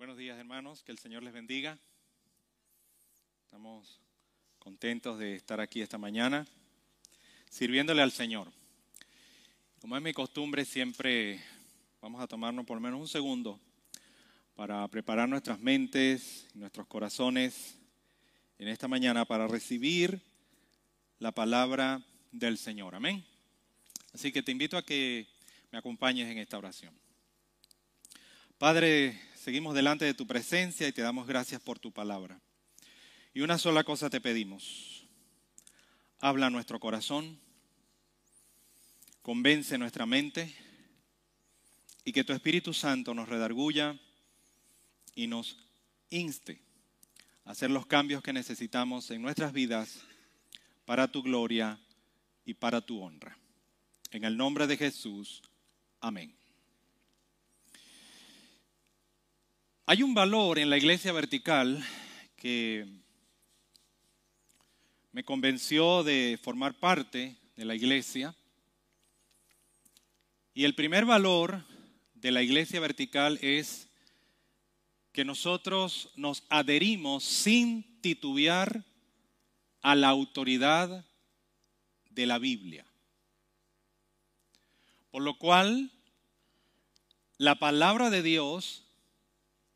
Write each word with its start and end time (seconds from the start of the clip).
Buenos 0.00 0.16
días 0.16 0.38
hermanos, 0.38 0.82
que 0.82 0.92
el 0.92 0.98
Señor 0.98 1.22
les 1.22 1.34
bendiga. 1.34 1.78
Estamos 3.44 4.00
contentos 4.58 5.18
de 5.18 5.34
estar 5.34 5.60
aquí 5.60 5.82
esta 5.82 5.98
mañana 5.98 6.46
sirviéndole 7.50 8.00
al 8.00 8.10
Señor. 8.10 8.50
Como 9.78 9.98
es 9.98 10.02
mi 10.02 10.14
costumbre, 10.14 10.64
siempre 10.64 11.44
vamos 12.00 12.22
a 12.22 12.26
tomarnos 12.26 12.64
por 12.64 12.78
lo 12.78 12.80
menos 12.80 12.98
un 12.98 13.08
segundo 13.08 13.60
para 14.54 14.88
preparar 14.88 15.28
nuestras 15.28 15.60
mentes 15.60 16.46
y 16.54 16.58
nuestros 16.60 16.86
corazones 16.86 17.76
en 18.56 18.68
esta 18.68 18.88
mañana 18.88 19.26
para 19.26 19.48
recibir 19.48 20.22
la 21.18 21.32
palabra 21.32 22.00
del 22.32 22.56
Señor. 22.56 22.94
Amén. 22.94 23.22
Así 24.14 24.32
que 24.32 24.42
te 24.42 24.50
invito 24.50 24.78
a 24.78 24.82
que 24.82 25.26
me 25.70 25.76
acompañes 25.76 26.26
en 26.30 26.38
esta 26.38 26.56
oración. 26.56 26.98
Padre, 28.56 29.29
seguimos 29.40 29.74
delante 29.74 30.04
de 30.04 30.12
tu 30.12 30.26
presencia 30.26 30.86
y 30.86 30.92
te 30.92 31.00
damos 31.00 31.26
gracias 31.26 31.62
por 31.62 31.78
tu 31.78 31.90
palabra. 31.92 32.38
Y 33.32 33.40
una 33.40 33.56
sola 33.56 33.84
cosa 33.84 34.10
te 34.10 34.20
pedimos. 34.20 35.06
Habla 36.18 36.50
nuestro 36.50 36.78
corazón, 36.78 37.40
convence 39.22 39.78
nuestra 39.78 40.04
mente 40.04 40.54
y 42.04 42.12
que 42.12 42.22
tu 42.22 42.34
Espíritu 42.34 42.74
Santo 42.74 43.14
nos 43.14 43.30
redarguya 43.30 43.98
y 45.14 45.26
nos 45.26 45.56
inste 46.10 46.60
a 47.46 47.52
hacer 47.52 47.70
los 47.70 47.86
cambios 47.86 48.22
que 48.22 48.34
necesitamos 48.34 49.10
en 49.10 49.22
nuestras 49.22 49.54
vidas 49.54 50.02
para 50.84 51.10
tu 51.10 51.22
gloria 51.22 51.80
y 52.44 52.52
para 52.52 52.82
tu 52.82 53.00
honra. 53.00 53.38
En 54.10 54.24
el 54.24 54.36
nombre 54.36 54.66
de 54.66 54.76
Jesús, 54.76 55.40
amén. 56.00 56.39
Hay 59.90 60.04
un 60.04 60.14
valor 60.14 60.60
en 60.60 60.70
la 60.70 60.78
iglesia 60.78 61.10
vertical 61.10 61.84
que 62.36 62.86
me 65.10 65.24
convenció 65.24 66.04
de 66.04 66.38
formar 66.40 66.78
parte 66.78 67.36
de 67.56 67.64
la 67.64 67.74
iglesia. 67.74 68.32
Y 70.54 70.62
el 70.62 70.76
primer 70.76 71.06
valor 71.06 71.64
de 72.14 72.30
la 72.30 72.40
iglesia 72.40 72.78
vertical 72.78 73.40
es 73.42 73.88
que 75.10 75.24
nosotros 75.24 76.10
nos 76.14 76.44
adherimos 76.50 77.24
sin 77.24 78.00
titubear 78.00 78.84
a 79.82 79.96
la 79.96 80.10
autoridad 80.10 81.04
de 82.10 82.26
la 82.26 82.38
Biblia. 82.38 82.86
Por 85.10 85.22
lo 85.22 85.36
cual, 85.36 85.90
la 87.38 87.56
palabra 87.56 88.10
de 88.10 88.22
Dios 88.22 88.86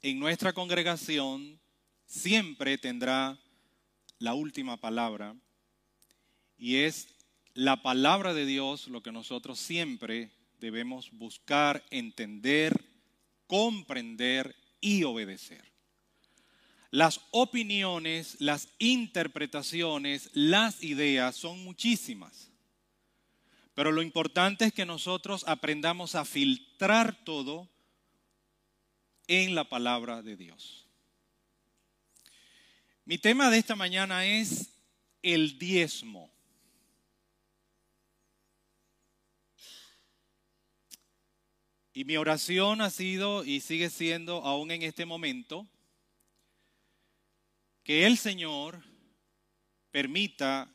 en 0.05 0.19
nuestra 0.19 0.53
congregación 0.53 1.59
siempre 2.05 2.77
tendrá 2.77 3.39
la 4.19 4.35
última 4.35 4.77
palabra 4.77 5.35
y 6.59 6.77
es 6.77 7.09
la 7.55 7.83
palabra 7.83 8.35
de 8.35 8.45
Dios 8.45 8.87
lo 8.89 9.03
que 9.03 9.13
nosotros 9.13 9.59
siempre 9.59 10.31
debemos 10.61 11.11
buscar, 11.13 11.83
entender, 11.89 12.85
comprender 13.47 14.55
y 14.79 15.05
obedecer. 15.05 15.73
Las 16.91 17.23
opiniones, 17.31 18.37
las 18.41 18.69
interpretaciones, 18.79 20.29
las 20.35 20.85
ideas 20.85 21.35
son 21.35 21.65
muchísimas. 21.65 22.51
Pero 23.73 23.91
lo 23.91 24.03
importante 24.03 24.67
es 24.67 24.75
que 24.75 24.85
nosotros 24.85 25.45
aprendamos 25.47 26.15
a 26.15 26.27
filtrar 26.27 27.25
todo 27.25 27.71
en 29.27 29.55
la 29.55 29.69
palabra 29.69 30.23
de 30.23 30.37
Dios. 30.37 30.87
Mi 33.05 33.19
tema 33.19 33.51
de 33.51 33.59
esta 33.59 33.77
mañana 33.77 34.25
es 34.25 34.71
el 35.23 35.59
diezmo. 35.59 36.31
Y 41.93 42.05
mi 42.05 42.17
oración 42.17 42.81
ha 42.81 42.91
sido 42.91 43.45
y 43.45 43.61
sigue 43.61 43.89
siendo 43.89 44.43
aún 44.45 44.71
en 44.71 44.83
este 44.83 45.07
momento 45.07 45.69
que 47.85 48.07
el 48.07 48.19
Señor 48.19 48.83
permita 49.91 50.75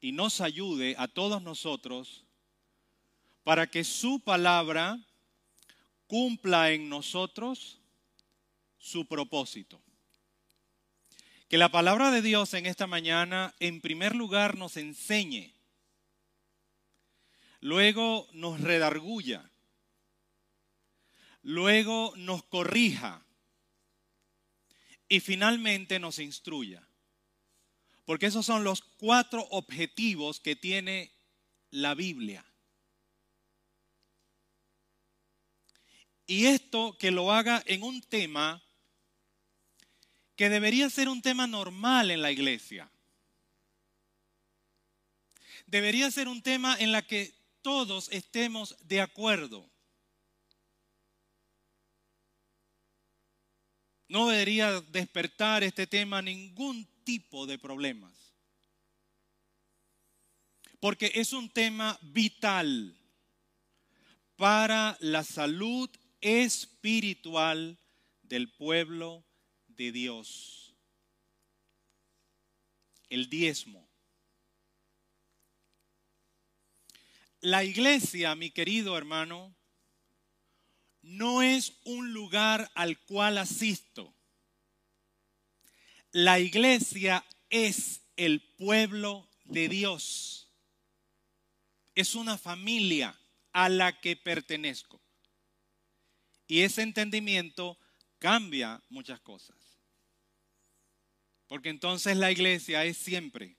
y 0.00 0.12
nos 0.12 0.40
ayude 0.40 0.94
a 0.96 1.06
todos 1.08 1.42
nosotros 1.42 2.24
para 3.42 3.68
que 3.68 3.84
su 3.84 4.20
palabra 4.20 4.98
cumpla 6.10 6.72
en 6.72 6.88
nosotros 6.88 7.78
su 8.78 9.06
propósito. 9.06 9.80
Que 11.48 11.56
la 11.56 11.70
palabra 11.70 12.10
de 12.10 12.20
Dios 12.20 12.52
en 12.54 12.66
esta 12.66 12.88
mañana, 12.88 13.54
en 13.60 13.80
primer 13.80 14.16
lugar, 14.16 14.56
nos 14.58 14.76
enseñe, 14.76 15.54
luego 17.60 18.28
nos 18.32 18.60
redarguya, 18.60 19.48
luego 21.42 22.12
nos 22.16 22.42
corrija 22.42 23.24
y 25.08 25.20
finalmente 25.20 26.00
nos 26.00 26.18
instruya. 26.18 26.84
Porque 28.04 28.26
esos 28.26 28.44
son 28.44 28.64
los 28.64 28.82
cuatro 28.82 29.46
objetivos 29.52 30.40
que 30.40 30.56
tiene 30.56 31.12
la 31.70 31.94
Biblia. 31.94 32.44
Y 36.30 36.46
esto 36.46 36.96
que 36.96 37.10
lo 37.10 37.32
haga 37.32 37.60
en 37.66 37.82
un 37.82 38.00
tema 38.02 38.62
que 40.36 40.48
debería 40.48 40.88
ser 40.88 41.08
un 41.08 41.20
tema 41.22 41.48
normal 41.48 42.12
en 42.12 42.22
la 42.22 42.30
iglesia. 42.30 42.88
Debería 45.66 46.08
ser 46.12 46.28
un 46.28 46.40
tema 46.40 46.76
en 46.78 46.92
la 46.92 47.02
que 47.02 47.34
todos 47.62 48.08
estemos 48.12 48.76
de 48.82 49.00
acuerdo. 49.00 49.68
No 54.06 54.28
debería 54.28 54.80
despertar 54.82 55.64
este 55.64 55.88
tema 55.88 56.22
ningún 56.22 56.86
tipo 57.02 57.44
de 57.44 57.58
problemas. 57.58 58.12
Porque 60.78 61.10
es 61.12 61.32
un 61.32 61.50
tema 61.50 61.98
vital 62.02 62.96
para 64.36 64.96
la 65.00 65.24
salud 65.24 65.90
espiritual 66.20 67.78
del 68.22 68.50
pueblo 68.50 69.24
de 69.68 69.92
Dios. 69.92 70.74
El 73.08 73.28
diezmo. 73.28 73.88
La 77.40 77.64
iglesia, 77.64 78.34
mi 78.34 78.50
querido 78.50 78.96
hermano, 78.98 79.54
no 81.02 81.42
es 81.42 81.72
un 81.84 82.12
lugar 82.12 82.70
al 82.74 82.98
cual 83.00 83.38
asisto. 83.38 84.14
La 86.12 86.38
iglesia 86.38 87.24
es 87.48 88.02
el 88.16 88.42
pueblo 88.58 89.28
de 89.44 89.68
Dios. 89.68 90.48
Es 91.94 92.14
una 92.14 92.36
familia 92.36 93.18
a 93.52 93.68
la 93.68 94.00
que 94.00 94.16
pertenezco. 94.16 94.99
Y 96.50 96.62
ese 96.62 96.82
entendimiento 96.82 97.78
cambia 98.18 98.82
muchas 98.88 99.20
cosas. 99.20 99.56
Porque 101.46 101.68
entonces 101.68 102.16
la 102.16 102.32
iglesia 102.32 102.84
es 102.84 102.96
siempre, 102.96 103.56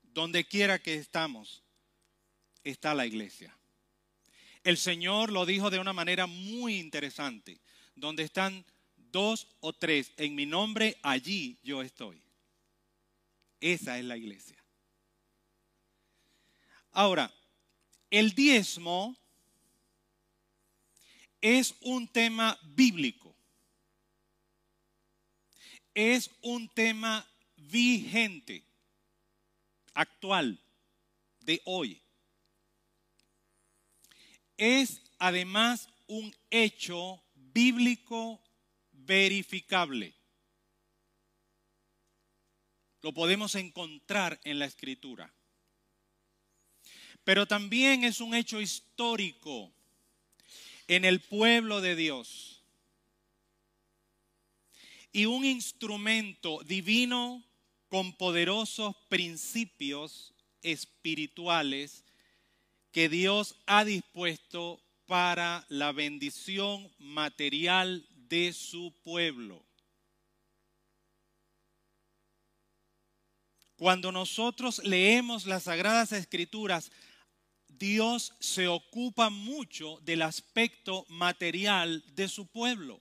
donde 0.00 0.46
quiera 0.46 0.78
que 0.78 0.94
estamos, 0.94 1.62
está 2.64 2.94
la 2.94 3.04
iglesia. 3.04 3.54
El 4.62 4.78
Señor 4.78 5.32
lo 5.32 5.44
dijo 5.44 5.68
de 5.68 5.78
una 5.78 5.92
manera 5.92 6.26
muy 6.26 6.76
interesante, 6.76 7.60
donde 7.94 8.22
están 8.22 8.64
dos 8.96 9.46
o 9.60 9.74
tres 9.74 10.10
en 10.16 10.34
mi 10.34 10.46
nombre, 10.46 10.96
allí 11.02 11.58
yo 11.62 11.82
estoy. 11.82 12.22
Esa 13.60 13.98
es 13.98 14.04
la 14.06 14.16
iglesia. 14.16 14.64
Ahora, 16.90 17.30
el 18.08 18.30
diezmo 18.30 19.14
es 21.44 21.74
un 21.82 22.08
tema 22.08 22.58
bíblico. 22.62 23.36
Es 25.92 26.30
un 26.40 26.70
tema 26.70 27.28
vigente, 27.56 28.64
actual, 29.92 30.58
de 31.40 31.60
hoy. 31.66 32.00
Es 34.56 35.02
además 35.18 35.86
un 36.06 36.34
hecho 36.48 37.22
bíblico 37.34 38.42
verificable. 38.92 40.14
Lo 43.02 43.12
podemos 43.12 43.54
encontrar 43.54 44.40
en 44.44 44.58
la 44.58 44.64
escritura. 44.64 45.30
Pero 47.22 47.44
también 47.44 48.02
es 48.02 48.22
un 48.22 48.34
hecho 48.34 48.62
histórico 48.62 49.73
en 50.88 51.04
el 51.04 51.20
pueblo 51.20 51.80
de 51.80 51.96
Dios. 51.96 52.54
y 55.14 55.26
un 55.26 55.44
instrumento 55.44 56.60
divino 56.64 57.40
con 57.88 58.12
poderosos 58.14 58.96
principios 59.08 60.34
espirituales 60.60 62.04
que 62.90 63.08
Dios 63.08 63.54
ha 63.66 63.84
dispuesto 63.84 64.80
para 65.06 65.64
la 65.68 65.92
bendición 65.92 66.90
material 66.98 68.04
de 68.28 68.52
su 68.52 68.92
pueblo. 69.04 69.64
Cuando 73.76 74.10
nosotros 74.10 74.82
leemos 74.82 75.46
las 75.46 75.64
sagradas 75.64 76.10
escrituras, 76.10 76.90
Dios 77.78 78.34
se 78.40 78.68
ocupa 78.68 79.30
mucho 79.30 79.98
del 80.02 80.22
aspecto 80.22 81.04
material 81.08 82.04
de 82.14 82.28
su 82.28 82.46
pueblo. 82.46 83.00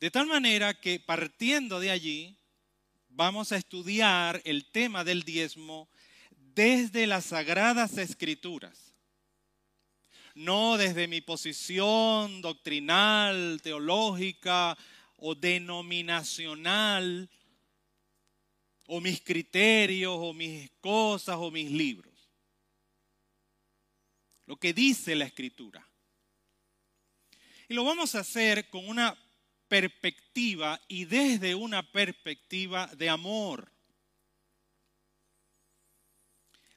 De 0.00 0.10
tal 0.10 0.26
manera 0.26 0.74
que 0.74 1.00
partiendo 1.00 1.80
de 1.80 1.90
allí, 1.90 2.36
vamos 3.08 3.52
a 3.52 3.56
estudiar 3.56 4.42
el 4.44 4.70
tema 4.70 5.04
del 5.04 5.22
diezmo 5.22 5.88
desde 6.54 7.06
las 7.06 7.26
sagradas 7.26 7.96
escrituras. 7.96 8.92
No 10.34 10.76
desde 10.76 11.06
mi 11.06 11.20
posición 11.20 12.42
doctrinal, 12.42 13.60
teológica 13.62 14.76
o 15.16 15.34
denominacional, 15.34 17.30
o 18.86 19.00
mis 19.00 19.20
criterios, 19.20 20.14
o 20.16 20.32
mis 20.32 20.70
cosas, 20.80 21.36
o 21.38 21.50
mis 21.50 21.70
libros. 21.70 22.12
Lo 24.46 24.56
que 24.56 24.72
dice 24.72 25.14
la 25.14 25.24
escritura. 25.24 25.86
Y 27.68 27.74
lo 27.74 27.84
vamos 27.84 28.14
a 28.14 28.20
hacer 28.20 28.68
con 28.68 28.86
una 28.88 29.16
perspectiva 29.68 30.80
y 30.86 31.06
desde 31.06 31.54
una 31.54 31.90
perspectiva 31.90 32.86
de 32.88 33.08
amor, 33.08 33.72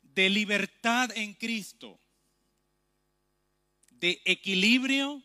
de 0.02 0.30
libertad 0.30 1.12
en 1.16 1.34
Cristo, 1.34 2.00
de 3.92 4.22
equilibrio, 4.26 5.22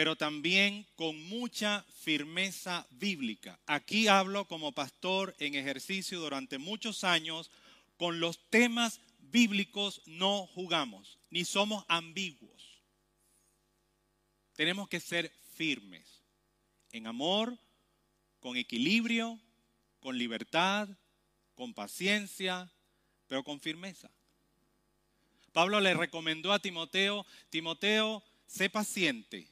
pero 0.00 0.16
también 0.16 0.86
con 0.96 1.14
mucha 1.28 1.84
firmeza 2.02 2.86
bíblica. 2.88 3.60
Aquí 3.66 4.08
hablo 4.08 4.46
como 4.46 4.72
pastor 4.72 5.36
en 5.38 5.54
ejercicio 5.54 6.18
durante 6.18 6.56
muchos 6.56 7.04
años, 7.04 7.50
con 7.98 8.18
los 8.18 8.48
temas 8.48 9.02
bíblicos 9.18 10.00
no 10.06 10.46
jugamos, 10.46 11.18
ni 11.28 11.44
somos 11.44 11.84
ambiguos. 11.86 12.80
Tenemos 14.56 14.88
que 14.88 15.00
ser 15.00 15.30
firmes 15.54 16.22
en 16.92 17.06
amor, 17.06 17.58
con 18.40 18.56
equilibrio, 18.56 19.38
con 20.00 20.16
libertad, 20.16 20.88
con 21.54 21.74
paciencia, 21.74 22.72
pero 23.26 23.44
con 23.44 23.60
firmeza. 23.60 24.10
Pablo 25.52 25.78
le 25.78 25.92
recomendó 25.92 26.54
a 26.54 26.58
Timoteo, 26.58 27.26
Timoteo, 27.50 28.22
sé 28.46 28.70
paciente, 28.70 29.46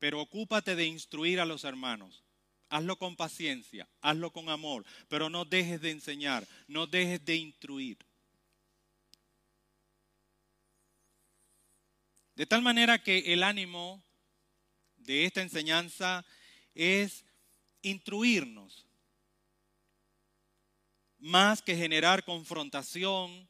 pero 0.00 0.20
ocúpate 0.20 0.74
de 0.74 0.86
instruir 0.86 1.38
a 1.38 1.44
los 1.44 1.62
hermanos. 1.62 2.24
Hazlo 2.70 2.96
con 2.96 3.16
paciencia, 3.16 3.88
hazlo 4.00 4.32
con 4.32 4.48
amor, 4.48 4.84
pero 5.08 5.28
no 5.28 5.44
dejes 5.44 5.80
de 5.80 5.90
enseñar, 5.90 6.48
no 6.66 6.86
dejes 6.86 7.24
de 7.24 7.36
instruir. 7.36 7.98
De 12.34 12.46
tal 12.46 12.62
manera 12.62 13.02
que 13.02 13.32
el 13.32 13.42
ánimo 13.42 14.02
de 14.96 15.26
esta 15.26 15.42
enseñanza 15.42 16.24
es 16.74 17.24
instruirnos, 17.82 18.86
más 21.18 21.60
que 21.60 21.76
generar 21.76 22.24
confrontación, 22.24 23.48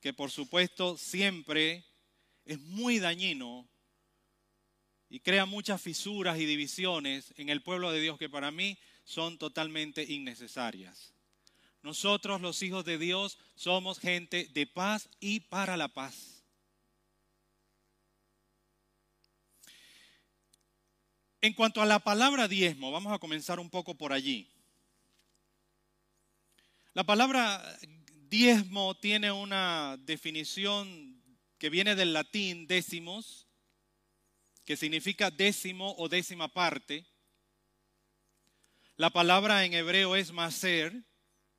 que 0.00 0.12
por 0.12 0.30
supuesto 0.30 0.98
siempre 0.98 1.86
es 2.44 2.60
muy 2.60 2.98
dañino 2.98 3.66
y 5.08 5.20
crea 5.20 5.46
muchas 5.46 5.80
fisuras 5.80 6.38
y 6.38 6.46
divisiones 6.46 7.32
en 7.36 7.48
el 7.48 7.62
pueblo 7.62 7.92
de 7.92 8.00
Dios 8.00 8.18
que 8.18 8.28
para 8.28 8.50
mí 8.50 8.78
son 9.04 9.38
totalmente 9.38 10.02
innecesarias. 10.02 11.12
Nosotros 11.82 12.40
los 12.40 12.62
hijos 12.62 12.84
de 12.84 12.98
Dios 12.98 13.38
somos 13.54 14.00
gente 14.00 14.48
de 14.52 14.66
paz 14.66 15.08
y 15.20 15.40
para 15.40 15.76
la 15.76 15.88
paz. 15.88 16.42
En 21.40 21.52
cuanto 21.52 21.80
a 21.80 21.86
la 21.86 22.00
palabra 22.00 22.48
diezmo, 22.48 22.90
vamos 22.90 23.12
a 23.12 23.20
comenzar 23.20 23.60
un 23.60 23.70
poco 23.70 23.94
por 23.94 24.12
allí. 24.12 24.50
La 26.92 27.04
palabra 27.04 27.62
diezmo 28.28 28.96
tiene 28.96 29.30
una 29.30 29.96
definición 30.00 31.22
que 31.58 31.70
viene 31.70 31.94
del 31.94 32.12
latín 32.12 32.66
décimos, 32.66 33.45
que 34.66 34.76
significa 34.76 35.30
décimo 35.30 35.94
o 35.96 36.08
décima 36.08 36.48
parte. 36.48 37.06
La 38.96 39.10
palabra 39.10 39.64
en 39.64 39.72
hebreo 39.74 40.16
es 40.16 40.32
maser, 40.32 41.04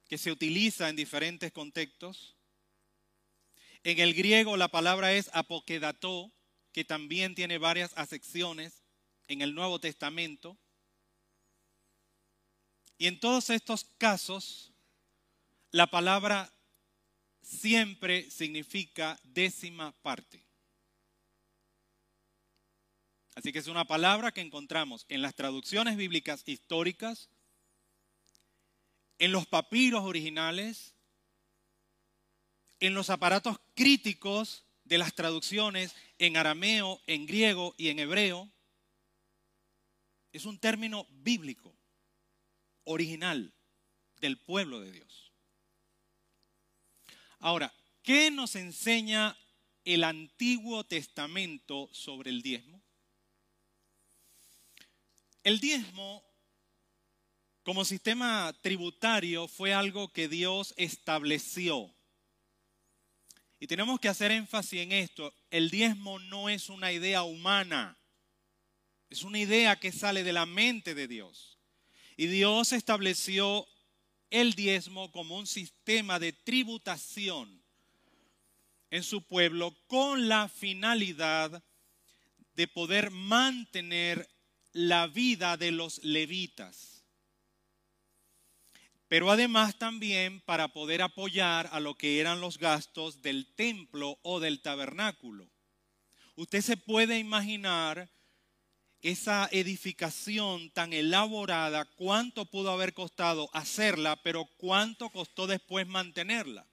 que 0.10 0.18
se 0.18 0.32
utiliza 0.32 0.90
en 0.90 0.98
diferentes 0.98 1.54
contextos. 1.54 2.36
En 3.84 4.00
el 4.00 4.14
griego 4.14 4.58
la 4.58 4.68
palabra 4.68 5.14
es 5.14 5.30
apokedato, 5.34 6.32
que 6.74 6.84
también 6.84 7.34
tiene 7.34 7.58
varias 7.58 7.94
acepciones 7.96 8.84
en 9.30 9.42
el 9.42 9.56
Nuevo 9.56 9.80
Testamento. 9.80 10.58
Y 12.98 13.08
en 13.08 13.20
todos 13.22 13.50
estos 13.50 13.86
casos, 13.98 14.74
la 15.72 15.88
palabra 15.88 16.52
siempre 17.42 18.30
significa 18.30 19.18
décima 19.24 19.94
parte. 20.02 20.47
Así 23.38 23.54
que 23.54 23.60
es 23.60 23.68
una 23.68 23.86
palabra 23.86 24.32
que 24.32 24.42
encontramos 24.42 25.06
en 25.10 25.22
las 25.22 25.36
traducciones 25.36 25.96
bíblicas 25.96 26.42
históricas, 26.48 27.30
en 29.20 29.32
los 29.32 29.46
papiros 29.46 30.04
originales, 30.06 30.96
en 32.80 32.96
los 32.96 33.12
aparatos 33.12 33.60
críticos 33.76 34.64
de 34.86 34.98
las 34.98 35.14
traducciones 35.14 35.96
en 36.18 36.36
arameo, 36.36 37.00
en 37.06 37.28
griego 37.28 37.76
y 37.78 37.90
en 37.90 38.00
hebreo. 38.00 38.50
Es 40.34 40.46
un 40.46 40.58
término 40.58 41.06
bíblico, 41.12 41.76
original, 42.86 43.54
del 44.20 44.40
pueblo 44.40 44.80
de 44.80 44.94
Dios. 44.94 45.32
Ahora, 47.38 47.72
¿qué 48.02 48.32
nos 48.32 48.56
enseña 48.56 49.38
el 49.86 50.04
Antiguo 50.04 50.84
Testamento 50.86 51.88
sobre 51.92 52.32
el 52.32 52.42
diezmo? 52.42 52.77
El 55.48 55.62
diezmo 55.62 56.22
como 57.64 57.86
sistema 57.86 58.54
tributario 58.62 59.48
fue 59.48 59.74
algo 59.74 60.12
que 60.12 60.28
Dios 60.28 60.74
estableció. 60.76 61.90
Y 63.58 63.68
tenemos 63.68 63.98
que 64.02 64.10
hacer 64.10 64.32
énfasis 64.32 64.82
en 64.82 64.92
esto. 64.92 65.34
El 65.50 65.70
diezmo 65.70 66.20
no 66.20 66.50
es 66.50 66.68
una 66.68 66.92
idea 66.92 67.24
humana. 67.24 67.98
Es 69.10 69.24
una 69.24 69.40
idea 69.40 69.80
que 69.80 69.94
sale 69.94 70.24
de 70.24 70.34
la 70.34 70.46
mente 70.46 70.94
de 70.94 71.08
Dios. 71.08 71.58
Y 72.18 72.28
Dios 72.28 72.74
estableció 72.74 73.66
el 74.30 74.54
diezmo 74.54 75.14
como 75.14 75.38
un 75.38 75.48
sistema 75.48 76.20
de 76.20 76.34
tributación 76.34 77.64
en 78.92 79.02
su 79.02 79.22
pueblo 79.22 79.74
con 79.88 80.28
la 80.28 80.50
finalidad 80.50 81.64
de 82.54 82.68
poder 82.68 83.12
mantener 83.12 84.28
la 84.74 85.08
vida 85.08 85.58
de 85.58 85.72
los 85.72 86.04
levitas. 86.04 87.04
Pero 89.08 89.32
además 89.32 89.78
también 89.78 90.42
para 90.42 90.68
poder 90.68 91.02
apoyar 91.02 91.70
a 91.72 91.80
lo 91.80 91.96
que 91.96 92.20
eran 92.20 92.42
los 92.42 92.58
gastos 92.58 93.22
del 93.22 93.54
templo 93.56 94.20
o 94.22 94.40
del 94.40 94.62
tabernáculo. 94.62 95.50
Usted 96.36 96.62
se 96.62 96.78
puede 96.78 97.18
imaginar 97.18 98.10
esa 99.02 99.48
edificación 99.52 100.72
tan 100.72 100.92
elaborada, 100.92 101.86
cuánto 101.86 102.46
pudo 102.46 102.72
haber 102.72 102.94
costado 102.94 103.50
hacerla, 103.54 104.22
pero 104.24 104.46
cuánto 104.58 105.10
costó 105.10 105.48
después 105.48 105.88
mantenerla. 105.88 106.68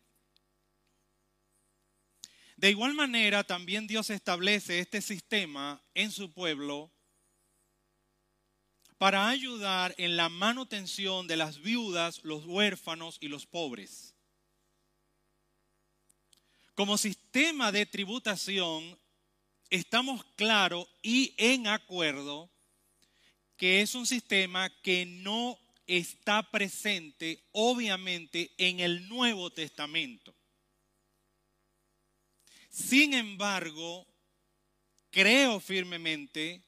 De 2.57 2.71
igual 2.71 2.95
manera, 2.95 3.45
también 3.45 3.87
Dios 3.87 4.11
establece 4.11 4.79
este 4.79 5.03
sistema 5.03 5.83
en 5.95 6.11
su 6.11 6.33
pueblo 6.33 6.94
para 9.05 9.29
ayudar 9.29 9.95
en 9.99 10.17
la 10.17 10.31
manutención 10.31 11.27
de 11.27 11.37
las 11.37 11.61
viudas, 11.61 12.25
los 12.25 12.47
huérfanos 12.47 13.19
y 13.21 13.29
los 13.29 13.45
pobres. 13.45 14.15
Como 16.75 16.97
sistema 16.97 17.71
de 17.71 17.85
tributación, 17.85 18.99
estamos 19.69 20.25
claros 20.37 20.89
y 21.03 21.35
en 21.37 21.67
acuerdo 21.67 22.49
que 23.59 23.83
es 23.83 23.95
un 23.95 24.07
sistema 24.07 24.71
que 24.81 25.05
no 25.05 25.59
está 25.87 26.51
presente, 26.51 27.45
obviamente, 27.53 28.53
en 28.57 28.81
el 28.81 29.07
Nuevo 29.07 29.51
Testamento. 29.51 30.35
Sin 32.71 33.13
embargo, 33.13 34.07
creo 35.11 35.61
firmemente, 35.61 36.63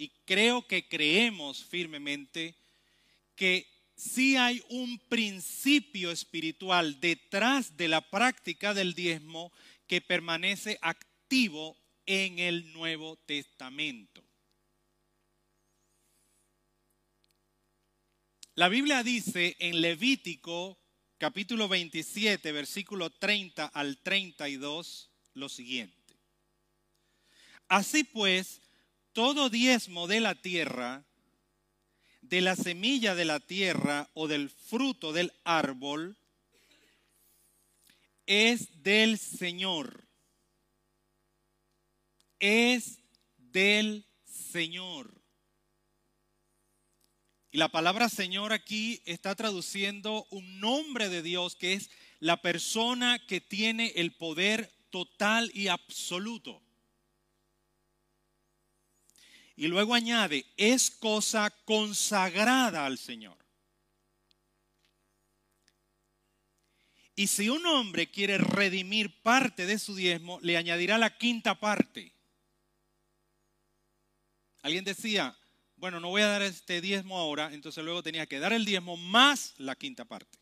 y 0.00 0.08
creo 0.24 0.66
que 0.66 0.88
creemos 0.88 1.62
firmemente, 1.62 2.54
que 3.36 3.66
sí 3.94 4.34
hay 4.34 4.62
un 4.70 4.98
principio 4.98 6.10
espiritual 6.10 6.98
detrás 7.00 7.76
de 7.76 7.86
la 7.88 8.00
práctica 8.00 8.72
del 8.72 8.94
diezmo 8.94 9.52
que 9.86 10.00
permanece 10.00 10.78
activo 10.80 11.76
en 12.06 12.38
el 12.38 12.72
Nuevo 12.72 13.16
Testamento. 13.26 14.24
La 18.54 18.70
Biblia 18.70 19.02
dice 19.02 19.54
en 19.58 19.82
Levítico 19.82 20.78
capítulo 21.18 21.68
27, 21.68 22.52
versículo 22.52 23.10
30 23.10 23.66
al 23.66 23.98
32 23.98 25.10
lo 25.34 25.50
siguiente. 25.50 26.16
Así 27.68 28.02
pues, 28.04 28.62
todo 29.12 29.50
diezmo 29.50 30.06
de 30.06 30.20
la 30.20 30.34
tierra, 30.34 31.04
de 32.22 32.40
la 32.40 32.56
semilla 32.56 33.14
de 33.14 33.24
la 33.24 33.40
tierra 33.40 34.08
o 34.14 34.28
del 34.28 34.50
fruto 34.50 35.12
del 35.12 35.32
árbol, 35.44 36.16
es 38.26 38.82
del 38.82 39.18
Señor. 39.18 40.06
Es 42.38 43.00
del 43.36 44.06
Señor. 44.24 45.20
Y 47.52 47.58
la 47.58 47.68
palabra 47.68 48.08
Señor 48.08 48.52
aquí 48.52 49.02
está 49.04 49.34
traduciendo 49.34 50.26
un 50.30 50.60
nombre 50.60 51.08
de 51.08 51.22
Dios 51.22 51.56
que 51.56 51.72
es 51.72 51.90
la 52.20 52.40
persona 52.40 53.18
que 53.26 53.40
tiene 53.40 53.92
el 53.96 54.12
poder 54.12 54.72
total 54.90 55.50
y 55.52 55.66
absoluto. 55.66 56.62
Y 59.60 59.68
luego 59.68 59.92
añade, 59.92 60.46
es 60.56 60.90
cosa 60.90 61.50
consagrada 61.66 62.86
al 62.86 62.96
Señor. 62.96 63.36
Y 67.14 67.26
si 67.26 67.50
un 67.50 67.66
hombre 67.66 68.10
quiere 68.10 68.38
redimir 68.38 69.20
parte 69.20 69.66
de 69.66 69.78
su 69.78 69.94
diezmo, 69.94 70.40
le 70.40 70.56
añadirá 70.56 70.96
la 70.96 71.14
quinta 71.18 71.60
parte. 71.60 72.14
Alguien 74.62 74.82
decía, 74.82 75.36
bueno, 75.76 76.00
no 76.00 76.08
voy 76.08 76.22
a 76.22 76.28
dar 76.28 76.40
este 76.40 76.80
diezmo 76.80 77.18
ahora, 77.18 77.52
entonces 77.52 77.84
luego 77.84 78.02
tenía 78.02 78.24
que 78.24 78.38
dar 78.38 78.54
el 78.54 78.64
diezmo 78.64 78.96
más 78.96 79.52
la 79.58 79.76
quinta 79.76 80.06
parte. 80.06 80.38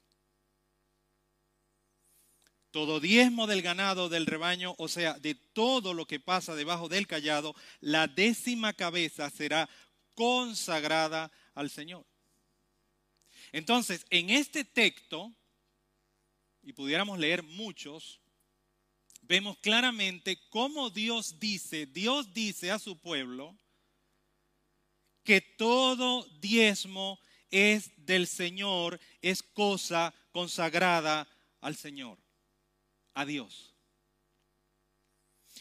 Todo 2.70 3.00
diezmo 3.00 3.46
del 3.46 3.62
ganado, 3.62 4.08
del 4.08 4.26
rebaño, 4.26 4.74
o 4.78 4.88
sea, 4.88 5.14
de 5.14 5.34
todo 5.34 5.94
lo 5.94 6.06
que 6.06 6.20
pasa 6.20 6.54
debajo 6.54 6.88
del 6.88 7.06
callado, 7.06 7.54
la 7.80 8.06
décima 8.06 8.72
cabeza 8.74 9.30
será 9.30 9.68
consagrada 10.14 11.30
al 11.54 11.70
Señor. 11.70 12.04
Entonces, 13.52 14.04
en 14.10 14.30
este 14.30 14.64
texto, 14.64 15.32
y 16.62 16.72
pudiéramos 16.72 17.18
leer 17.18 17.42
muchos, 17.42 18.20
vemos 19.22 19.56
claramente 19.58 20.38
cómo 20.50 20.90
Dios 20.90 21.38
dice, 21.38 21.86
Dios 21.86 22.34
dice 22.34 22.70
a 22.70 22.78
su 22.78 22.98
pueblo, 22.98 23.56
que 25.24 25.40
todo 25.40 26.24
diezmo 26.40 27.20
es 27.50 27.90
del 27.96 28.26
Señor, 28.26 29.00
es 29.22 29.42
cosa 29.42 30.14
consagrada 30.32 31.28
al 31.60 31.76
Señor, 31.76 32.18
a 33.18 33.24
Dios. 33.24 33.74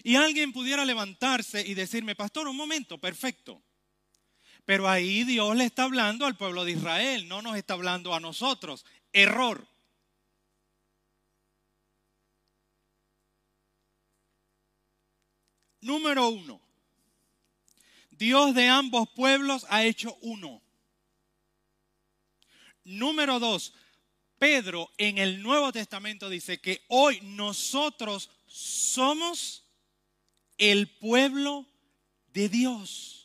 Y 0.04 0.16
alguien 0.16 0.54
pudiera 0.54 0.86
levantarse 0.86 1.66
y 1.66 1.74
decirme, 1.74 2.16
pastor, 2.16 2.48
un 2.48 2.56
momento, 2.56 3.00
perfecto. 3.00 3.64
Pero 4.64 4.88
ahí 4.88 5.24
Dios 5.24 5.56
le 5.56 5.66
está 5.66 5.84
hablando 5.84 6.28
al 6.28 6.38
pueblo 6.38 6.66
de 6.66 6.74
Israel, 6.74 7.28
no 7.28 7.42
nos 7.42 7.58
está 7.58 7.74
hablando 7.74 8.14
a 8.14 8.20
nosotros. 8.20 8.86
Error. 9.12 9.68
Número 15.82 16.30
uno. 16.30 16.62
Dios 18.12 18.54
de 18.54 18.68
ambos 18.68 19.10
pueblos 19.16 19.66
ha 19.70 19.84
hecho 19.84 20.16
uno. 20.22 20.62
Número 22.84 23.40
dos, 23.40 23.74
Pedro 24.40 24.92
en 24.98 25.18
el 25.18 25.42
Nuevo 25.42 25.72
Testamento 25.72 26.30
dice 26.30 26.60
que 26.60 26.84
hoy 26.88 27.20
nosotros 27.22 28.30
somos 28.46 29.66
el 30.58 30.88
pueblo 30.88 31.66
de 32.34 32.50
Dios. 32.50 33.18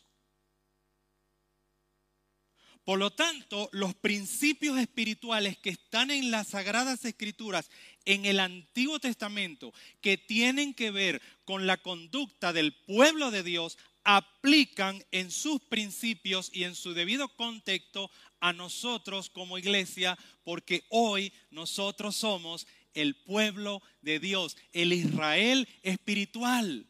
Por 2.83 2.99
lo 2.99 3.11
tanto, 3.11 3.69
los 3.71 3.95
principios 3.95 4.77
espirituales 4.77 5.57
que 5.57 5.69
están 5.69 6.11
en 6.11 6.31
las 6.31 6.49
Sagradas 6.49 7.05
Escrituras 7.05 7.69
en 8.03 8.25
el 8.25 8.41
Antiguo 8.41 8.99
Testamento, 8.99 9.73
que 10.01 10.17
tienen 10.17 10.73
que 10.73 10.91
ver 10.91 11.21
con 11.45 11.65
la 11.65 11.77
conducta 11.77 12.51
del 12.51 12.73
pueblo 12.73 13.31
de 13.31 13.43
Dios, 13.43 13.77
aplican 14.03 15.03
en 15.11 15.31
sus 15.31 15.61
principios 15.61 16.49
y 16.53 16.63
en 16.65 16.75
su 16.75 16.93
debido 16.93 17.29
contexto 17.29 18.11
a 18.39 18.53
nosotros 18.53 19.29
como 19.29 19.57
iglesia, 19.57 20.17
porque 20.43 20.85
hoy 20.89 21.31
nosotros 21.49 22.15
somos 22.15 22.67
el 22.93 23.15
pueblo 23.15 23.81
de 24.01 24.19
Dios, 24.19 24.57
el 24.71 24.93
Israel 24.93 25.67
espiritual. 25.81 26.85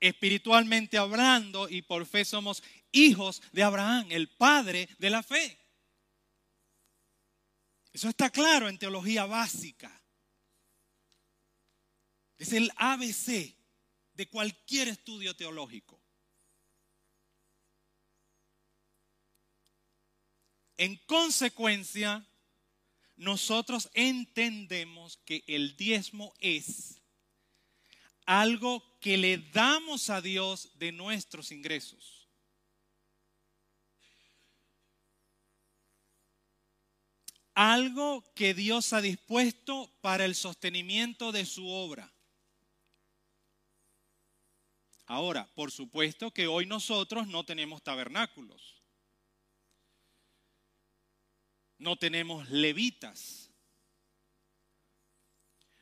Espiritualmente 0.00 0.98
hablando 0.98 1.68
y 1.68 1.82
por 1.82 2.06
fe 2.06 2.24
somos 2.24 2.62
hijos 2.92 3.42
de 3.52 3.62
Abraham, 3.62 4.06
el 4.10 4.28
padre 4.28 4.88
de 4.98 5.10
la 5.10 5.22
fe. 5.22 5.58
Eso 7.92 8.08
está 8.08 8.30
claro 8.30 8.68
en 8.68 8.78
teología 8.78 9.24
básica. 9.24 9.90
Es 12.38 12.52
el 12.52 12.70
ABC 12.76 13.55
de 14.16 14.28
cualquier 14.28 14.88
estudio 14.88 15.34
teológico. 15.36 16.00
En 20.78 20.96
consecuencia, 21.06 22.26
nosotros 23.16 23.90
entendemos 23.94 25.18
que 25.24 25.44
el 25.46 25.76
diezmo 25.76 26.34
es 26.38 27.00
algo 28.26 28.82
que 29.00 29.16
le 29.16 29.38
damos 29.38 30.10
a 30.10 30.20
Dios 30.20 30.70
de 30.78 30.92
nuestros 30.92 31.52
ingresos. 31.52 32.28
Algo 37.54 38.22
que 38.34 38.52
Dios 38.52 38.92
ha 38.92 39.00
dispuesto 39.00 39.90
para 40.02 40.26
el 40.26 40.34
sostenimiento 40.34 41.32
de 41.32 41.46
su 41.46 41.68
obra. 41.68 42.12
Ahora, 45.06 45.48
por 45.54 45.70
supuesto 45.70 46.32
que 46.32 46.48
hoy 46.48 46.66
nosotros 46.66 47.28
no 47.28 47.44
tenemos 47.44 47.82
tabernáculos. 47.82 48.82
No 51.78 51.96
tenemos 51.96 52.48
levitas. 52.50 53.50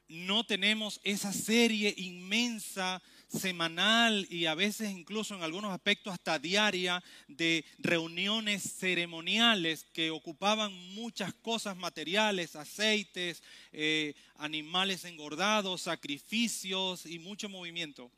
No 0.08 0.44
tenemos 0.44 1.00
esa 1.02 1.32
serie 1.32 1.94
inmensa 1.96 3.02
semanal 3.28 4.26
y 4.28 4.44
a 4.44 4.54
veces 4.54 4.90
incluso 4.90 5.34
en 5.34 5.42
algunos 5.42 5.72
aspectos 5.72 6.12
hasta 6.12 6.38
diaria 6.38 7.02
de 7.26 7.64
reuniones 7.78 8.62
ceremoniales 8.62 9.84
que 9.94 10.10
ocupaban 10.10 10.72
muchas 10.94 11.32
cosas 11.32 11.78
materiales, 11.78 12.54
aceites, 12.54 13.42
eh, 13.72 14.14
animales 14.36 15.06
engordados, 15.06 15.80
sacrificios 15.80 17.06
y 17.06 17.18
mucho 17.18 17.48
movimiento. 17.48 18.12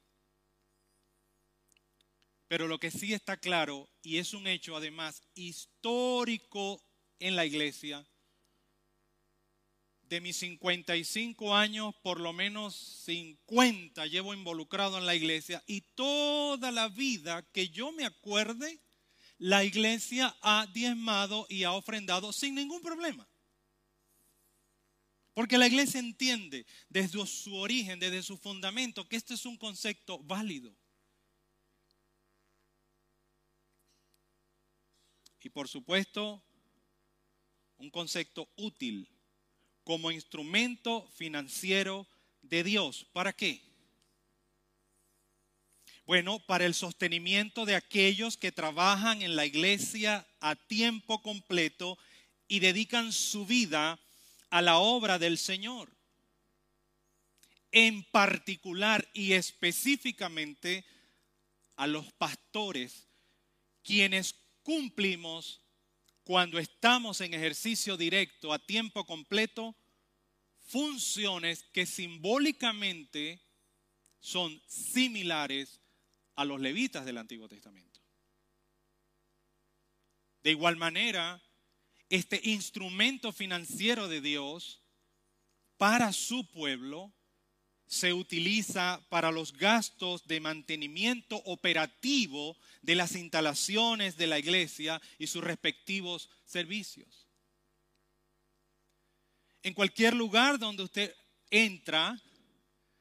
Pero 2.48 2.68
lo 2.68 2.78
que 2.78 2.90
sí 2.90 3.12
está 3.12 3.36
claro, 3.36 3.88
y 4.02 4.18
es 4.18 4.32
un 4.32 4.46
hecho 4.46 4.76
además 4.76 5.22
histórico 5.34 6.80
en 7.18 7.34
la 7.34 7.44
iglesia, 7.44 8.06
de 10.08 10.20
mis 10.20 10.36
55 10.36 11.54
años, 11.54 11.94
por 12.02 12.20
lo 12.20 12.32
menos 12.32 12.76
50 13.04 14.06
llevo 14.06 14.34
involucrado 14.34 14.98
en 14.98 15.06
la 15.06 15.16
iglesia 15.16 15.62
y 15.66 15.80
toda 15.80 16.70
la 16.70 16.88
vida 16.88 17.42
que 17.52 17.68
yo 17.70 17.90
me 17.90 18.04
acuerde, 18.04 18.78
la 19.38 19.64
iglesia 19.64 20.36
ha 20.42 20.66
diezmado 20.72 21.46
y 21.48 21.64
ha 21.64 21.72
ofrendado 21.72 22.32
sin 22.32 22.54
ningún 22.54 22.80
problema. 22.80 23.28
Porque 25.34 25.58
la 25.58 25.66
iglesia 25.66 26.00
entiende 26.00 26.64
desde 26.88 27.26
su 27.26 27.56
origen, 27.56 27.98
desde 27.98 28.22
su 28.22 28.38
fundamento, 28.38 29.06
que 29.06 29.16
este 29.16 29.34
es 29.34 29.44
un 29.44 29.58
concepto 29.58 30.18
válido. 30.20 30.74
Y 35.46 35.48
por 35.48 35.68
supuesto, 35.68 36.42
un 37.76 37.88
concepto 37.88 38.48
útil 38.56 39.08
como 39.84 40.10
instrumento 40.10 41.08
financiero 41.14 42.08
de 42.42 42.64
Dios. 42.64 43.06
¿Para 43.12 43.32
qué? 43.32 43.62
Bueno, 46.04 46.40
para 46.40 46.66
el 46.66 46.74
sostenimiento 46.74 47.64
de 47.64 47.76
aquellos 47.76 48.36
que 48.36 48.50
trabajan 48.50 49.22
en 49.22 49.36
la 49.36 49.46
iglesia 49.46 50.26
a 50.40 50.56
tiempo 50.56 51.22
completo 51.22 51.96
y 52.48 52.58
dedican 52.58 53.12
su 53.12 53.46
vida 53.46 54.00
a 54.50 54.62
la 54.62 54.78
obra 54.78 55.16
del 55.20 55.38
Señor. 55.38 55.96
En 57.70 58.02
particular 58.02 59.08
y 59.14 59.34
específicamente 59.34 60.84
a 61.76 61.86
los 61.86 62.12
pastores, 62.14 63.06
quienes 63.84 64.34
cumplimos 64.66 65.62
cuando 66.24 66.58
estamos 66.58 67.20
en 67.20 67.32
ejercicio 67.32 67.96
directo 67.96 68.52
a 68.52 68.58
tiempo 68.58 69.06
completo 69.06 69.76
funciones 70.58 71.62
que 71.72 71.86
simbólicamente 71.86 73.40
son 74.18 74.60
similares 74.66 75.80
a 76.34 76.44
los 76.44 76.60
levitas 76.60 77.04
del 77.04 77.18
Antiguo 77.18 77.48
Testamento. 77.48 78.00
De 80.42 80.50
igual 80.50 80.74
manera, 80.74 81.40
este 82.10 82.40
instrumento 82.42 83.32
financiero 83.32 84.08
de 84.08 84.20
Dios 84.20 84.82
para 85.76 86.12
su 86.12 86.44
pueblo 86.50 87.12
se 87.86 88.12
utiliza 88.12 89.00
para 89.08 89.30
los 89.30 89.52
gastos 89.52 90.26
de 90.26 90.40
mantenimiento 90.40 91.36
operativo 91.44 92.56
de 92.82 92.96
las 92.96 93.14
instalaciones 93.14 94.16
de 94.16 94.26
la 94.26 94.38
iglesia 94.38 95.00
y 95.18 95.28
sus 95.28 95.42
respectivos 95.42 96.28
servicios. 96.44 97.26
En 99.62 99.74
cualquier 99.74 100.14
lugar 100.14 100.58
donde 100.58 100.82
usted 100.82 101.14
entra, 101.50 102.20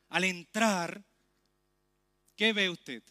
al 0.10 0.24
entrar, 0.24 1.04
¿qué 2.36 2.54
ve 2.54 2.70
usted? 2.70 3.04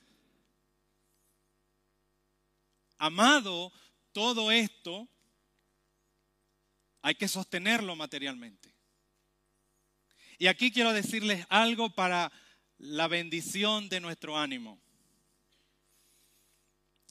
Amado, 2.99 3.73
todo 4.12 4.50
esto 4.50 5.09
hay 7.02 7.16
que 7.16 7.28
sostenerlo 7.28 7.95
materialmente. 7.97 8.63
Y 10.44 10.46
aquí 10.46 10.70
quiero 10.70 10.92
decirles 10.92 11.46
algo 11.48 11.88
para 11.94 12.30
la 12.76 13.08
bendición 13.08 13.88
de 13.88 13.98
nuestro 13.98 14.36
ánimo. 14.36 14.78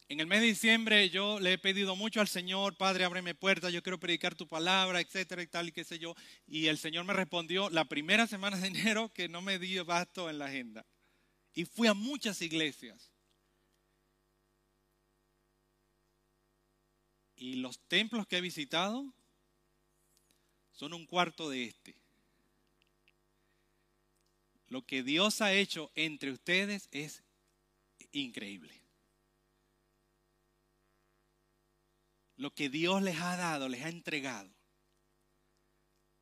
En 0.07 0.19
el 0.19 0.27
mes 0.27 0.41
de 0.41 0.45
diciembre 0.45 1.09
yo 1.09 1.39
le 1.39 1.53
he 1.53 1.57
pedido 1.57 1.95
mucho 1.95 2.21
al 2.21 2.27
Señor, 2.27 2.77
Padre, 2.77 3.05
ábreme 3.05 3.33
puertas, 3.33 3.73
yo 3.73 3.81
quiero 3.81 3.99
predicar 3.99 4.35
tu 4.35 4.47
palabra, 4.47 5.01
etcétera 5.01 5.41
y 5.41 5.47
tal 5.47 5.69
y 5.69 5.71
qué 5.71 5.83
sé 5.83 5.97
yo. 5.97 6.13
Y 6.45 6.67
el 6.67 6.77
Señor 6.77 7.05
me 7.05 7.13
respondió 7.13 7.71
la 7.71 7.85
primera 7.85 8.27
semana 8.27 8.55
de 8.55 8.67
enero 8.67 9.11
que 9.11 9.27
no 9.27 9.41
me 9.41 9.57
dio 9.57 9.83
basto 9.83 10.29
en 10.29 10.37
la 10.37 10.45
agenda. 10.45 10.85
Y 11.55 11.65
fui 11.65 11.87
a 11.87 11.95
muchas 11.95 12.39
iglesias. 12.39 13.11
Y 17.35 17.55
los 17.55 17.79
templos 17.87 18.27
que 18.27 18.37
he 18.37 18.41
visitado, 18.41 19.11
son 20.73 20.93
un 20.93 21.07
cuarto 21.07 21.49
de 21.49 21.63
este. 21.63 22.02
Lo 24.67 24.85
que 24.85 25.03
Dios 25.03 25.41
ha 25.41 25.53
hecho 25.53 25.91
entre 25.95 26.31
ustedes 26.31 26.87
es 26.91 27.23
increíble. 28.11 28.81
Lo 32.35 32.53
que 32.53 32.69
Dios 32.69 33.01
les 33.01 33.19
ha 33.19 33.37
dado, 33.37 33.69
les 33.69 33.83
ha 33.83 33.89
entregado. 33.89 34.51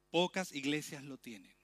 Pocas 0.09 0.51
iglesias 0.51 1.03
lo 1.03 1.17
tienen. 1.17 1.55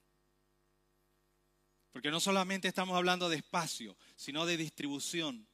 Porque 1.92 2.12
no 2.12 2.20
solamente 2.20 2.68
estamos 2.68 2.96
hablando 2.96 3.28
de 3.28 3.38
espacio, 3.38 3.98
sino 4.16 4.46
de 4.46 4.56
distribución. 4.56 5.48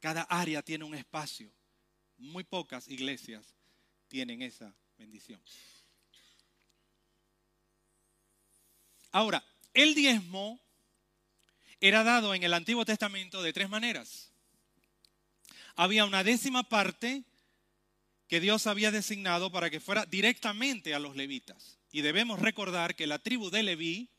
Cada 0.00 0.22
área 0.22 0.62
tiene 0.62 0.84
un 0.84 0.94
espacio. 0.94 1.52
Muy 2.16 2.44
pocas 2.44 2.88
iglesias 2.88 3.54
tienen 4.08 4.42
esa 4.42 4.74
bendición. 4.96 5.42
Ahora, 9.10 9.44
el 9.74 9.94
diezmo 9.94 10.60
era 11.80 12.04
dado 12.04 12.34
en 12.34 12.42
el 12.42 12.54
Antiguo 12.54 12.84
Testamento 12.84 13.42
de 13.42 13.52
tres 13.52 13.68
maneras. 13.68 14.32
Había 15.76 16.04
una 16.04 16.24
décima 16.24 16.68
parte 16.68 17.24
que 18.26 18.40
Dios 18.40 18.66
había 18.66 18.90
designado 18.90 19.50
para 19.50 19.70
que 19.70 19.80
fuera 19.80 20.04
directamente 20.04 20.94
a 20.94 20.98
los 20.98 21.16
levitas. 21.16 21.78
Y 21.90 22.02
debemos 22.02 22.40
recordar 22.40 22.94
que 22.94 23.06
la 23.06 23.18
tribu 23.18 23.50
de 23.50 23.62
Leví 23.62 24.10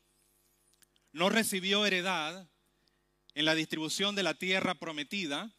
no 1.12 1.28
recibió 1.28 1.86
heredad 1.86 2.48
en 3.34 3.44
la 3.44 3.54
distribución 3.54 4.16
de 4.16 4.22
la 4.22 4.34
tierra 4.34 4.74
prometida 4.74 5.54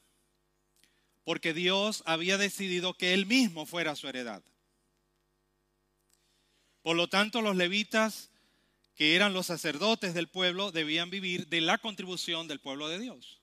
porque 1.24 1.54
Dios 1.54 2.04
había 2.06 2.38
decidido 2.38 2.96
que 2.96 3.14
él 3.14 3.26
mismo 3.26 3.66
fuera 3.66 3.96
su 3.96 4.08
heredad. 4.08 4.44
Por 6.82 6.96
lo 6.96 7.08
tanto, 7.08 7.42
los 7.42 7.56
levitas 7.56 8.31
que 8.96 9.16
eran 9.16 9.34
los 9.34 9.48
sacerdotes 9.48 10.14
del 10.14 10.28
pueblo, 10.28 10.72
debían 10.72 11.10
vivir 11.10 11.48
de 11.48 11.62
la 11.62 11.78
contribución 11.78 12.48
del 12.48 12.60
pueblo 12.60 12.88
de 12.88 13.00
Dios. 13.00 13.42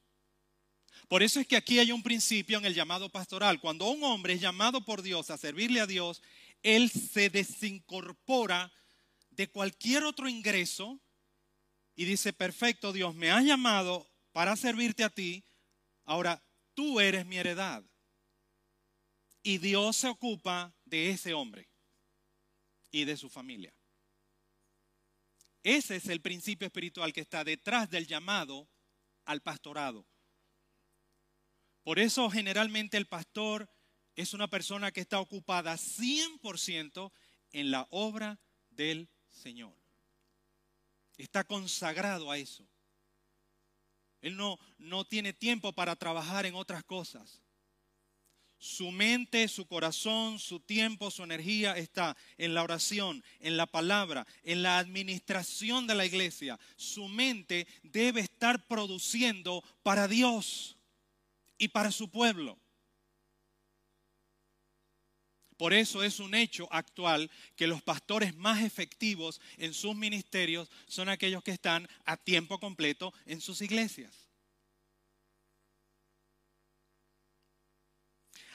Por 1.09 1.23
eso 1.23 1.41
es 1.41 1.47
que 1.47 1.57
aquí 1.57 1.79
hay 1.79 1.91
un 1.91 2.03
principio 2.03 2.59
en 2.59 2.67
el 2.67 2.75
llamado 2.75 3.09
pastoral. 3.09 3.61
Cuando 3.61 3.89
un 3.89 4.05
hombre 4.05 4.35
es 4.35 4.41
llamado 4.41 4.85
por 4.85 5.03
Dios 5.03 5.31
a 5.31 5.39
servirle 5.39 5.81
a 5.81 5.87
Dios, 5.87 6.23
él 6.63 6.91
se 6.91 7.31
desincorpora 7.31 8.73
de 9.31 9.49
cualquier 9.49 10.05
otro 10.05 10.29
ingreso 10.29 11.01
y 11.95 12.05
dice, 12.05 12.33
perfecto 12.33 12.93
Dios, 12.93 13.15
me 13.15 13.31
has 13.31 13.45
llamado 13.45 14.07
para 14.33 14.55
servirte 14.57 15.03
a 15.03 15.11
ti, 15.11 15.45
ahora 16.05 16.43
tú 16.75 17.01
eres 17.01 17.25
mi 17.25 17.39
heredad. 17.39 17.83
Y 19.43 19.59
Dios 19.59 19.97
se 19.97 20.09
ocupa 20.09 20.75
de 20.85 21.11
ese 21.11 21.33
hombre 21.33 21.69
y 22.91 23.05
de 23.05 23.17
su 23.17 23.31
familia. 23.31 23.73
Ese 25.63 25.97
es 25.97 26.09
el 26.09 26.21
principio 26.21 26.67
espiritual 26.67 27.13
que 27.13 27.21
está 27.21 27.45
detrás 27.45 27.91
del 27.91 28.07
llamado 28.07 28.69
al 29.25 29.43
pastorado. 29.43 30.07
Por 31.83 31.99
eso 31.99 32.31
generalmente 32.31 32.97
el 32.97 33.07
pastor 33.07 33.69
es 34.15 34.35
una 34.35 34.49
persona 34.49 34.93
que 34.93 35.01
está 35.01 35.21
ocupada 35.21 35.75
100% 35.77 37.13
en 37.53 37.71
la 37.71 37.87
obra 37.91 38.39
del 38.71 39.09
Señor. 39.31 39.75
Está 41.17 41.45
consagrado 41.45 42.31
a 42.31 42.39
eso. 42.39 42.69
Él 44.21 44.37
no, 44.37 44.59
no 44.79 45.05
tiene 45.05 45.33
tiempo 45.33 45.73
para 45.73 45.97
trabajar 45.97 46.47
en 46.47 46.55
otras 46.55 46.85
cosas. 46.85 47.43
Su 48.59 48.91
mente, 48.91 49.47
su 49.47 49.67
corazón, 49.67 50.41
su 50.41 50.59
tiempo, 50.59 51.13
su 51.13 51.23
energía 51.23 51.77
está 51.77 52.17
en 52.37 52.55
la 52.55 52.65
oración, 52.65 53.23
en 53.39 53.57
la 53.57 53.67
palabra, 53.67 54.27
en 54.43 54.63
la 54.63 54.79
administración 54.79 55.87
de 55.87 55.95
la 55.95 56.05
iglesia. 56.05 56.59
Su 56.77 57.07
mente 57.07 57.69
debe 57.85 58.21
estar 58.21 58.67
produciendo 58.67 59.63
para 59.85 60.09
Dios 60.09 60.77
y 61.57 61.69
para 61.69 61.93
su 61.93 62.11
pueblo. 62.11 62.59
Por 65.57 65.73
eso 65.73 66.05
es 66.05 66.21
un 66.21 66.35
hecho 66.35 66.69
actual 66.73 67.31
que 67.57 67.67
los 67.67 67.83
pastores 67.83 68.35
más 68.37 68.63
efectivos 68.63 69.41
en 69.57 69.75
sus 69.75 69.95
ministerios 69.95 70.71
son 70.87 71.09
aquellos 71.09 71.43
que 71.43 71.51
están 71.51 71.89
a 72.05 72.17
tiempo 72.17 72.61
completo 72.61 73.13
en 73.27 73.41
sus 73.41 73.61
iglesias. 73.61 74.28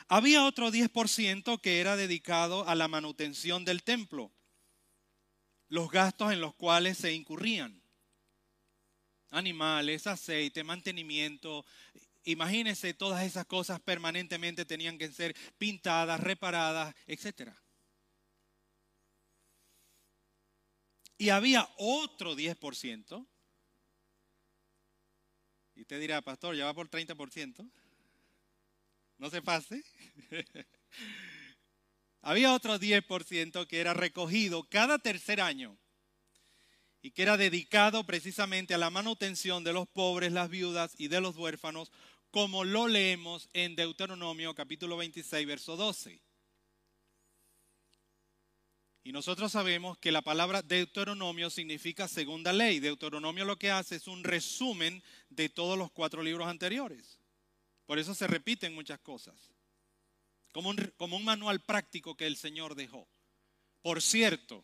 Había 0.07 0.45
otro 0.45 0.71
10% 0.71 1.59
que 1.61 1.79
era 1.79 1.95
dedicado 1.95 2.67
a 2.67 2.75
la 2.75 2.87
manutención 2.87 3.65
del 3.65 3.83
templo, 3.83 4.31
los 5.69 5.89
gastos 5.89 6.31
en 6.31 6.41
los 6.41 6.53
cuales 6.55 6.97
se 6.97 7.13
incurrían. 7.13 7.81
Animales, 9.31 10.05
aceite, 10.05 10.63
mantenimiento. 10.63 11.65
Imagínense, 12.25 12.93
todas 12.93 13.23
esas 13.25 13.45
cosas 13.45 13.79
permanentemente 13.79 14.65
tenían 14.65 14.97
que 14.97 15.11
ser 15.11 15.35
pintadas, 15.57 16.19
reparadas, 16.19 16.93
etc. 17.07 17.51
Y 21.17 21.29
había 21.29 21.67
otro 21.77 22.35
10%. 22.35 23.27
Y 25.75 25.81
usted 25.81 25.99
dirá, 25.99 26.21
pastor, 26.21 26.55
ya 26.55 26.65
va 26.65 26.73
por 26.73 26.89
30% 26.89 27.71
no 29.23 29.29
se 29.29 29.41
pase, 29.41 29.81
había 32.21 32.53
otro 32.53 32.77
10% 32.77 33.65
que 33.67 33.79
era 33.79 33.93
recogido 33.93 34.67
cada 34.67 34.99
tercer 34.99 35.39
año 35.39 35.77
y 37.01 37.11
que 37.11 37.21
era 37.21 37.37
dedicado 37.37 38.05
precisamente 38.05 38.73
a 38.73 38.77
la 38.77 38.89
manutención 38.89 39.63
de 39.63 39.71
los 39.71 39.87
pobres, 39.87 40.33
las 40.33 40.49
viudas 40.49 40.93
y 40.97 41.07
de 41.07 41.21
los 41.21 41.37
huérfanos, 41.37 41.89
como 42.31 42.65
lo 42.65 42.89
leemos 42.89 43.49
en 43.53 43.77
Deuteronomio 43.77 44.53
capítulo 44.55 44.97
26, 44.97 45.47
verso 45.47 45.77
12. 45.77 46.19
Y 49.05 49.13
nosotros 49.13 49.53
sabemos 49.53 49.97
que 49.99 50.11
la 50.11 50.21
palabra 50.21 50.61
Deuteronomio 50.61 51.49
significa 51.49 52.09
segunda 52.09 52.51
ley. 52.51 52.81
Deuteronomio 52.81 53.45
lo 53.45 53.57
que 53.57 53.71
hace 53.71 53.95
es 53.95 54.07
un 54.07 54.25
resumen 54.25 55.01
de 55.29 55.47
todos 55.47 55.77
los 55.77 55.91
cuatro 55.91 56.21
libros 56.23 56.49
anteriores. 56.49 57.22
Por 57.85 57.99
eso 57.99 58.15
se 58.15 58.27
repiten 58.27 58.73
muchas 58.73 58.99
cosas. 58.99 59.35
Como 60.51 60.69
un, 60.69 60.77
como 60.97 61.17
un 61.17 61.25
manual 61.25 61.59
práctico 61.61 62.15
que 62.15 62.27
el 62.27 62.37
Señor 62.37 62.75
dejó. 62.75 63.07
Por 63.81 64.01
cierto, 64.01 64.63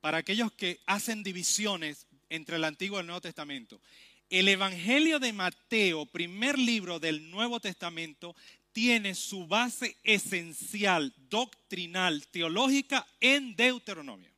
para 0.00 0.18
aquellos 0.18 0.52
que 0.52 0.80
hacen 0.86 1.22
divisiones 1.22 2.06
entre 2.28 2.56
el 2.56 2.64
Antiguo 2.64 2.98
y 2.98 3.00
el 3.00 3.06
Nuevo 3.06 3.20
Testamento, 3.20 3.80
el 4.28 4.48
Evangelio 4.48 5.18
de 5.18 5.32
Mateo, 5.32 6.06
primer 6.06 6.58
libro 6.58 7.00
del 7.00 7.30
Nuevo 7.30 7.60
Testamento, 7.60 8.36
tiene 8.72 9.14
su 9.14 9.46
base 9.46 9.96
esencial, 10.04 11.12
doctrinal, 11.28 12.26
teológica 12.28 13.06
en 13.20 13.56
Deuteronomio. 13.56 14.30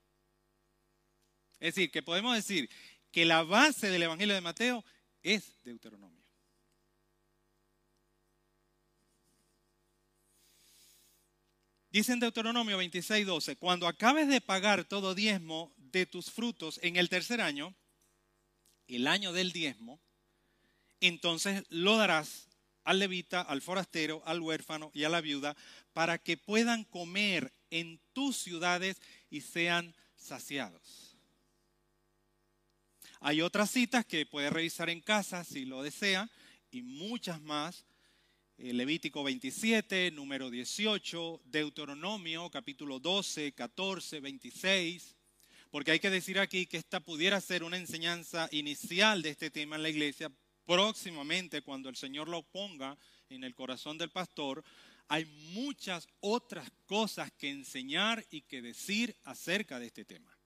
Es 1.61 1.75
decir, 1.75 1.90
que 1.90 2.03
podemos 2.03 2.35
decir 2.35 2.68
que 3.11 3.25
la 3.25 3.42
base 3.42 3.90
del 3.90 4.03
Evangelio 4.03 4.35
de 4.35 4.40
Mateo 4.40 4.85
es 5.23 5.62
Deuteronomio. 5.62 6.22
Dice 11.93 12.15
en 12.15 12.21
Deuteronomio 12.21 12.79
26, 12.79 13.27
12, 13.27 13.57
cuando 13.57 13.87
acabes 13.87 14.27
de 14.27 14.41
pagar 14.41 14.87
todo 14.87 15.15
diezmo 15.15 15.75
de 15.77 16.07
tus 16.07 16.31
frutos 16.31 16.81
en 16.83 16.97
el 16.97 17.11
tercer 17.11 17.43
año, 17.43 17.75
el 18.89 19.07
año 19.07 19.35
del 19.35 19.53
diezmo, 19.53 20.01
entonces 21.01 21.65
lo 21.69 21.99
darás 21.99 22.49
al 22.85 22.99
levita, 22.99 23.43
al 23.43 23.61
forastero, 23.61 24.23
al 24.25 24.41
huérfano 24.41 24.91
y 24.95 25.05
a 25.05 25.11
la 25.11 25.21
viuda, 25.21 25.55
para 25.93 26.17
que 26.17 26.39
puedan 26.39 26.85
comer 26.85 27.53
en 27.71 28.01
tus 28.15 28.39
ciudades 28.39 28.97
y 29.31 29.43
sean 29.43 29.95
saciados. 30.17 31.19
Hay 33.21 33.43
otras 33.43 33.71
citas 33.71 34.07
que 34.07 34.25
puede 34.25 34.49
revisar 34.49 34.89
en 34.89 35.03
casa 35.03 35.45
si 35.45 35.67
lo 35.67 35.83
desea 35.83 36.31
y 36.71 36.81
muchas 36.81 37.43
más. 37.43 37.85
Eh, 38.64 38.72
Levítico 38.72 39.25
27, 39.25 40.12
número 40.12 40.48
18, 40.48 41.40
Deuteronomio 41.46 42.48
capítulo 42.48 43.01
12, 43.01 43.55
14, 43.55 44.20
26. 44.20 45.16
Porque 45.68 45.90
hay 45.90 45.98
que 45.98 46.11
decir 46.11 46.38
aquí 46.38 46.66
que 46.66 46.77
esta 46.77 47.01
pudiera 47.01 47.40
ser 47.40 47.64
una 47.64 47.77
enseñanza 47.77 48.48
inicial 48.53 49.20
de 49.20 49.31
este 49.31 49.51
tema 49.51 49.75
en 49.75 49.83
la 49.83 49.88
iglesia, 49.88 50.31
próximamente, 50.64 51.62
cuando 51.62 51.88
el 51.88 51.96
Señor 51.96 52.29
lo 52.29 52.44
ponga 52.44 52.96
en 53.31 53.42
el 53.42 53.53
corazón 53.57 53.98
del 53.98 54.11
pastor, 54.11 54.62
hay 55.09 55.25
muchas 55.55 56.07
otras 56.20 56.70
cosas 56.87 57.33
que 57.33 57.51
enseñar 57.51 58.25
y 58.31 58.42
que 58.42 58.62
decir 58.62 59.16
acerca 59.25 59.81
de 59.81 59.87
este 59.87 60.05
tema. 60.05 60.38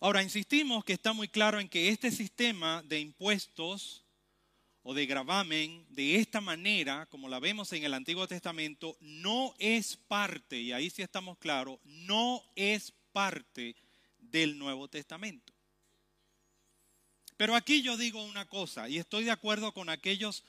Ahora, 0.00 0.22
insistimos 0.22 0.86
que 0.86 0.94
está 0.94 1.12
muy 1.12 1.28
claro 1.28 1.60
en 1.60 1.68
que 1.68 1.90
este 1.90 2.10
sistema 2.10 2.82
de 2.86 2.98
impuestos 2.98 4.06
o 4.82 4.94
de 4.94 5.06
gravamen, 5.06 5.86
de 5.90 6.16
esta 6.16 6.40
manera, 6.40 7.06
como 7.06 7.28
la 7.28 7.38
vemos 7.38 7.72
en 7.72 7.84
el 7.84 7.94
Antiguo 7.94 8.26
Testamento, 8.26 8.96
no 9.00 9.54
es 9.58 9.96
parte, 9.96 10.60
y 10.60 10.72
ahí 10.72 10.90
sí 10.90 11.02
estamos 11.02 11.38
claros, 11.38 11.78
no 11.84 12.42
es 12.56 12.92
parte 13.12 13.76
del 14.18 14.58
Nuevo 14.58 14.88
Testamento. 14.88 15.52
Pero 17.36 17.54
aquí 17.54 17.82
yo 17.82 17.96
digo 17.96 18.24
una 18.24 18.48
cosa, 18.48 18.88
y 18.88 18.98
estoy 18.98 19.24
de 19.24 19.30
acuerdo 19.30 19.72
con 19.72 19.88
aquellos 19.88 20.44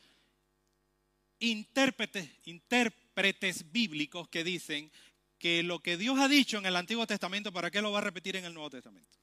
intérpretes, 1.39 2.29
intérpretes 2.45 3.71
bíblicos 3.71 4.27
que 4.29 4.43
dicen 4.43 4.91
que 5.37 5.61
lo 5.61 5.79
que 5.79 5.97
Dios 5.97 6.17
ha 6.19 6.27
dicho 6.27 6.57
en 6.57 6.65
el 6.65 6.75
Antiguo 6.75 7.05
Testamento, 7.05 7.51
¿para 7.51 7.69
qué 7.69 7.81
lo 7.81 7.91
va 7.91 7.99
a 7.99 8.03
repetir 8.03 8.35
en 8.35 8.45
el 8.45 8.53
Nuevo 8.53 8.69
Testamento? 8.69 9.19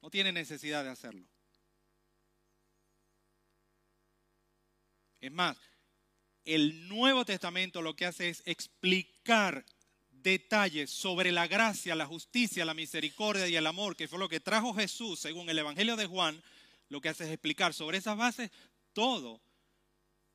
No 0.00 0.10
tiene 0.10 0.32
necesidad 0.32 0.84
de 0.84 0.90
hacerlo. 0.90 1.26
Es 5.24 5.32
más, 5.32 5.56
el 6.44 6.86
Nuevo 6.86 7.24
Testamento 7.24 7.80
lo 7.80 7.96
que 7.96 8.04
hace 8.04 8.28
es 8.28 8.42
explicar 8.44 9.64
detalles 10.10 10.90
sobre 10.90 11.32
la 11.32 11.46
gracia, 11.46 11.94
la 11.94 12.04
justicia, 12.04 12.66
la 12.66 12.74
misericordia 12.74 13.48
y 13.48 13.56
el 13.56 13.66
amor, 13.66 13.96
que 13.96 14.06
fue 14.06 14.18
lo 14.18 14.28
que 14.28 14.40
trajo 14.40 14.74
Jesús 14.74 15.18
según 15.18 15.48
el 15.48 15.58
Evangelio 15.58 15.96
de 15.96 16.04
Juan, 16.04 16.42
lo 16.90 17.00
que 17.00 17.08
hace 17.08 17.24
es 17.24 17.30
explicar 17.30 17.72
sobre 17.72 17.96
esas 17.96 18.18
bases 18.18 18.50
todo 18.92 19.40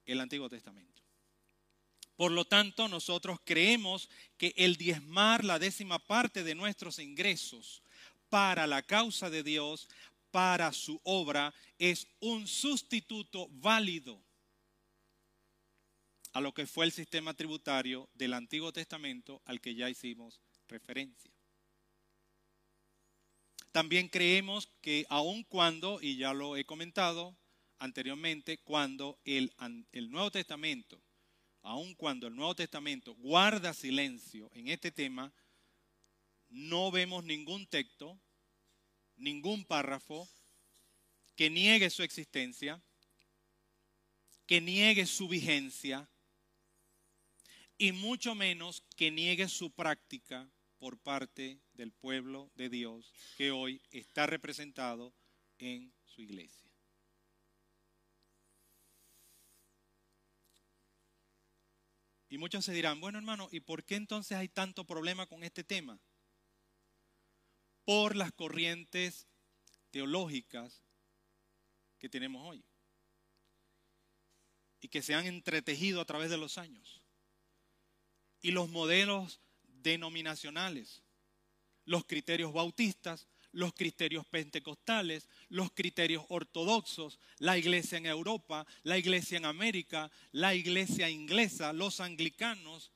el 0.06 0.20
Antiguo 0.22 0.50
Testamento. 0.50 1.04
Por 2.16 2.32
lo 2.32 2.46
tanto, 2.46 2.88
nosotros 2.88 3.38
creemos 3.44 4.10
que 4.40 4.56
el 4.58 4.76
diezmar 4.76 5.46
la 5.46 5.60
décima 5.60 6.00
parte 6.00 6.44
de 6.44 6.56
nuestros 6.56 6.98
ingresos 6.98 7.84
para 8.28 8.66
la 8.66 8.82
causa 8.82 9.30
de 9.30 9.44
Dios, 9.44 9.88
para 10.32 10.74
su 10.74 11.00
obra, 11.04 11.54
es 11.78 12.08
un 12.22 12.48
sustituto 12.48 13.50
válido 13.52 14.28
a 16.34 16.42
lo 16.42 16.54
que 16.54 16.68
fue 16.68 16.86
el 16.86 16.92
sistema 16.92 17.34
tributario 17.34 18.10
del 18.14 18.34
Antiguo 18.34 18.72
Testamento 18.72 19.42
al 19.46 19.62
que 19.62 19.76
ya 19.76 19.90
hicimos 19.90 20.42
referencia. 20.68 21.32
También 23.72 24.10
creemos 24.10 24.68
que 24.82 25.06
aun 25.10 25.44
cuando, 25.44 26.00
y 26.02 26.18
ya 26.18 26.34
lo 26.34 26.58
he 26.58 26.66
comentado 26.66 27.38
anteriormente, 27.78 28.58
cuando 28.58 29.20
el, 29.26 29.54
el 29.92 30.10
Nuevo 30.10 30.32
Testamento, 30.32 31.02
aun 31.62 31.94
cuando 31.96 32.28
el 32.28 32.36
Nuevo 32.36 32.56
Testamento 32.56 33.14
guarda 33.16 33.74
silencio 33.74 34.50
en 34.54 34.70
este 34.70 34.92
tema, 34.92 35.34
no 36.50 36.90
vemos 36.92 37.24
ningún 37.24 37.68
texto, 37.68 38.20
ningún 39.18 39.66
párrafo 39.66 40.28
que 41.36 41.50
niegue 41.50 41.90
su 41.90 42.04
existencia, 42.04 42.82
que 44.46 44.62
niegue 44.62 45.06
su 45.06 45.28
vigencia, 45.28 46.10
y 47.80 47.94
mucho 47.94 48.36
menos 48.36 48.84
que 48.98 49.10
niegue 49.10 49.48
su 49.48 49.72
práctica 49.72 50.52
por 50.80 51.00
parte 51.00 51.62
del 51.74 51.94
pueblo 51.94 52.52
de 52.56 52.70
Dios 52.70 53.12
que 53.38 53.52
hoy 53.52 53.82
está 53.90 54.28
representado 54.28 55.16
en 55.58 55.94
su 56.04 56.22
iglesia. 56.22 56.70
Y 62.28 62.38
muchos 62.38 62.66
se 62.66 62.74
dirán, 62.74 63.00
bueno 63.00 63.18
hermano, 63.18 63.48
¿y 63.50 63.62
por 63.62 63.86
qué 63.86 63.96
entonces 63.96 64.38
hay 64.38 64.50
tanto 64.50 64.86
problema 64.86 65.26
con 65.26 65.44
este 65.44 65.64
tema? 65.64 66.00
Por 67.86 68.18
las 68.18 68.34
corrientes 68.34 69.26
teológicas 69.90 70.84
que 71.98 72.10
tenemos 72.10 72.46
hoy 72.46 72.64
y 74.82 74.90
que 74.90 75.02
se 75.02 75.16
han 75.16 75.26
entretejido 75.26 76.02
a 76.02 76.06
través 76.06 76.30
de 76.30 76.38
los 76.38 76.58
años 76.58 77.02
y 78.42 78.52
los 78.52 78.70
modelos 78.70 79.40
denominacionales, 79.64 81.04
los 81.86 82.06
criterios 82.06 82.54
bautistas, 82.54 83.28
los 83.52 83.74
criterios 83.74 84.26
pentecostales, 84.28 85.28
los 85.48 85.72
criterios 85.72 86.24
ortodoxos, 86.30 87.20
la 87.40 87.58
iglesia 87.58 87.98
en 87.98 88.06
Europa, 88.06 88.66
la 88.84 88.98
iglesia 88.98 89.38
en 89.38 89.46
América, 89.46 90.12
la 90.32 90.54
iglesia 90.54 91.10
inglesa, 91.10 91.74
los 91.74 92.00
anglicanos, 92.00 92.92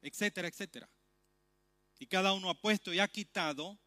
etcétera, 0.00 0.48
etcétera. 0.48 0.88
Y 1.98 2.06
cada 2.06 2.32
uno 2.32 2.50
ha 2.50 2.60
puesto 2.60 2.92
y 2.92 2.98
ha 2.98 3.08
quitado 3.08 3.78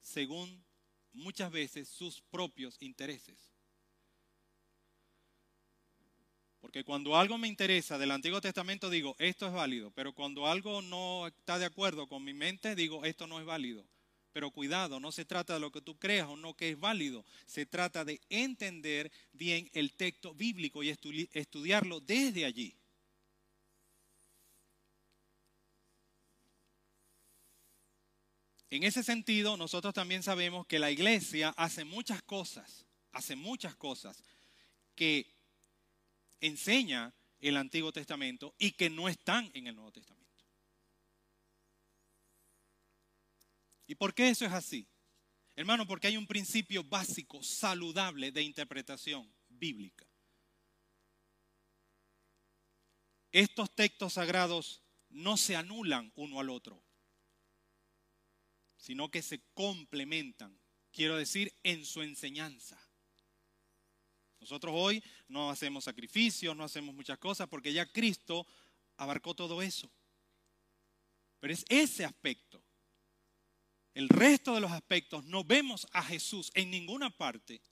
según 0.00 0.64
muchas 1.12 1.50
veces 1.50 1.88
sus 1.88 2.20
propios 2.22 2.76
intereses. 2.80 3.53
Porque 6.74 6.86
cuando 6.86 7.16
algo 7.16 7.38
me 7.38 7.46
interesa 7.46 7.98
del 7.98 8.10
Antiguo 8.10 8.40
Testamento 8.40 8.90
digo, 8.90 9.14
esto 9.20 9.46
es 9.46 9.52
válido, 9.52 9.92
pero 9.92 10.12
cuando 10.12 10.48
algo 10.48 10.82
no 10.82 11.28
está 11.28 11.56
de 11.56 11.66
acuerdo 11.66 12.08
con 12.08 12.24
mi 12.24 12.34
mente 12.34 12.74
digo, 12.74 13.04
esto 13.04 13.28
no 13.28 13.38
es 13.38 13.46
válido. 13.46 13.86
Pero 14.32 14.50
cuidado, 14.50 14.98
no 14.98 15.12
se 15.12 15.24
trata 15.24 15.54
de 15.54 15.60
lo 15.60 15.70
que 15.70 15.80
tú 15.80 15.96
creas 16.00 16.26
o 16.26 16.34
no 16.34 16.56
que 16.56 16.70
es 16.70 16.80
válido, 16.80 17.24
se 17.46 17.64
trata 17.64 18.04
de 18.04 18.20
entender 18.28 19.12
bien 19.32 19.70
el 19.72 19.92
texto 19.92 20.34
bíblico 20.34 20.82
y 20.82 20.88
estudiarlo 21.32 22.00
desde 22.00 22.44
allí. 22.44 22.76
En 28.70 28.82
ese 28.82 29.04
sentido, 29.04 29.56
nosotros 29.56 29.94
también 29.94 30.24
sabemos 30.24 30.66
que 30.66 30.80
la 30.80 30.90
iglesia 30.90 31.50
hace 31.50 31.84
muchas 31.84 32.20
cosas, 32.22 32.84
hace 33.12 33.36
muchas 33.36 33.76
cosas 33.76 34.24
que 34.96 35.33
enseña 36.46 37.14
el 37.40 37.56
Antiguo 37.56 37.92
Testamento 37.92 38.54
y 38.58 38.72
que 38.72 38.90
no 38.90 39.08
están 39.08 39.50
en 39.54 39.66
el 39.66 39.74
Nuevo 39.74 39.92
Testamento. 39.92 40.24
¿Y 43.86 43.94
por 43.94 44.14
qué 44.14 44.30
eso 44.30 44.44
es 44.44 44.52
así? 44.52 44.88
Hermano, 45.56 45.86
porque 45.86 46.08
hay 46.08 46.16
un 46.16 46.26
principio 46.26 46.82
básico, 46.82 47.42
saludable 47.42 48.32
de 48.32 48.42
interpretación 48.42 49.32
bíblica. 49.48 50.06
Estos 53.30 53.74
textos 53.74 54.14
sagrados 54.14 54.82
no 55.10 55.36
se 55.36 55.56
anulan 55.56 56.12
uno 56.16 56.40
al 56.40 56.50
otro, 56.50 56.82
sino 58.76 59.10
que 59.10 59.22
se 59.22 59.42
complementan, 59.54 60.58
quiero 60.92 61.16
decir, 61.16 61.52
en 61.62 61.84
su 61.84 62.02
enseñanza. 62.02 62.83
Nosotros 64.44 64.74
hoy 64.76 65.02
no 65.26 65.48
hacemos 65.48 65.84
sacrificios, 65.84 66.54
no 66.54 66.64
hacemos 66.64 66.94
muchas 66.94 67.16
cosas, 67.16 67.48
porque 67.48 67.72
ya 67.72 67.90
Cristo 67.90 68.46
abarcó 68.98 69.34
todo 69.34 69.62
eso. 69.62 69.90
Pero 71.40 71.54
es 71.54 71.64
ese 71.70 72.04
aspecto. 72.04 72.62
El 73.94 74.10
resto 74.10 74.54
de 74.54 74.60
los 74.60 74.70
aspectos 74.70 75.24
no 75.24 75.44
vemos 75.44 75.86
a 75.92 76.02
Jesús 76.02 76.50
en 76.52 76.70
ninguna 76.70 77.08
parte 77.08 77.62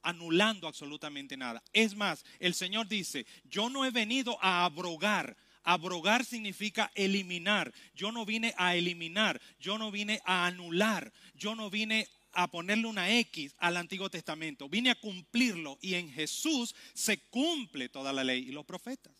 anulando 0.00 0.66
absolutamente 0.66 1.36
nada. 1.36 1.62
Es 1.70 1.94
más, 1.94 2.24
el 2.38 2.54
Señor 2.54 2.88
dice, 2.88 3.26
yo 3.44 3.68
no 3.68 3.84
he 3.84 3.90
venido 3.90 4.38
a 4.40 4.64
abrogar. 4.64 5.36
Abrogar 5.62 6.24
significa 6.24 6.90
eliminar. 6.94 7.74
Yo 7.92 8.10
no 8.10 8.24
vine 8.24 8.54
a 8.56 8.74
eliminar, 8.74 9.38
yo 9.58 9.76
no 9.76 9.90
vine 9.90 10.22
a 10.24 10.46
anular, 10.46 11.12
yo 11.34 11.54
no 11.54 11.68
vine 11.68 12.08
a 12.32 12.50
ponerle 12.50 12.86
una 12.86 13.10
X 13.18 13.54
al 13.58 13.76
Antiguo 13.76 14.10
Testamento, 14.10 14.68
vine 14.68 14.90
a 14.90 15.00
cumplirlo 15.00 15.78
y 15.80 15.94
en 15.94 16.10
Jesús 16.12 16.74
se 16.94 17.18
cumple 17.28 17.88
toda 17.88 18.12
la 18.12 18.24
ley 18.24 18.48
y 18.48 18.52
los 18.52 18.64
profetas. 18.64 19.14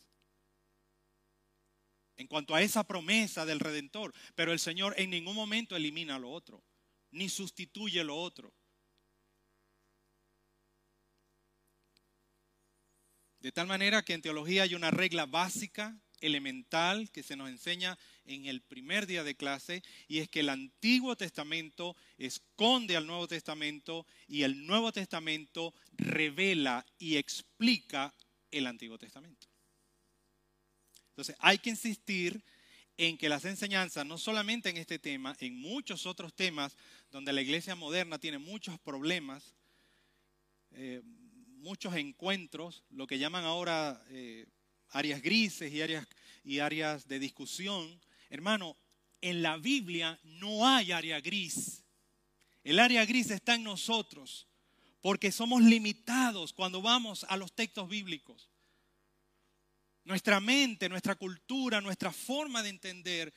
En 2.16 2.27
cuanto 2.27 2.55
a 2.55 2.62
esa 2.62 2.85
promesa 2.85 3.46
del 3.46 3.61
Redentor, 3.61 4.12
pero 4.35 4.53
el 4.53 4.59
Señor 4.59 4.94
en 4.99 5.11
ningún 5.11 5.35
momento 5.35 5.75
elimina 5.75 6.18
lo 6.18 6.31
otro, 6.31 6.62
ni 7.11 7.29
sustituye 7.29 8.05
lo 8.05 8.16
otro. 8.16 8.53
De 13.40 13.53
tal 13.53 13.66
manera 13.66 14.05
que 14.05 14.12
en 14.12 14.20
teología 14.20 14.64
hay 14.64 14.75
una 14.75 14.90
regla 14.90 15.25
básica 15.25 15.99
elemental 16.20 17.11
que 17.11 17.22
se 17.22 17.37
nos 17.37 17.48
enseña 17.48 17.98
en 18.24 18.46
el 18.46 18.61
primer 18.61 19.06
día 19.06 19.24
de 19.24 19.35
clase 19.35 19.83
y 20.09 20.18
es 20.18 20.28
que 20.28 20.40
el 20.40 20.48
Antiguo 20.48 21.16
Testamento 21.16 21.96
esconde 22.18 22.96
al 22.96 23.06
Nuevo 23.06 23.26
Testamento 23.26 24.06
y 24.28 24.42
el 24.42 24.66
Nuevo 24.66 24.92
Testamento 24.92 25.74
revela 25.92 26.87
y 26.98 27.16
explica 27.16 28.14
el 28.50 28.66
Antiguo 28.66 28.98
Testamento. 28.98 29.46
Entonces 31.11 31.37
hay 31.40 31.59
que 31.59 31.70
insistir 31.70 32.42
en 32.96 33.16
que 33.16 33.28
las 33.28 33.44
enseñanzas, 33.46 34.04
no 34.04 34.18
solamente 34.18 34.68
en 34.68 34.76
este 34.76 34.98
tema, 34.98 35.35
en 35.40 35.59
muchos 35.59 36.06
otros 36.06 36.35
temas 36.35 36.76
donde 37.11 37.33
la 37.33 37.40
iglesia 37.40 37.74
moderna 37.74 38.18
tiene 38.18 38.38
muchos 38.38 38.78
problemas, 38.78 39.54
eh, 40.72 41.02
muchos 41.61 41.94
encuentros, 41.96 42.85
lo 42.90 43.06
que 43.06 43.18
llaman 43.18 43.44
ahora... 43.44 44.04
Eh, 44.11 44.46
áreas 44.90 45.22
grises 45.22 45.72
y 45.72 45.83
áreas, 45.83 46.07
y 46.44 46.59
áreas 46.59 47.07
de 47.07 47.18
discusión. 47.18 48.00
Hermano, 48.29 48.76
en 49.20 49.42
la 49.42 49.57
Biblia 49.57 50.18
no 50.24 50.66
hay 50.66 50.92
área 50.92 51.20
gris. 51.20 51.83
El 52.62 52.79
área 52.79 53.05
gris 53.05 53.31
está 53.31 53.55
en 53.55 53.64
nosotros, 53.64 54.46
porque 55.00 55.33
somos 55.33 55.62
limitados 55.62 56.53
cuando 56.53 56.83
vamos 56.83 57.24
a 57.29 57.37
los 57.37 57.53
textos 57.53 57.88
bíblicos. 57.88 58.50
Nuestra 60.05 60.40
mente, 60.40 60.88
nuestra 60.88 61.14
cultura, 61.14 61.81
nuestra 61.81 62.12
forma 62.12 62.62
de 62.62 62.70
entender 62.70 63.33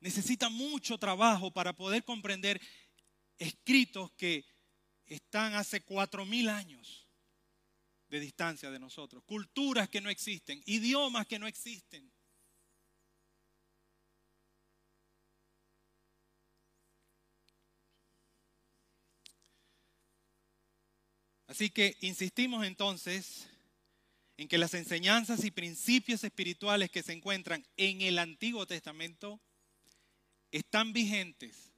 necesita 0.00 0.48
mucho 0.48 0.98
trabajo 0.98 1.50
para 1.50 1.72
poder 1.72 2.04
comprender 2.04 2.60
escritos 3.38 4.10
que 4.12 4.44
están 5.06 5.54
hace 5.54 5.80
cuatro 5.80 6.24
mil 6.24 6.48
años 6.48 7.07
de 8.08 8.20
distancia 8.20 8.70
de 8.70 8.78
nosotros, 8.78 9.22
culturas 9.24 9.88
que 9.88 10.00
no 10.00 10.10
existen, 10.10 10.62
idiomas 10.66 11.26
que 11.26 11.38
no 11.38 11.46
existen. 11.46 12.10
Así 21.48 21.70
que 21.70 21.96
insistimos 22.00 22.66
entonces 22.66 23.48
en 24.36 24.48
que 24.48 24.58
las 24.58 24.74
enseñanzas 24.74 25.44
y 25.44 25.50
principios 25.50 26.22
espirituales 26.22 26.90
que 26.90 27.02
se 27.02 27.12
encuentran 27.12 27.66
en 27.76 28.02
el 28.02 28.18
Antiguo 28.18 28.66
Testamento 28.66 29.40
están 30.50 30.92
vigentes 30.92 31.72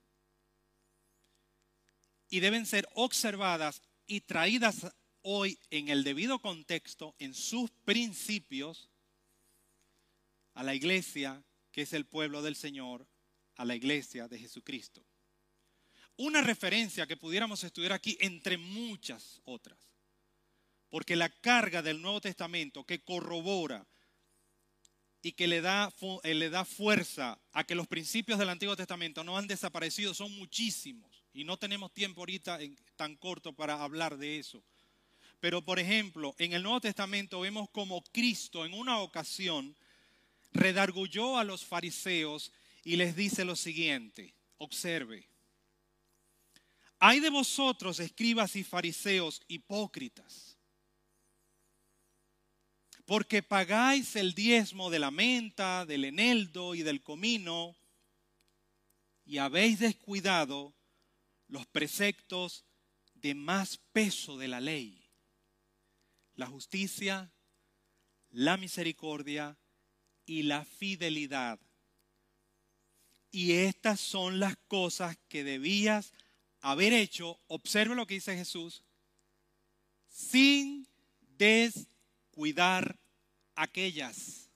y 2.28 2.40
deben 2.40 2.66
ser 2.66 2.88
observadas 2.94 3.80
y 4.06 4.20
traídas 4.20 4.86
hoy 5.22 5.58
en 5.70 5.88
el 5.88 6.04
debido 6.04 6.38
contexto, 6.38 7.14
en 7.18 7.34
sus 7.34 7.70
principios, 7.84 8.88
a 10.54 10.62
la 10.62 10.74
iglesia 10.74 11.42
que 11.72 11.82
es 11.82 11.92
el 11.92 12.04
pueblo 12.04 12.42
del 12.42 12.56
Señor, 12.56 13.06
a 13.56 13.64
la 13.64 13.76
iglesia 13.76 14.28
de 14.28 14.38
Jesucristo. 14.38 15.04
Una 16.16 16.42
referencia 16.42 17.06
que 17.06 17.16
pudiéramos 17.16 17.64
estudiar 17.64 17.92
aquí 17.92 18.16
entre 18.20 18.58
muchas 18.58 19.40
otras, 19.44 19.78
porque 20.88 21.16
la 21.16 21.28
carga 21.28 21.82
del 21.82 22.02
Nuevo 22.02 22.20
Testamento 22.20 22.84
que 22.84 23.02
corrobora 23.02 23.86
y 25.22 25.32
que 25.32 25.46
le 25.46 25.60
da, 25.60 25.92
eh, 26.22 26.34
le 26.34 26.50
da 26.50 26.64
fuerza 26.64 27.38
a 27.52 27.64
que 27.64 27.74
los 27.74 27.86
principios 27.86 28.38
del 28.38 28.48
Antiguo 28.48 28.76
Testamento 28.76 29.22
no 29.22 29.36
han 29.36 29.46
desaparecido 29.46 30.14
son 30.14 30.32
muchísimos 30.32 31.24
y 31.32 31.44
no 31.44 31.58
tenemos 31.58 31.92
tiempo 31.92 32.22
ahorita 32.22 32.58
tan 32.96 33.16
corto 33.16 33.52
para 33.52 33.82
hablar 33.82 34.16
de 34.16 34.38
eso. 34.38 34.64
Pero, 35.40 35.64
por 35.64 35.78
ejemplo, 35.78 36.34
en 36.38 36.52
el 36.52 36.62
Nuevo 36.62 36.82
Testamento 36.82 37.40
vemos 37.40 37.70
como 37.70 38.04
Cristo 38.12 38.66
en 38.66 38.74
una 38.74 38.98
ocasión 38.98 39.74
redargulló 40.52 41.38
a 41.38 41.44
los 41.44 41.64
fariseos 41.64 42.52
y 42.84 42.96
les 42.96 43.16
dice 43.16 43.44
lo 43.44 43.56
siguiente, 43.56 44.34
observe, 44.58 45.26
hay 46.98 47.20
de 47.20 47.30
vosotros, 47.30 47.98
escribas 48.00 48.56
y 48.56 48.64
fariseos 48.64 49.40
hipócritas, 49.48 50.58
porque 53.06 53.42
pagáis 53.42 54.16
el 54.16 54.34
diezmo 54.34 54.90
de 54.90 54.98
la 54.98 55.10
menta, 55.10 55.86
del 55.86 56.04
eneldo 56.04 56.74
y 56.74 56.82
del 56.82 57.02
comino, 57.02 57.74
y 59.24 59.38
habéis 59.38 59.78
descuidado 59.78 60.74
los 61.48 61.66
preceptos 61.66 62.64
de 63.14 63.34
más 63.34 63.78
peso 63.92 64.36
de 64.36 64.48
la 64.48 64.60
ley 64.60 64.99
la 66.40 66.46
justicia, 66.46 67.30
la 68.30 68.56
misericordia 68.56 69.58
y 70.24 70.44
la 70.44 70.64
fidelidad. 70.64 71.60
Y 73.30 73.52
estas 73.52 74.00
son 74.00 74.40
las 74.40 74.56
cosas 74.66 75.18
que 75.28 75.44
debías 75.44 76.14
haber 76.62 76.94
hecho, 76.94 77.38
observe 77.46 77.94
lo 77.94 78.06
que 78.06 78.14
dice 78.14 78.34
Jesús, 78.34 78.82
sin 80.08 80.88
descuidar 81.36 82.98
aquellas. 83.54 84.48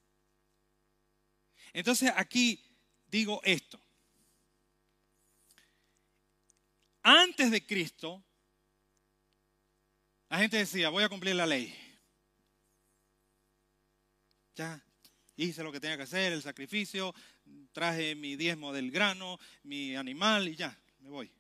Entonces 1.75 2.11
aquí 2.17 2.65
digo 3.09 3.43
esto. 3.45 3.79
Antes 7.03 7.51
de 7.51 7.67
Cristo, 7.67 8.25
la 10.35 10.41
gente 10.41 10.57
decía, 10.57 10.89
voy 10.89 11.05
a 11.05 11.09
cumplir 11.09 11.37
la 11.37 11.47
ley. 11.47 11.73
Ya, 14.57 14.85
hice 15.37 15.63
lo 15.63 15.71
que 15.71 15.79
tenía 15.79 15.97
que 15.97 16.03
hacer, 16.03 16.33
el 16.33 16.43
sacrificio, 16.43 17.15
traje 17.71 18.17
mi 18.17 18.35
diezmo 18.35 18.73
del 18.73 18.91
grano, 18.91 19.39
mi 19.63 19.95
animal 19.95 20.49
y 20.49 20.57
ya, 20.57 20.77
me 20.99 21.09
voy. 21.09 21.31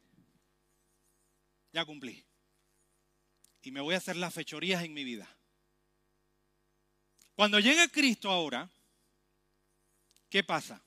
Ya 1.72 1.84
cumplí. 1.84 2.24
Y 3.62 3.72
me 3.72 3.80
voy 3.80 3.96
a 3.96 3.98
hacer 3.98 4.14
las 4.14 4.32
fechorías 4.32 4.84
en 4.84 4.94
mi 4.94 5.02
vida. 5.02 5.28
Cuando 7.34 7.58
llega 7.58 7.88
Cristo 7.88 8.30
ahora, 8.30 8.70
¿qué 10.28 10.44
pasa? 10.44 10.84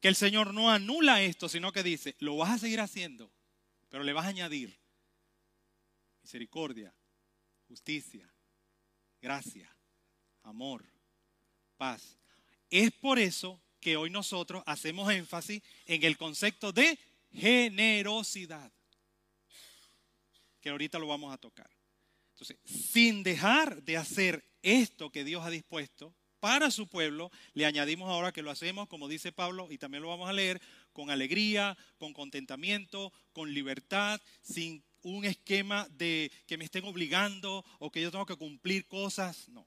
Que 0.00 0.08
el 0.08 0.16
Señor 0.16 0.52
no 0.52 0.70
anula 0.70 1.22
esto, 1.22 1.48
sino 1.48 1.72
que 1.72 1.82
dice, 1.82 2.14
lo 2.18 2.36
vas 2.36 2.50
a 2.50 2.58
seguir 2.58 2.82
haciendo, 2.82 3.32
pero 3.88 4.04
le 4.04 4.12
vas 4.12 4.26
a 4.26 4.28
añadir 4.28 4.78
misericordia, 6.28 6.94
justicia, 7.68 8.30
gracia, 9.18 9.74
amor, 10.42 10.84
paz. 11.78 12.18
Es 12.68 12.92
por 12.92 13.18
eso 13.18 13.58
que 13.80 13.96
hoy 13.96 14.10
nosotros 14.10 14.62
hacemos 14.66 15.10
énfasis 15.10 15.62
en 15.86 16.04
el 16.04 16.18
concepto 16.18 16.70
de 16.70 16.98
generosidad, 17.32 18.70
que 20.60 20.68
ahorita 20.68 20.98
lo 20.98 21.06
vamos 21.06 21.32
a 21.32 21.38
tocar. 21.38 21.70
Entonces, 22.32 22.58
sin 22.66 23.22
dejar 23.22 23.82
de 23.82 23.96
hacer 23.96 24.44
esto 24.60 25.10
que 25.10 25.24
Dios 25.24 25.46
ha 25.46 25.50
dispuesto 25.50 26.14
para 26.40 26.70
su 26.70 26.88
pueblo, 26.88 27.30
le 27.54 27.64
añadimos 27.64 28.10
ahora 28.10 28.32
que 28.32 28.42
lo 28.42 28.50
hacemos, 28.50 28.86
como 28.86 29.08
dice 29.08 29.32
Pablo, 29.32 29.68
y 29.70 29.78
también 29.78 30.02
lo 30.02 30.10
vamos 30.10 30.28
a 30.28 30.34
leer, 30.34 30.60
con 30.92 31.08
alegría, 31.08 31.74
con 31.96 32.12
contentamiento, 32.12 33.14
con 33.32 33.54
libertad, 33.54 34.20
sin 34.42 34.84
un 35.02 35.24
esquema 35.24 35.86
de 35.90 36.30
que 36.46 36.56
me 36.56 36.64
estén 36.64 36.84
obligando 36.84 37.64
o 37.78 37.90
que 37.90 38.00
yo 38.00 38.10
tengo 38.10 38.26
que 38.26 38.36
cumplir 38.36 38.86
cosas. 38.86 39.48
No, 39.48 39.66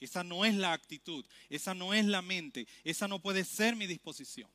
esa 0.00 0.22
no 0.24 0.44
es 0.44 0.54
la 0.54 0.72
actitud, 0.72 1.24
esa 1.48 1.74
no 1.74 1.94
es 1.94 2.04
la 2.04 2.22
mente, 2.22 2.66
esa 2.84 3.08
no 3.08 3.20
puede 3.20 3.44
ser 3.44 3.76
mi 3.76 3.86
disposición. 3.86 4.50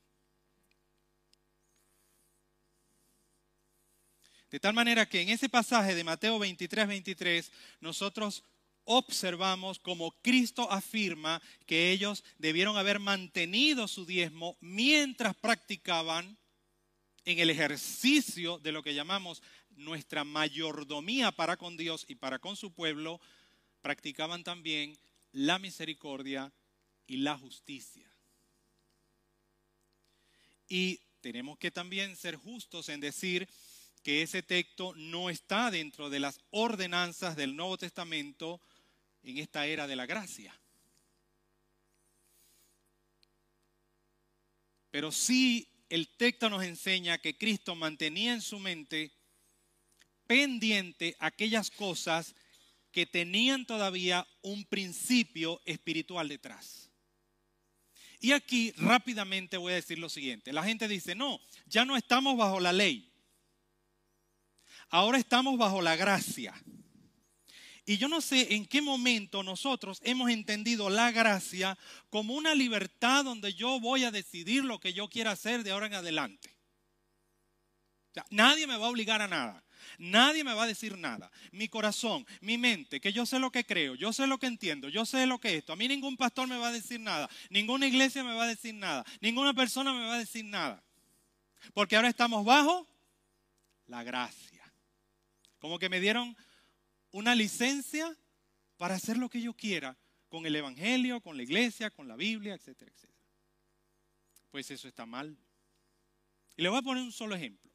De 4.50 4.60
tal 4.60 4.74
manera 4.74 5.08
que 5.08 5.22
en 5.22 5.30
ese 5.30 5.50
pasaje 5.50 5.96
de 5.96 6.04
Mateo 6.04 6.38
23, 6.38 6.88
23, 6.88 7.52
nosotros 7.80 8.44
observamos 8.86 9.80
como 9.80 10.12
Cristo 10.22 10.70
afirma 10.72 11.42
que 11.66 11.92
ellos 11.92 12.24
debieron 12.38 12.78
haber 12.78 13.00
mantenido 13.00 13.88
su 13.88 14.06
diezmo 14.06 14.58
mientras 14.62 15.36
practicaban 15.36 16.38
en 17.26 17.40
el 17.40 17.50
ejercicio 17.50 18.60
de 18.60 18.72
lo 18.72 18.84
que 18.84 18.94
llamamos 18.94 19.42
nuestra 19.78 20.24
mayordomía 20.24 21.32
para 21.32 21.58
con 21.58 21.78
Dios 21.78 22.06
y 22.08 22.16
para 22.16 22.40
con 22.40 22.56
su 22.56 22.72
pueblo, 22.72 23.20
practicaban 23.82 24.44
también 24.44 24.98
la 25.32 25.60
misericordia 25.60 26.52
y 27.08 27.18
la 27.18 27.38
justicia. 27.38 28.10
Y 30.68 31.00
tenemos 31.22 31.58
que 31.58 31.72
también 31.72 32.16
ser 32.16 32.36
justos 32.36 32.90
en 32.90 33.00
decir 33.00 33.48
que 34.04 34.22
ese 34.22 34.44
texto 34.44 34.94
no 34.96 35.30
está 35.30 35.72
dentro 35.72 36.10
de 36.10 36.20
las 36.20 36.40
ordenanzas 36.52 37.36
del 37.36 37.56
Nuevo 37.56 37.78
Testamento 37.78 38.60
en 39.24 39.38
esta 39.38 39.66
era 39.66 39.88
de 39.88 39.96
la 39.96 40.06
gracia. 40.06 40.54
Pero 44.92 45.12
sí 45.12 45.68
el 45.90 46.08
texto 46.10 46.50
nos 46.50 46.64
enseña 46.64 47.18
que 47.18 47.38
Cristo 47.38 47.76
mantenía 47.76 48.34
en 48.34 48.42
su 48.42 48.60
mente 48.60 49.12
pendiente 50.28 51.16
aquellas 51.20 51.72
cosas 51.72 52.36
que 52.92 53.06
tenían 53.06 53.66
todavía 53.66 54.28
un 54.42 54.66
principio 54.66 55.62
espiritual 55.66 56.30
detrás. 56.30 56.92
Y 58.20 58.32
aquí 58.32 58.72
rápidamente 58.78 59.58
voy 59.58 59.74
a 59.74 59.76
decir 59.76 60.00
lo 60.00 60.08
siguiente. 60.08 60.54
La 60.54 60.64
gente 60.64 60.88
dice, 60.88 61.14
no, 61.16 61.42
ya 61.66 61.84
no 61.84 61.98
estamos 61.98 62.38
bajo 62.38 62.60
la 62.60 62.72
ley. 62.72 63.12
Ahora 64.90 65.18
estamos 65.18 65.58
bajo 65.58 65.82
la 65.82 65.96
gracia. 65.96 66.54
Y 67.86 67.98
yo 67.98 68.08
no 68.08 68.22
sé 68.22 68.54
en 68.54 68.66
qué 68.66 68.82
momento 68.82 69.44
nosotros 69.44 70.00
hemos 70.04 70.30
entendido 70.30 70.90
la 70.90 71.12
gracia 71.12 71.78
como 72.10 72.34
una 72.34 72.56
libertad 72.56 73.26
donde 73.26 73.54
yo 73.54 73.80
voy 73.80 74.06
a 74.06 74.12
decidir 74.12 74.64
lo 74.64 74.80
que 74.80 74.94
yo 74.94 75.10
quiera 75.10 75.32
hacer 75.32 75.64
de 75.64 75.72
ahora 75.72 75.88
en 75.88 75.96
adelante. 75.96 76.56
nadie 78.30 78.68
me 78.68 78.78
va 78.78 78.86
a 78.86 78.90
obligar 78.90 79.22
a 79.22 79.28
nada. 79.28 79.63
Nadie 79.98 80.44
me 80.44 80.54
va 80.54 80.64
a 80.64 80.68
decir 80.68 80.98
nada. 80.98 81.32
Mi 81.52 81.68
corazón, 81.68 82.26
mi 82.42 82.58
mente, 82.58 83.00
que 83.00 83.14
yo 83.14 83.26
sé 83.26 83.40
lo 83.40 83.52
que 83.52 83.66
creo, 83.66 83.96
yo 83.96 84.14
sé 84.14 84.28
lo 84.28 84.38
que 84.38 84.48
entiendo, 84.48 84.90
yo 84.90 85.06
sé 85.06 85.26
lo 85.26 85.40
que 85.40 85.50
es 85.50 85.54
esto. 85.60 85.74
A 85.74 85.76
mí 85.76 85.88
ningún 85.88 86.18
pastor 86.18 86.48
me 86.48 86.58
va 86.58 86.68
a 86.68 86.72
decir 86.72 87.00
nada. 87.00 87.30
Ninguna 87.50 87.88
iglesia 87.88 88.24
me 88.24 88.34
va 88.34 88.44
a 88.44 88.48
decir 88.48 88.74
nada. 88.74 89.06
Ninguna 89.22 89.54
persona 89.54 89.94
me 89.94 90.06
va 90.06 90.16
a 90.16 90.20
decir 90.20 90.46
nada. 90.46 90.84
Porque 91.74 91.96
ahora 91.96 92.10
estamos 92.10 92.44
bajo 92.46 92.88
la 93.88 94.04
gracia. 94.04 94.64
Como 95.60 95.80
que 95.80 95.90
me 95.90 96.00
dieron 96.00 96.36
una 97.12 97.36
licencia 97.36 98.16
para 98.78 98.96
hacer 98.96 99.18
lo 99.18 99.30
que 99.30 99.42
yo 99.42 99.54
quiera 99.54 99.98
con 100.28 100.46
el 100.46 100.56
Evangelio, 100.56 101.22
con 101.22 101.38
la 101.38 101.44
iglesia, 101.44 101.92
con 101.92 102.08
la 102.08 102.16
Biblia, 102.16 102.56
etcétera, 102.56 102.92
etcétera. 102.92 103.14
Pues 104.52 104.70
eso 104.72 104.88
está 104.88 105.06
mal. 105.06 105.38
Y 106.58 106.64
le 106.64 106.70
voy 106.70 106.80
a 106.80 106.82
poner 106.82 107.04
un 107.04 107.12
solo 107.12 107.36
ejemplo. 107.36 107.72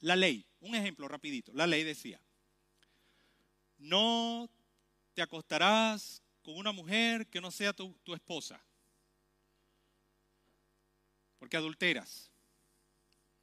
La 0.00 0.14
ley, 0.14 0.44
un 0.66 0.74
ejemplo 0.74 1.08
rapidito. 1.08 1.52
La 1.54 1.66
ley 1.66 1.82
decía, 1.84 2.20
no 3.78 4.50
te 5.14 5.22
acostarás 5.22 6.22
con 6.42 6.56
una 6.56 6.72
mujer 6.72 7.26
que 7.28 7.40
no 7.40 7.50
sea 7.50 7.72
tu, 7.72 7.96
esposa, 8.14 8.62
porque 11.38 11.56
adulteras. 11.56 12.30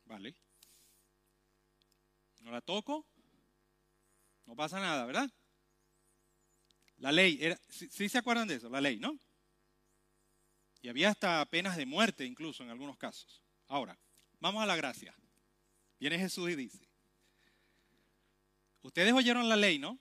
¿Vale? 0.05 0.35
No 2.41 2.51
la 2.51 2.61
toco, 2.61 3.05
no 4.45 4.55
pasa 4.55 4.79
nada, 4.79 5.05
¿verdad? 5.05 5.29
La 6.97 7.11
ley, 7.11 7.37
era, 7.41 7.59
¿sí, 7.69 8.09
se 8.09 8.17
acuerdan 8.17 8.47
de 8.47 8.55
eso? 8.55 8.69
La 8.69 8.81
ley, 8.81 8.99
¿no? 8.99 9.17
Y 10.81 10.89
había 10.89 11.09
hasta 11.09 11.43
penas 11.45 11.77
de 11.77 11.85
muerte 11.85 12.25
incluso 12.25 12.63
en 12.63 12.69
algunos 12.69 12.97
casos. 12.97 13.41
Ahora, 13.67 13.97
vamos 14.39 14.61
a 14.61 14.65
la 14.65 14.75
gracia. 14.75 15.15
Viene 15.99 16.19
Jesús 16.19 16.49
y 16.49 16.55
dice, 16.55 16.85
ustedes 18.83 19.13
oyeron 19.13 19.49
la 19.49 19.55
ley, 19.55 19.79
¿no? 19.79 19.99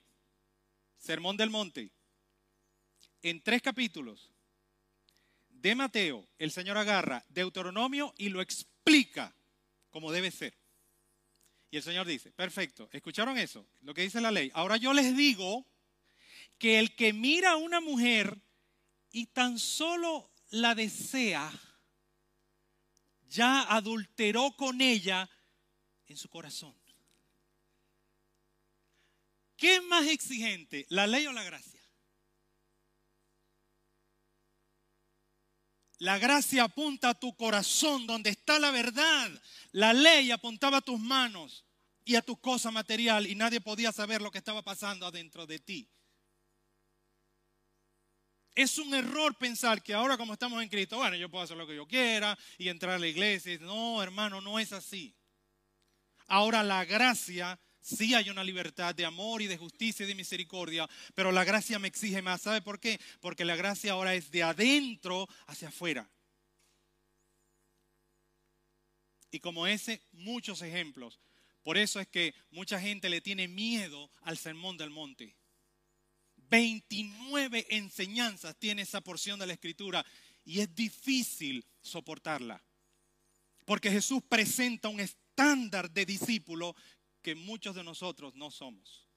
Sermón 0.97 1.35
del 1.35 1.49
Monte. 1.49 1.91
En 3.21 3.41
tres 3.41 3.61
capítulos 3.61 4.31
de 5.49 5.75
Mateo, 5.75 6.27
el 6.37 6.51
Señor 6.51 6.77
agarra 6.77 7.25
Deuteronomio 7.29 8.13
y 8.17 8.29
lo 8.29 8.41
explica 8.41 9.35
como 9.89 10.11
debe 10.11 10.29
ser. 10.31 10.57
Y 11.71 11.77
el 11.77 11.83
Señor 11.83 12.05
dice, 12.05 12.31
perfecto, 12.31 12.87
¿escucharon 12.91 13.37
eso? 13.37 13.67
Lo 13.81 13.93
que 13.93 14.03
dice 14.03 14.21
la 14.21 14.29
ley. 14.29 14.51
Ahora 14.53 14.77
yo 14.77 14.93
les 14.93 15.15
digo 15.17 15.65
que 16.59 16.79
el 16.79 16.95
que 16.95 17.13
mira 17.13 17.51
a 17.51 17.55
una 17.55 17.81
mujer 17.81 18.39
y 19.11 19.27
tan 19.27 19.57
solo 19.57 20.31
la 20.49 20.75
desea, 20.75 21.51
ya 23.27 23.63
adulteró 23.73 24.55
con 24.55 24.81
ella 24.81 25.29
en 26.05 26.17
su 26.17 26.29
corazón. 26.29 26.75
¿Qué 29.63 29.77
es 29.77 29.83
más 29.83 30.05
exigente, 30.07 30.85
la 30.89 31.07
ley 31.07 31.25
o 31.25 31.31
la 31.31 31.41
gracia? 31.41 31.81
La 35.99 36.19
gracia 36.19 36.65
apunta 36.65 37.11
a 37.11 37.13
tu 37.13 37.33
corazón, 37.37 38.05
donde 38.05 38.29
está 38.29 38.59
la 38.59 38.71
verdad. 38.71 39.31
La 39.71 39.93
ley 39.93 40.31
apuntaba 40.31 40.79
a 40.79 40.81
tus 40.81 40.99
manos 40.99 41.63
y 42.03 42.15
a 42.15 42.21
tu 42.21 42.35
cosa 42.41 42.71
material 42.71 43.25
y 43.25 43.35
nadie 43.35 43.61
podía 43.61 43.93
saber 43.93 44.21
lo 44.21 44.31
que 44.31 44.39
estaba 44.39 44.61
pasando 44.63 45.05
adentro 45.05 45.47
de 45.47 45.59
ti. 45.59 45.89
Es 48.55 48.77
un 48.77 48.93
error 48.93 49.37
pensar 49.37 49.81
que 49.81 49.93
ahora 49.93 50.17
como 50.17 50.33
estamos 50.33 50.61
en 50.61 50.67
Cristo, 50.67 50.97
bueno, 50.97 51.15
yo 51.15 51.31
puedo 51.31 51.45
hacer 51.45 51.55
lo 51.55 51.65
que 51.65 51.77
yo 51.77 51.87
quiera 51.87 52.37
y 52.57 52.67
entrar 52.67 52.95
a 52.95 52.99
la 52.99 53.07
iglesia. 53.07 53.57
No, 53.61 54.03
hermano, 54.03 54.41
no 54.41 54.59
es 54.59 54.73
así. 54.73 55.15
Ahora 56.27 56.63
la 56.63 56.83
gracia 56.83 57.57
Sí 57.83 58.13
hay 58.13 58.29
una 58.29 58.45
libertad 58.45 58.95
de 58.95 59.03
amor 59.03 59.41
y 59.41 59.47
de 59.47 59.57
justicia 59.57 60.05
y 60.05 60.07
de 60.07 60.15
misericordia, 60.15 60.89
pero 61.13 61.33
la 61.33 61.43
gracia 61.43 61.79
me 61.79 61.89
exige 61.89 62.21
más. 62.21 62.41
¿Sabe 62.41 62.61
por 62.61 62.79
qué? 62.79 62.97
Porque 63.19 63.43
la 63.43 63.57
gracia 63.57 63.91
ahora 63.91 64.15
es 64.15 64.31
de 64.31 64.41
adentro 64.41 65.27
hacia 65.47 65.67
afuera. 65.67 66.09
Y 69.31 69.41
como 69.41 69.67
ese, 69.67 70.01
muchos 70.13 70.61
ejemplos. 70.61 71.19
Por 71.61 71.77
eso 71.77 71.99
es 71.99 72.07
que 72.07 72.33
mucha 72.51 72.79
gente 72.79 73.09
le 73.09 73.19
tiene 73.19 73.49
miedo 73.49 74.09
al 74.21 74.37
sermón 74.37 74.77
del 74.77 74.89
monte. 74.89 75.35
29 76.37 77.67
enseñanzas 77.69 78.55
tiene 78.57 78.83
esa 78.83 79.01
porción 79.01 79.39
de 79.39 79.47
la 79.47 79.53
escritura 79.53 80.05
y 80.45 80.61
es 80.61 80.73
difícil 80.73 81.65
soportarla. 81.81 82.63
Porque 83.65 83.91
Jesús 83.91 84.23
presenta 84.29 84.87
un 84.87 85.01
estándar 85.01 85.91
de 85.91 86.05
discípulo 86.05 86.77
que 87.23 87.33
muchos 87.33 87.73
de 87.73 87.83
nosotros 87.83 88.35
no 88.35 88.51
somos. 88.51 89.07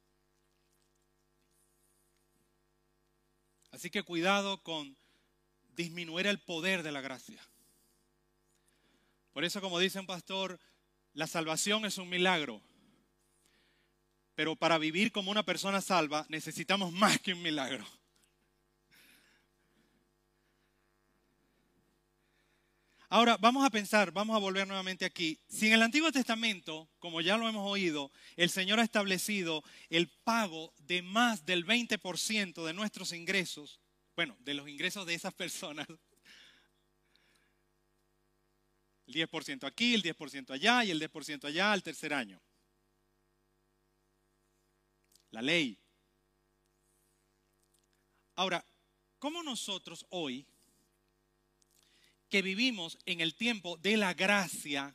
Así 3.73 3.91
que 3.91 4.03
cuidado 4.03 4.63
con 4.63 4.97
disminuir 5.75 6.27
el 6.27 6.39
poder 6.39 6.83
de 6.83 6.93
la 6.93 7.03
gracia. 7.03 7.47
Por 9.35 9.45
eso, 9.45 9.61
como 9.61 9.79
dice 9.79 10.01
un 10.01 10.07
pastor, 10.07 10.59
la 11.13 11.27
salvación 11.27 11.85
es 11.85 11.99
un 11.99 12.09
milagro. 12.09 12.63
Pero 14.35 14.57
para 14.57 14.79
vivir 14.79 15.13
como 15.13 15.31
una 15.31 15.43
persona 15.43 15.83
salva 15.83 16.25
necesitamos 16.31 16.93
más 16.93 17.21
que 17.21 17.35
un 17.35 17.43
milagro. 17.43 17.87
Ahora, 23.09 23.37
vamos 23.37 23.65
a 23.65 23.71
pensar, 23.71 24.11
vamos 24.11 24.35
a 24.35 24.41
volver 24.41 24.67
nuevamente 24.67 25.05
aquí. 25.05 25.39
Si 25.49 25.69
en 25.69 25.75
el 25.75 25.83
Antiguo 25.83 26.11
Testamento, 26.11 26.91
como 26.99 27.21
ya 27.21 27.37
lo 27.37 27.49
hemos 27.49 27.71
oído, 27.71 28.11
el 28.37 28.51
Señor 28.51 28.81
ha 28.81 28.85
establecido 28.85 29.63
el 29.91 30.09
pago 30.09 30.75
de 30.79 31.03
más 31.03 31.47
del 31.47 31.65
20% 31.65 32.65
de 32.65 32.75
nuestros 32.75 33.13
ingresos, 33.13 33.81
bueno, 34.17 34.37
de 34.41 34.55
los 34.55 34.69
ingresos 34.69 35.07
de 35.07 35.15
esas 35.15 35.33
personas, 35.35 35.87
el 39.07 39.15
10% 39.15 39.65
aquí, 39.65 39.95
el 39.95 40.03
10% 40.03 40.51
allá 40.51 40.85
y 40.85 40.91
el 40.91 41.01
10% 41.01 41.45
allá 41.45 41.73
al 41.73 41.85
tercer 41.85 42.13
año. 42.13 42.43
La 45.31 45.43
ley. 45.43 45.79
Ahora, 48.35 48.67
¿cómo 49.21 49.45
nosotros 49.45 50.07
hoy, 50.11 50.45
que 52.37 52.43
vivimos 52.43 52.99
en 53.07 53.23
el 53.23 53.35
tiempo 53.35 53.79
de 53.79 53.97
la 53.97 54.13
gracia, 54.13 54.95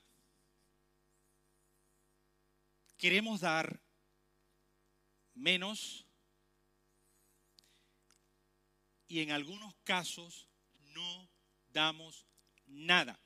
queremos 3.00 3.42
dar 3.42 3.82
menos 5.34 6.06
y 9.08 9.22
en 9.22 9.32
algunos 9.32 9.74
casos 9.84 10.48
no 10.94 11.32
damos 11.70 12.28
nada. 12.68 13.20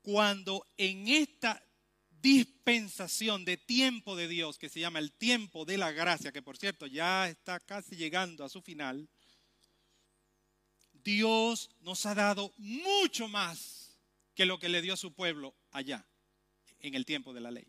Cuando 0.00 0.64
en 0.76 1.08
esta 1.08 1.65
dispensación 2.26 3.44
de 3.44 3.56
tiempo 3.56 4.16
de 4.16 4.26
Dios, 4.26 4.58
que 4.58 4.68
se 4.68 4.80
llama 4.80 4.98
el 4.98 5.12
tiempo 5.12 5.64
de 5.64 5.78
la 5.78 5.92
gracia, 5.92 6.32
que 6.32 6.42
por 6.42 6.56
cierto 6.56 6.88
ya 6.88 7.28
está 7.28 7.60
casi 7.60 7.94
llegando 7.94 8.44
a 8.44 8.48
su 8.48 8.62
final, 8.62 9.08
Dios 11.04 11.70
nos 11.82 12.04
ha 12.04 12.16
dado 12.16 12.52
mucho 12.56 13.28
más 13.28 13.96
que 14.34 14.44
lo 14.44 14.58
que 14.58 14.68
le 14.68 14.82
dio 14.82 14.94
a 14.94 14.96
su 14.96 15.12
pueblo 15.12 15.54
allá, 15.70 16.04
en 16.80 16.96
el 16.96 17.06
tiempo 17.06 17.32
de 17.32 17.40
la 17.42 17.52
ley. 17.52 17.68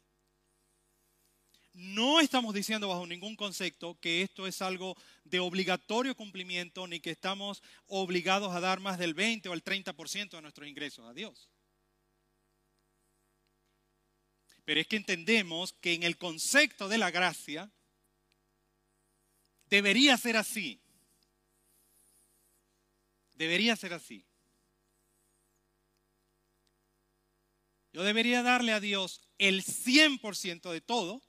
No 1.73 2.19
estamos 2.19 2.55
diciendo 2.55 2.87
bajo 2.87 3.05
ningún 3.05 3.35
concepto 3.35 3.99
que 3.99 4.23
esto 4.23 4.47
es 4.47 4.63
algo 4.63 4.97
de 5.23 5.39
obligatorio 5.39 6.15
cumplimiento, 6.15 6.87
ni 6.87 6.99
que 6.99 7.11
estamos 7.11 7.61
obligados 7.85 8.55
a 8.55 8.59
dar 8.59 8.79
más 8.79 8.97
del 8.97 9.13
20 9.13 9.49
o 9.49 9.53
el 9.53 9.63
30% 9.63 10.31
de 10.31 10.41
nuestros 10.41 10.67
ingresos 10.67 11.05
a 11.05 11.13
Dios. 11.13 11.47
Pero 14.67 14.81
es 14.81 14.87
que 14.87 14.97
entendemos 14.97 15.71
que 15.79 15.93
en 15.93 16.03
el 16.03 16.17
concepto 16.17 16.89
de 16.89 16.97
la 16.97 17.09
gracia 17.09 17.71
debería 19.69 20.17
ser 20.17 20.35
así. 20.35 20.81
Debería 23.35 23.77
ser 23.77 23.93
así. 23.93 24.25
Yo 27.93 28.03
debería 28.03 28.43
darle 28.43 28.73
a 28.73 28.81
Dios 28.81 29.21
el 29.37 29.63
100% 29.63 30.69
de 30.69 30.81
todo 30.81 31.21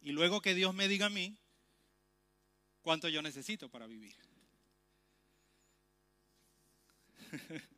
y 0.00 0.12
luego 0.12 0.40
que 0.40 0.54
Dios 0.54 0.72
me 0.74 0.86
diga 0.86 1.06
a 1.06 1.10
mí 1.10 1.36
cuánto 2.82 3.08
yo 3.08 3.22
necesito 3.22 3.68
para 3.68 3.88
vivir. 3.88 4.14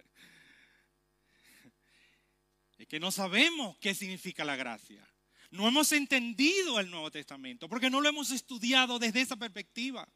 es 2.77 2.84
que 2.95 3.01
no 3.01 3.11
sabemos 3.11 3.77
qué 3.79 3.93
significa 3.93 4.45
la 4.45 4.55
gracia. 4.55 5.05
No 5.51 5.67
hemos 5.67 5.91
entendido 5.91 6.79
el 6.79 6.89
Nuevo 6.93 7.11
Testamento 7.11 7.69
porque 7.69 7.91
no 7.91 8.01
lo 8.01 8.09
hemos 8.09 8.31
estudiado 8.31 9.01
desde 9.01 9.21
esa 9.21 9.35
perspectiva. 9.35 10.09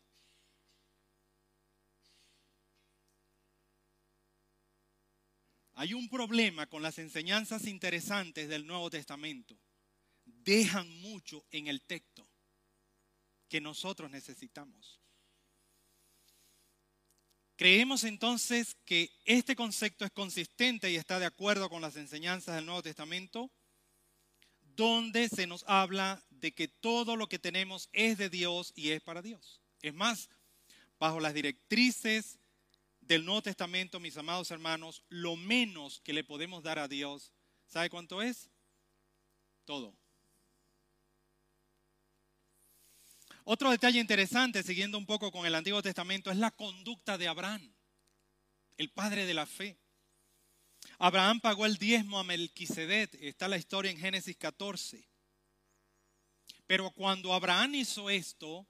Hay 5.72 5.93
un 5.93 6.09
problema 6.09 6.68
con 6.68 6.81
las 6.81 7.01
enseñanzas 7.01 7.66
interesantes 7.66 8.49
del 8.49 8.64
Nuevo 8.64 8.91
Testamento. 8.91 9.59
Dejan 10.24 10.89
mucho 11.01 11.45
en 11.51 11.66
el 11.66 11.83
texto 11.83 12.29
que 13.49 13.61
nosotros 13.61 14.09
necesitamos. 14.09 15.01
Creemos 17.59 18.05
entonces 18.05 18.77
que 18.85 19.11
este 19.25 19.57
concepto 19.57 20.05
es 20.05 20.13
consistente 20.13 20.93
y 20.93 20.95
está 20.95 21.19
de 21.19 21.27
acuerdo 21.27 21.69
con 21.69 21.83
las 21.83 21.97
enseñanzas 21.97 22.55
del 22.55 22.67
Nuevo 22.67 22.85
Testamento, 22.85 23.51
donde 24.77 25.29
se 25.29 25.49
nos 25.49 25.65
habla 25.67 26.23
de 26.31 26.55
que 26.55 26.69
todo 26.69 27.17
lo 27.17 27.29
que 27.29 27.41
tenemos 27.41 27.89
es 27.93 28.17
de 28.17 28.31
Dios 28.31 28.73
y 28.77 28.91
es 28.91 29.03
para 29.03 29.23
Dios. 29.23 29.61
Es 29.83 29.93
más, 29.93 30.31
bajo 31.01 31.19
las 31.19 31.35
directrices 31.35 32.39
del 33.01 33.25
Nuevo 33.25 33.43
Testamento, 33.43 33.99
mis 33.99 34.17
amados 34.17 34.53
hermanos, 34.53 35.03
lo 35.09 35.35
menos 35.35 36.01
que 36.03 36.13
le 36.13 36.23
podemos 36.23 36.63
dar 36.63 36.79
a 36.79 36.87
Dios, 36.87 37.33
¿sabe 37.67 37.91
cuánto 37.91 38.23
es? 38.23 38.51
Todo. 39.65 39.98
Otro 43.51 43.71
detalle 43.71 43.99
interesante, 43.99 44.63
siguiendo 44.63 44.99
un 44.99 45.07
poco 45.07 45.33
con 45.33 45.47
el 45.47 45.55
Antiguo 45.55 45.81
Testamento, 45.81 46.31
es 46.31 46.37
la 46.37 46.51
conducta 46.51 47.17
de 47.17 47.29
Abraham, 47.29 47.73
el 48.77 48.91
padre 48.91 49.25
de 49.25 49.33
la 49.33 49.47
fe. 49.47 49.79
Abraham 50.99 51.41
pagó 51.41 51.65
el 51.65 51.79
diezmo 51.79 52.19
a 52.19 52.25
Melquisedec, 52.25 53.15
está 53.23 53.49
la 53.49 53.57
historia 53.57 53.91
en 53.91 53.97
Génesis 53.97 54.37
14. 54.37 55.03
Pero 56.67 56.91
cuando 56.91 57.33
Abraham 57.33 57.77
hizo 57.77 58.11
esto, 58.11 58.67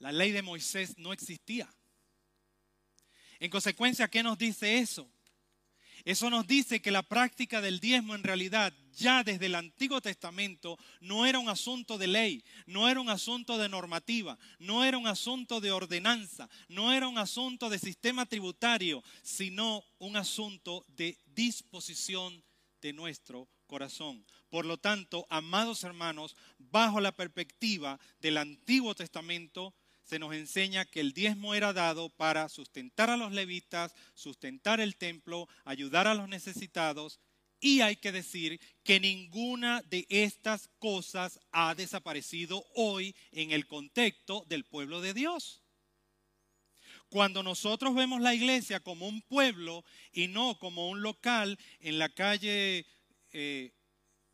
la 0.00 0.10
ley 0.10 0.32
de 0.32 0.42
Moisés 0.42 0.98
no 0.98 1.12
existía. 1.12 1.72
En 3.38 3.48
consecuencia, 3.48 4.08
¿qué 4.08 4.24
nos 4.24 4.36
dice 4.36 4.78
eso? 4.78 5.08
Eso 6.04 6.30
nos 6.30 6.48
dice 6.48 6.82
que 6.82 6.90
la 6.90 7.04
práctica 7.04 7.60
del 7.60 7.78
diezmo 7.78 8.16
en 8.16 8.24
realidad 8.24 8.72
ya 8.96 9.22
desde 9.22 9.46
el 9.46 9.54
Antiguo 9.54 10.00
Testamento 10.00 10.78
no 11.00 11.26
era 11.26 11.38
un 11.38 11.48
asunto 11.48 11.98
de 11.98 12.06
ley, 12.06 12.44
no 12.66 12.88
era 12.88 13.00
un 13.00 13.10
asunto 13.10 13.58
de 13.58 13.68
normativa, 13.68 14.38
no 14.58 14.84
era 14.84 14.98
un 14.98 15.06
asunto 15.06 15.60
de 15.60 15.70
ordenanza, 15.70 16.48
no 16.68 16.92
era 16.92 17.06
un 17.06 17.18
asunto 17.18 17.68
de 17.68 17.78
sistema 17.78 18.26
tributario, 18.26 19.04
sino 19.22 19.84
un 19.98 20.16
asunto 20.16 20.84
de 20.96 21.18
disposición 21.26 22.42
de 22.80 22.92
nuestro 22.92 23.48
corazón. 23.66 24.24
Por 24.48 24.64
lo 24.64 24.78
tanto, 24.78 25.26
amados 25.28 25.84
hermanos, 25.84 26.36
bajo 26.58 27.00
la 27.00 27.12
perspectiva 27.12 28.00
del 28.20 28.38
Antiguo 28.38 28.94
Testamento, 28.94 29.74
se 30.04 30.20
nos 30.20 30.34
enseña 30.34 30.84
que 30.84 31.00
el 31.00 31.12
diezmo 31.12 31.54
era 31.54 31.72
dado 31.72 32.10
para 32.10 32.48
sustentar 32.48 33.10
a 33.10 33.16
los 33.16 33.32
levitas, 33.32 33.92
sustentar 34.14 34.80
el 34.80 34.96
templo, 34.96 35.48
ayudar 35.64 36.06
a 36.06 36.14
los 36.14 36.28
necesitados. 36.28 37.18
Y 37.66 37.80
hay 37.80 37.96
que 37.96 38.12
decir 38.12 38.60
que 38.84 39.00
ninguna 39.00 39.82
de 39.90 40.06
estas 40.08 40.70
cosas 40.78 41.40
ha 41.50 41.74
desaparecido 41.74 42.64
hoy 42.76 43.12
en 43.32 43.50
el 43.50 43.66
contexto 43.66 44.46
del 44.48 44.62
pueblo 44.62 45.00
de 45.00 45.12
Dios. 45.12 45.64
Cuando 47.08 47.42
nosotros 47.42 47.92
vemos 47.96 48.20
la 48.20 48.36
iglesia 48.36 48.78
como 48.78 49.08
un 49.08 49.20
pueblo 49.20 49.84
y 50.12 50.28
no 50.28 50.56
como 50.60 50.88
un 50.88 51.02
local 51.02 51.58
en 51.80 51.98
la 51.98 52.08
calle 52.08 52.86
eh, 53.32 53.72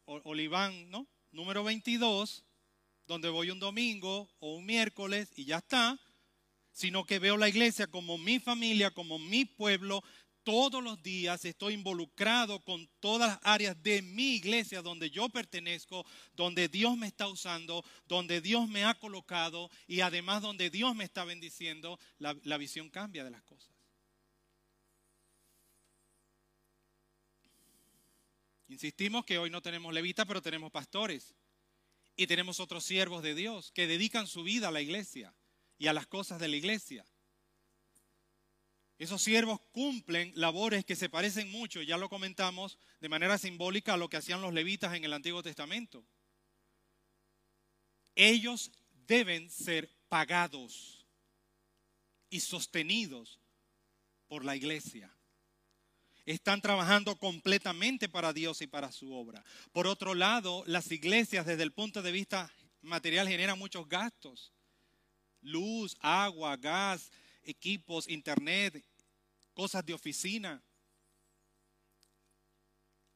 Oliván, 0.05 0.91
¿no? 0.91 1.09
Número 1.30 1.64
22, 1.64 2.45
donde 3.07 3.30
voy 3.30 3.51
un 3.51 3.61
domingo 3.61 4.30
o 4.41 4.57
un 4.57 4.66
miércoles 4.66 5.30
y 5.37 5.47
ya 5.47 5.57
está, 5.57 5.99
sino 6.70 7.07
que 7.07 7.18
veo 7.18 7.39
la 7.39 7.49
iglesia 7.49 7.87
como 7.87 8.18
mi 8.18 8.41
familia, 8.41 8.91
como 8.91 9.18
mi 9.18 9.47
pueblo. 9.47 10.03
Todos 10.45 10.82
los 10.82 11.01
días 11.03 11.45
estoy 11.45 11.74
involucrado 11.74 12.61
con 12.61 12.88
todas 12.99 13.30
las 13.30 13.38
áreas 13.43 13.80
de 13.80 14.03
mi 14.03 14.34
iglesia 14.34 14.82
donde 14.82 15.09
yo 15.09 15.28
pertenezco, 15.28 16.05
donde 16.34 16.68
Dios 16.68 16.97
me 16.97 17.07
está 17.07 17.28
usando, 17.28 17.84
donde 18.07 18.40
Dios 18.40 18.68
me 18.68 18.84
ha 18.84 18.95
colocado 18.95 19.70
y 19.86 20.01
además 20.01 20.43
donde 20.43 20.68
Dios 20.68 20.97
me 20.97 21.05
está 21.05 21.24
bendiciendo, 21.24 21.99
la, 22.18 22.59
visión 22.59 22.90
cambia 22.90 23.22
de 23.22 23.30
las 23.30 23.43
cosas. 23.43 23.70
Insistimos 28.66 29.24
que 29.24 29.38
hoy 29.38 29.51
no 29.51 29.62
tenemos 29.62 29.93
levitas, 29.93 30.26
pero 30.26 30.43
tenemos 30.43 30.72
pastores. 30.72 31.34
Y 32.16 32.26
tenemos 32.26 32.59
otros 32.59 32.84
siervos 32.84 33.22
de 33.22 33.34
Dios 33.34 33.70
que 33.72 33.86
dedican 33.86 34.26
su 34.26 34.43
vida 34.43 34.68
a 34.68 34.72
la 34.72 34.80
iglesia 34.80 35.34
y 35.78 35.86
a 35.86 35.93
las 35.93 36.07
cosas 36.07 36.38
de 36.40 36.49
la 36.49 36.57
iglesia. 36.57 37.07
Esos 39.03 39.20
siervos 39.20 39.59
cumplen 39.72 40.30
labores 40.36 40.84
que 40.84 40.94
se 40.94 41.09
parecen 41.09 41.50
mucho, 41.50 41.82
ya 41.82 41.96
lo 41.96 42.09
comentamos, 42.09 42.78
de 43.00 43.09
manera 43.09 43.36
simbólica 43.36 43.94
a 43.94 43.96
lo 43.96 44.09
que 44.09 44.16
hacían 44.16 44.40
los 44.40 44.55
levitas 44.55 44.94
en 44.94 45.03
el 45.03 45.12
Antiguo 45.12 45.42
Testamento. 45.42 46.05
Ellos 48.14 48.70
deben 49.09 49.50
ser 49.50 49.90
pagados 50.09 51.05
y 52.30 52.38
sostenidos 52.38 53.40
por 54.28 54.44
la 54.44 54.55
iglesia 54.55 55.12
están 56.24 56.61
trabajando 56.61 57.16
completamente 57.16 58.09
para 58.09 58.32
Dios 58.32 58.62
y 58.62 58.68
para 58.68 58.92
su 58.92 59.12
obra. 59.12 59.42
Por 59.72 59.88
otro 59.88 60.14
lado, 60.14 60.62
las 60.68 60.92
iglesias 60.92 61.44
desde 61.44 61.64
el 61.64 61.72
punto 61.72 62.03
de 62.03 62.12
vista 62.12 62.48
material 62.82 63.26
generan 63.26 63.59
muchos 63.59 63.88
gastos. 63.88 64.53
Luz, 65.40 65.96
agua, 65.98 66.57
gas, 66.57 67.11
equipos, 67.42 68.09
internet, 68.09 68.84
cosas 69.53 69.84
de 69.84 69.94
oficina. 69.94 70.62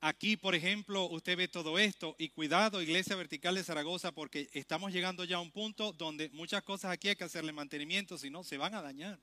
Aquí, 0.00 0.36
por 0.36 0.54
ejemplo, 0.54 1.08
usted 1.08 1.36
ve 1.36 1.48
todo 1.48 1.78
esto 1.78 2.14
y 2.18 2.28
cuidado, 2.28 2.82
Iglesia 2.82 3.16
Vertical 3.16 3.54
de 3.54 3.64
Zaragoza, 3.64 4.12
porque 4.12 4.48
estamos 4.52 4.92
llegando 4.92 5.24
ya 5.24 5.36
a 5.36 5.40
un 5.40 5.50
punto 5.50 5.92
donde 5.92 6.28
muchas 6.30 6.62
cosas 6.62 6.92
aquí 6.92 7.08
hay 7.08 7.16
que 7.16 7.24
hacerle 7.24 7.52
mantenimiento, 7.52 8.18
si 8.18 8.30
no, 8.30 8.44
se 8.44 8.58
van 8.58 8.74
a 8.74 8.82
dañar. 8.82 9.20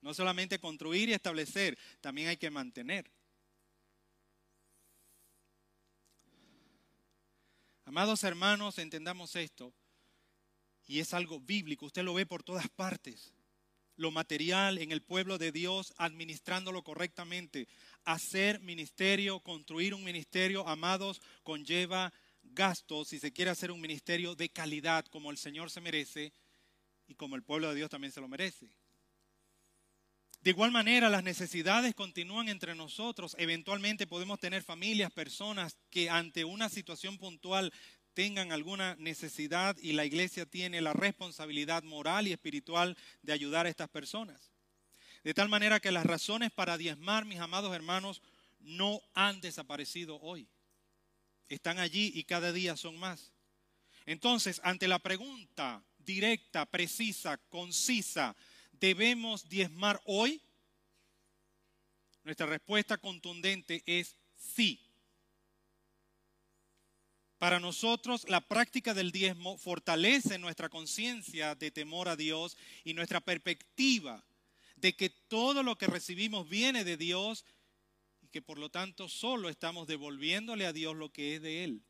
No 0.00 0.14
solamente 0.14 0.58
construir 0.58 1.08
y 1.08 1.12
establecer, 1.12 1.78
también 2.00 2.28
hay 2.28 2.36
que 2.36 2.50
mantener. 2.50 3.10
Amados 7.84 8.22
hermanos, 8.24 8.78
entendamos 8.78 9.36
esto. 9.36 9.72
Y 10.86 11.00
es 11.00 11.12
algo 11.14 11.40
bíblico, 11.40 11.86
usted 11.86 12.02
lo 12.02 12.14
ve 12.14 12.26
por 12.26 12.42
todas 12.42 12.68
partes. 12.68 13.32
Lo 13.98 14.12
material 14.12 14.78
en 14.78 14.92
el 14.92 15.02
pueblo 15.02 15.38
de 15.38 15.50
Dios, 15.50 15.92
administrándolo 15.98 16.84
correctamente. 16.84 17.66
Hacer 18.04 18.60
ministerio, 18.60 19.40
construir 19.40 19.92
un 19.92 20.04
ministerio, 20.04 20.66
amados, 20.68 21.20
conlleva 21.42 22.12
gastos 22.42 23.08
si 23.08 23.18
se 23.18 23.32
quiere 23.32 23.50
hacer 23.50 23.72
un 23.72 23.80
ministerio 23.80 24.36
de 24.36 24.50
calidad 24.50 25.04
como 25.06 25.32
el 25.32 25.36
Señor 25.36 25.68
se 25.68 25.80
merece 25.80 26.32
y 27.08 27.16
como 27.16 27.34
el 27.34 27.42
pueblo 27.42 27.70
de 27.70 27.74
Dios 27.74 27.90
también 27.90 28.12
se 28.12 28.20
lo 28.20 28.28
merece. 28.28 28.70
De 30.42 30.50
igual 30.50 30.70
manera, 30.70 31.08
las 31.08 31.24
necesidades 31.24 31.96
continúan 31.96 32.48
entre 32.48 32.76
nosotros. 32.76 33.34
Eventualmente 33.36 34.06
podemos 34.06 34.38
tener 34.38 34.62
familias, 34.62 35.10
personas 35.10 35.76
que 35.90 36.08
ante 36.08 36.44
una 36.44 36.68
situación 36.68 37.18
puntual 37.18 37.72
tengan 38.18 38.50
alguna 38.50 38.96
necesidad 38.96 39.76
y 39.80 39.92
la 39.92 40.04
iglesia 40.04 40.44
tiene 40.44 40.80
la 40.80 40.92
responsabilidad 40.92 41.84
moral 41.84 42.26
y 42.26 42.32
espiritual 42.32 42.96
de 43.22 43.32
ayudar 43.32 43.64
a 43.64 43.68
estas 43.68 43.88
personas. 43.88 44.50
De 45.22 45.34
tal 45.34 45.48
manera 45.48 45.78
que 45.78 45.92
las 45.92 46.04
razones 46.04 46.50
para 46.50 46.76
diezmar, 46.76 47.26
mis 47.26 47.38
amados 47.38 47.72
hermanos, 47.72 48.20
no 48.58 49.00
han 49.14 49.40
desaparecido 49.40 50.18
hoy. 50.20 50.48
Están 51.48 51.78
allí 51.78 52.10
y 52.12 52.24
cada 52.24 52.52
día 52.52 52.76
son 52.76 52.98
más. 52.98 53.30
Entonces, 54.04 54.60
ante 54.64 54.88
la 54.88 54.98
pregunta 54.98 55.84
directa, 56.00 56.66
precisa, 56.66 57.38
concisa, 57.50 58.34
¿debemos 58.72 59.48
diezmar 59.48 60.00
hoy? 60.06 60.42
Nuestra 62.24 62.46
respuesta 62.46 62.98
contundente 62.98 63.84
es 63.86 64.16
sí. 64.34 64.87
Para 67.38 67.60
nosotros 67.60 68.28
la 68.28 68.40
práctica 68.40 68.94
del 68.94 69.12
diezmo 69.12 69.58
fortalece 69.58 70.38
nuestra 70.38 70.68
conciencia 70.68 71.54
de 71.54 71.70
temor 71.70 72.08
a 72.08 72.16
Dios 72.16 72.56
y 72.84 72.94
nuestra 72.94 73.20
perspectiva 73.20 74.24
de 74.76 74.94
que 74.94 75.10
todo 75.10 75.62
lo 75.62 75.76
que 75.78 75.86
recibimos 75.86 76.48
viene 76.48 76.84
de 76.84 76.96
Dios 76.96 77.44
y 78.22 78.28
que 78.28 78.42
por 78.42 78.58
lo 78.58 78.70
tanto 78.70 79.08
solo 79.08 79.48
estamos 79.48 79.86
devolviéndole 79.86 80.66
a 80.66 80.72
Dios 80.72 80.96
lo 80.96 81.10
que 81.12 81.36
es 81.36 81.42
de 81.42 81.64
Él. 81.64 81.82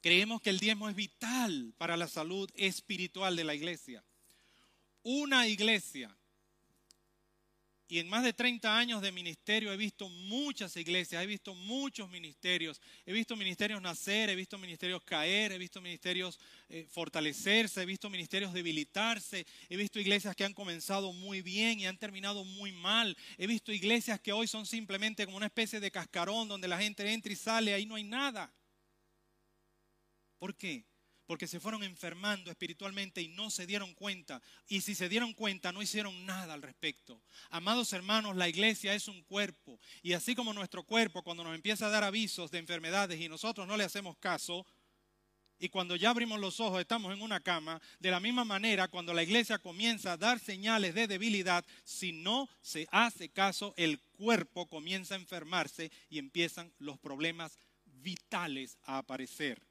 Creemos 0.00 0.40
que 0.40 0.50
el 0.50 0.58
diezmo 0.58 0.88
es 0.88 0.94
vital 0.94 1.74
para 1.76 1.96
la 1.96 2.08
salud 2.08 2.50
espiritual 2.54 3.36
de 3.36 3.44
la 3.44 3.54
iglesia 3.54 4.04
una 5.08 5.48
iglesia. 5.48 6.14
Y 7.90 8.00
en 8.00 8.08
más 8.08 8.22
de 8.22 8.34
30 8.34 8.76
años 8.76 9.00
de 9.00 9.10
ministerio 9.10 9.72
he 9.72 9.76
visto 9.78 10.10
muchas 10.10 10.76
iglesias, 10.76 11.22
he 11.22 11.26
visto 11.26 11.54
muchos 11.54 12.10
ministerios, 12.10 12.82
he 13.06 13.14
visto 13.14 13.34
ministerios 13.34 13.80
nacer, 13.80 14.28
he 14.28 14.34
visto 14.34 14.58
ministerios 14.58 15.02
caer, 15.04 15.52
he 15.52 15.58
visto 15.58 15.80
ministerios 15.80 16.38
eh, 16.68 16.86
fortalecerse, 16.90 17.80
he 17.80 17.86
visto 17.86 18.10
ministerios 18.10 18.52
debilitarse, 18.52 19.46
he 19.70 19.76
visto 19.78 19.98
iglesias 19.98 20.36
que 20.36 20.44
han 20.44 20.52
comenzado 20.52 21.14
muy 21.14 21.40
bien 21.40 21.80
y 21.80 21.86
han 21.86 21.96
terminado 21.96 22.44
muy 22.44 22.72
mal, 22.72 23.16
he 23.38 23.46
visto 23.46 23.72
iglesias 23.72 24.20
que 24.20 24.32
hoy 24.32 24.46
son 24.46 24.66
simplemente 24.66 25.24
como 25.24 25.38
una 25.38 25.46
especie 25.46 25.80
de 25.80 25.90
cascarón 25.90 26.46
donde 26.46 26.68
la 26.68 26.76
gente 26.76 27.10
entra 27.10 27.32
y 27.32 27.36
sale, 27.36 27.72
ahí 27.72 27.86
no 27.86 27.94
hay 27.94 28.04
nada. 28.04 28.52
¿Por 30.38 30.54
qué? 30.54 30.84
Porque 31.28 31.46
se 31.46 31.60
fueron 31.60 31.82
enfermando 31.82 32.50
espiritualmente 32.50 33.20
y 33.20 33.28
no 33.28 33.50
se 33.50 33.66
dieron 33.66 33.92
cuenta. 33.92 34.40
Y 34.66 34.80
si 34.80 34.94
se 34.94 35.10
dieron 35.10 35.34
cuenta, 35.34 35.72
no 35.72 35.82
hicieron 35.82 36.24
nada 36.24 36.54
al 36.54 36.62
respecto. 36.62 37.20
Amados 37.50 37.92
hermanos, 37.92 38.34
la 38.34 38.48
iglesia 38.48 38.94
es 38.94 39.08
un 39.08 39.22
cuerpo. 39.24 39.78
Y 40.02 40.14
así 40.14 40.34
como 40.34 40.54
nuestro 40.54 40.84
cuerpo, 40.84 41.22
cuando 41.22 41.44
nos 41.44 41.54
empieza 41.54 41.86
a 41.86 41.90
dar 41.90 42.02
avisos 42.02 42.50
de 42.50 42.56
enfermedades 42.56 43.20
y 43.20 43.28
nosotros 43.28 43.68
no 43.68 43.76
le 43.76 43.84
hacemos 43.84 44.16
caso, 44.16 44.64
y 45.58 45.68
cuando 45.68 45.96
ya 45.96 46.08
abrimos 46.08 46.40
los 46.40 46.60
ojos 46.60 46.80
estamos 46.80 47.12
en 47.12 47.20
una 47.20 47.40
cama, 47.40 47.78
de 47.98 48.10
la 48.10 48.20
misma 48.20 48.46
manera, 48.46 48.88
cuando 48.88 49.12
la 49.12 49.22
iglesia 49.22 49.58
comienza 49.58 50.12
a 50.12 50.16
dar 50.16 50.38
señales 50.38 50.94
de 50.94 51.08
debilidad, 51.08 51.62
si 51.84 52.12
no 52.12 52.48
se 52.62 52.88
hace 52.90 53.28
caso, 53.28 53.74
el 53.76 54.00
cuerpo 54.16 54.66
comienza 54.66 55.14
a 55.14 55.18
enfermarse 55.18 55.92
y 56.08 56.18
empiezan 56.18 56.72
los 56.78 56.98
problemas 56.98 57.58
vitales 57.84 58.78
a 58.84 58.96
aparecer. 58.96 59.67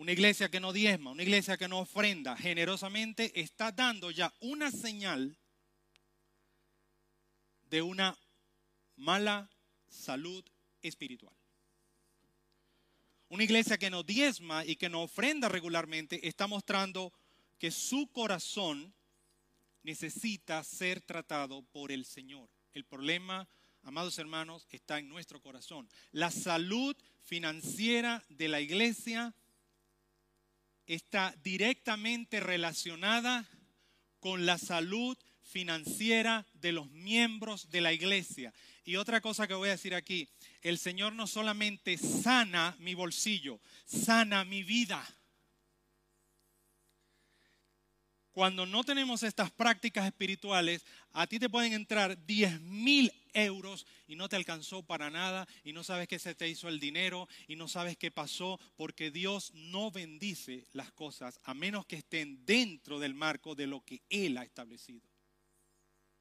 Una 0.00 0.12
iglesia 0.12 0.50
que 0.50 0.60
no 0.60 0.72
diezma, 0.72 1.10
una 1.10 1.22
iglesia 1.22 1.58
que 1.58 1.68
no 1.68 1.80
ofrenda 1.80 2.34
generosamente, 2.34 3.38
está 3.38 3.70
dando 3.70 4.10
ya 4.10 4.32
una 4.40 4.70
señal 4.70 5.36
de 7.68 7.82
una 7.82 8.16
mala 8.96 9.50
salud 9.90 10.42
espiritual. 10.80 11.34
Una 13.28 13.44
iglesia 13.44 13.76
que 13.76 13.90
no 13.90 14.02
diezma 14.02 14.64
y 14.64 14.76
que 14.76 14.88
no 14.88 15.02
ofrenda 15.02 15.50
regularmente 15.50 16.26
está 16.26 16.46
mostrando 16.46 17.12
que 17.58 17.70
su 17.70 18.06
corazón 18.10 18.94
necesita 19.82 20.64
ser 20.64 21.02
tratado 21.02 21.60
por 21.60 21.92
el 21.92 22.06
Señor. 22.06 22.48
El 22.72 22.86
problema, 22.86 23.46
amados 23.82 24.18
hermanos, 24.18 24.66
está 24.70 24.98
en 24.98 25.10
nuestro 25.10 25.42
corazón. 25.42 25.86
La 26.10 26.30
salud 26.30 26.96
financiera 27.20 28.24
de 28.30 28.48
la 28.48 28.62
iglesia 28.62 29.34
está 30.86 31.34
directamente 31.42 32.40
relacionada 32.40 33.48
con 34.20 34.46
la 34.46 34.58
salud 34.58 35.16
financiera 35.42 36.46
de 36.54 36.72
los 36.72 36.90
miembros 36.90 37.70
de 37.70 37.80
la 37.80 37.92
iglesia. 37.92 38.52
Y 38.84 38.96
otra 38.96 39.20
cosa 39.20 39.46
que 39.46 39.54
voy 39.54 39.68
a 39.68 39.72
decir 39.72 39.94
aquí, 39.94 40.28
el 40.62 40.78
Señor 40.78 41.12
no 41.12 41.26
solamente 41.26 41.98
sana 41.98 42.76
mi 42.78 42.94
bolsillo, 42.94 43.60
sana 43.84 44.44
mi 44.44 44.62
vida. 44.62 45.06
Cuando 48.40 48.64
no 48.64 48.84
tenemos 48.84 49.22
estas 49.22 49.50
prácticas 49.50 50.06
espirituales, 50.06 50.86
a 51.12 51.26
ti 51.26 51.38
te 51.38 51.50
pueden 51.50 51.74
entrar 51.74 52.24
10 52.24 52.62
mil 52.62 53.12
euros 53.34 53.86
y 54.08 54.16
no 54.16 54.30
te 54.30 54.36
alcanzó 54.36 54.82
para 54.82 55.10
nada 55.10 55.46
y 55.62 55.74
no 55.74 55.84
sabes 55.84 56.08
qué 56.08 56.18
se 56.18 56.34
te 56.34 56.48
hizo 56.48 56.66
el 56.66 56.80
dinero 56.80 57.28
y 57.48 57.56
no 57.56 57.68
sabes 57.68 57.98
qué 57.98 58.10
pasó 58.10 58.58
porque 58.76 59.10
Dios 59.10 59.52
no 59.52 59.90
bendice 59.90 60.66
las 60.72 60.90
cosas 60.90 61.38
a 61.44 61.52
menos 61.52 61.84
que 61.84 61.96
estén 61.96 62.46
dentro 62.46 62.98
del 62.98 63.12
marco 63.12 63.54
de 63.54 63.66
lo 63.66 63.84
que 63.84 64.00
Él 64.08 64.38
ha 64.38 64.42
establecido. 64.42 65.06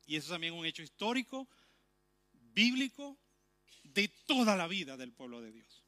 Y 0.05 0.17
eso 0.17 0.31
también 0.31 0.53
es 0.53 0.59
un 0.59 0.65
hecho 0.65 0.83
histórico, 0.83 1.47
bíblico, 2.33 3.17
de 3.81 4.09
toda 4.09 4.57
la 4.57 4.67
vida 4.67 4.97
del 4.97 5.13
pueblo 5.13 5.39
de 5.39 5.53
Dios. 5.53 5.85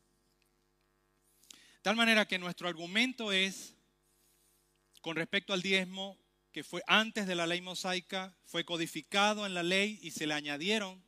De 1.50 1.82
tal 1.82 1.98
manera 1.98 2.26
que 2.26 2.40
nuestro 2.40 2.70
argumento 2.70 3.34
es, 3.34 3.76
con 5.02 5.18
respecto 5.18 5.52
al 5.52 5.62
diezmo, 5.62 6.21
que 6.52 6.64
fue 6.64 6.84
antes 6.88 7.28
de 7.28 7.36
la 7.36 7.48
ley 7.48 7.62
mosaica, 7.62 8.36
fue 8.46 8.66
codificado 8.66 9.46
en 9.46 9.54
la 9.54 9.64
ley 9.64 10.00
y 10.02 10.12
se 10.12 10.28
le 10.28 10.34
añadieron 10.34 11.04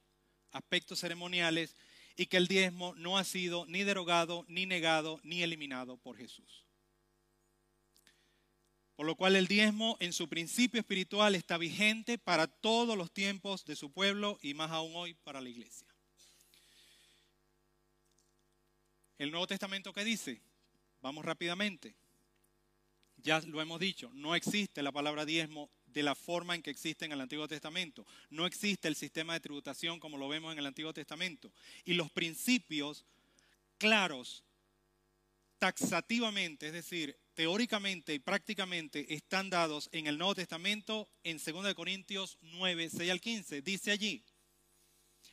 aspectos 0.51 0.99
ceremoniales 0.99 1.75
y 2.15 2.27
que 2.27 2.37
el 2.37 2.47
diezmo 2.47 2.93
no 2.95 3.17
ha 3.17 3.23
sido 3.23 3.65
ni 3.65 3.83
derogado, 3.83 4.45
ni 4.47 4.65
negado, 4.65 5.19
ni 5.23 5.41
eliminado 5.41 5.97
por 5.97 6.17
Jesús. 6.17 6.63
Por 8.95 9.07
lo 9.07 9.15
cual 9.15 9.35
el 9.35 9.47
diezmo 9.47 9.97
en 9.99 10.13
su 10.13 10.29
principio 10.29 10.79
espiritual 10.79 11.33
está 11.33 11.57
vigente 11.57 12.19
para 12.19 12.47
todos 12.47 12.95
los 12.95 13.11
tiempos 13.11 13.65
de 13.65 13.75
su 13.75 13.91
pueblo 13.91 14.37
y 14.41 14.53
más 14.53 14.71
aún 14.71 14.95
hoy 14.95 15.15
para 15.15 15.41
la 15.41 15.49
iglesia. 15.49 15.87
El 19.17 19.31
Nuevo 19.31 19.47
Testamento 19.47 19.93
que 19.93 20.03
dice, 20.03 20.41
vamos 21.01 21.25
rápidamente, 21.25 21.95
ya 23.23 23.39
lo 23.41 23.61
hemos 23.61 23.79
dicho, 23.79 24.11
no 24.13 24.35
existe 24.35 24.83
la 24.83 24.91
palabra 24.91 25.25
diezmo 25.25 25.69
de 25.85 26.03
la 26.03 26.15
forma 26.15 26.55
en 26.55 26.61
que 26.61 26.71
existe 26.71 27.05
en 27.05 27.11
el 27.13 27.21
Antiguo 27.21 27.47
Testamento. 27.47 28.05
No 28.29 28.45
existe 28.45 28.87
el 28.87 28.95
sistema 28.95 29.33
de 29.33 29.39
tributación 29.39 29.99
como 29.99 30.17
lo 30.17 30.27
vemos 30.27 30.51
en 30.51 30.59
el 30.59 30.65
Antiguo 30.65 30.93
Testamento. 30.93 31.51
Y 31.85 31.93
los 31.93 32.11
principios 32.11 33.05
claros, 33.77 34.43
taxativamente, 35.59 36.67
es 36.67 36.73
decir, 36.73 37.17
teóricamente 37.33 38.13
y 38.13 38.19
prácticamente 38.19 39.13
están 39.13 39.49
dados 39.49 39.89
en 39.91 40.07
el 40.07 40.17
Nuevo 40.17 40.35
Testamento 40.35 41.09
en 41.23 41.37
2 41.37 41.73
Corintios 41.73 42.37
9, 42.41 42.89
6 42.89 43.11
al 43.11 43.21
15. 43.21 43.61
Dice 43.61 43.91
allí, 43.91 44.23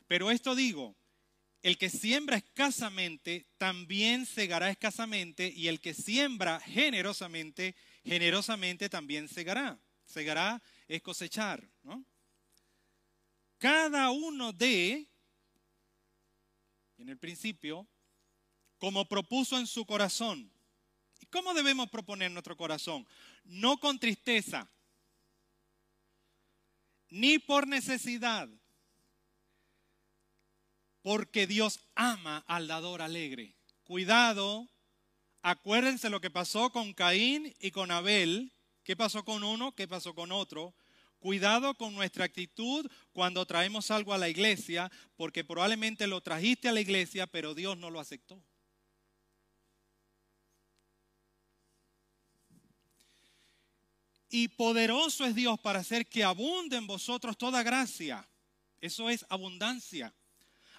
pero 0.07 0.31
esto 0.31 0.55
digo, 0.55 0.97
el 1.63 1.79
que 1.79 1.91
siembra 1.91 2.37
escasamente 2.37 3.47
también 3.59 4.27
segará 4.27 4.71
escasamente 4.71 5.53
y 5.55 5.69
el 5.69 5.81
que 5.81 5.95
siembra 5.95 6.61
generosamente, 6.61 7.75
generosamente 8.05 8.89
también 8.89 9.29
segará 9.29 9.79
segará 10.11 10.61
es 10.89 11.01
cosechar. 11.03 11.67
Cada 13.59 14.11
uno 14.11 14.53
de, 14.53 15.07
en 16.99 17.09
el 17.09 17.19
principio, 17.19 17.87
como 18.79 19.07
propuso 19.07 19.59
en 19.59 19.67
su 19.67 19.87
corazón. 19.87 20.51
cómo 21.31 21.55
debemos 21.55 21.89
proponer 21.91 22.31
nuestro 22.31 22.57
corazón? 22.57 23.07
No 23.45 23.79
con 23.79 23.99
tristeza, 23.99 24.69
ni 27.09 27.39
por 27.39 27.67
necesidad, 27.67 28.49
porque 31.03 31.47
Dios 31.47 31.81
ama 31.95 32.45
al 32.47 32.69
dador 32.69 33.03
alegre. 33.03 33.55
Cuidado, 33.85 34.69
acuérdense 35.43 36.11
lo 36.11 36.21
que 36.21 36.31
pasó 36.31 36.71
con 36.71 36.93
Caín 36.93 37.55
y 37.61 37.71
con 37.71 37.91
Abel, 37.91 38.53
qué 38.85 38.97
pasó 38.97 39.25
con 39.25 39.43
uno, 39.43 39.75
qué 39.75 39.89
pasó 39.89 40.15
con 40.15 40.33
otro. 40.33 40.75
Cuidado 41.19 41.75
con 41.75 41.95
nuestra 41.95 42.25
actitud 42.25 42.91
cuando 43.13 43.45
traemos 43.45 43.91
algo 43.91 44.15
a 44.15 44.19
la 44.19 44.31
iglesia, 44.31 44.91
porque 45.17 45.45
probablemente 45.45 46.07
lo 46.07 46.23
trajiste 46.23 46.69
a 46.69 46.73
la 46.73 46.81
iglesia, 46.81 47.27
pero 47.27 47.55
Dios 47.55 47.77
no 47.77 47.91
lo 47.91 48.01
aceptó. 48.01 48.43
Y 54.31 54.49
poderoso 54.49 55.27
es 55.27 55.35
Dios 55.35 55.59
para 55.59 55.81
hacer 55.81 56.07
que 56.07 56.23
abunde 56.23 56.77
en 56.77 56.87
vosotros 56.87 57.37
toda 57.37 57.65
gracia. 57.65 58.27
Eso 58.81 59.11
es 59.11 59.27
abundancia. 59.29 60.15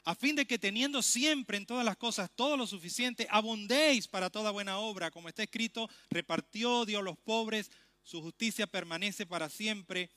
A 0.03 0.15
fin 0.15 0.35
de 0.35 0.45
que 0.47 0.57
teniendo 0.57 1.01
siempre 1.01 1.57
en 1.57 1.65
todas 1.65 1.85
las 1.85 1.97
cosas 1.97 2.29
todo 2.35 2.57
lo 2.57 2.65
suficiente, 2.65 3.27
abundéis 3.29 4.07
para 4.07 4.29
toda 4.29 4.51
buena 4.51 4.79
obra. 4.79 5.11
Como 5.11 5.29
está 5.29 5.43
escrito, 5.43 5.89
repartió, 6.09 6.85
dio 6.85 6.99
a 6.99 7.03
los 7.03 7.17
pobres, 7.19 7.69
su 8.03 8.21
justicia 8.21 8.65
permanece 8.65 9.25
para 9.25 9.49
siempre. 9.49 10.09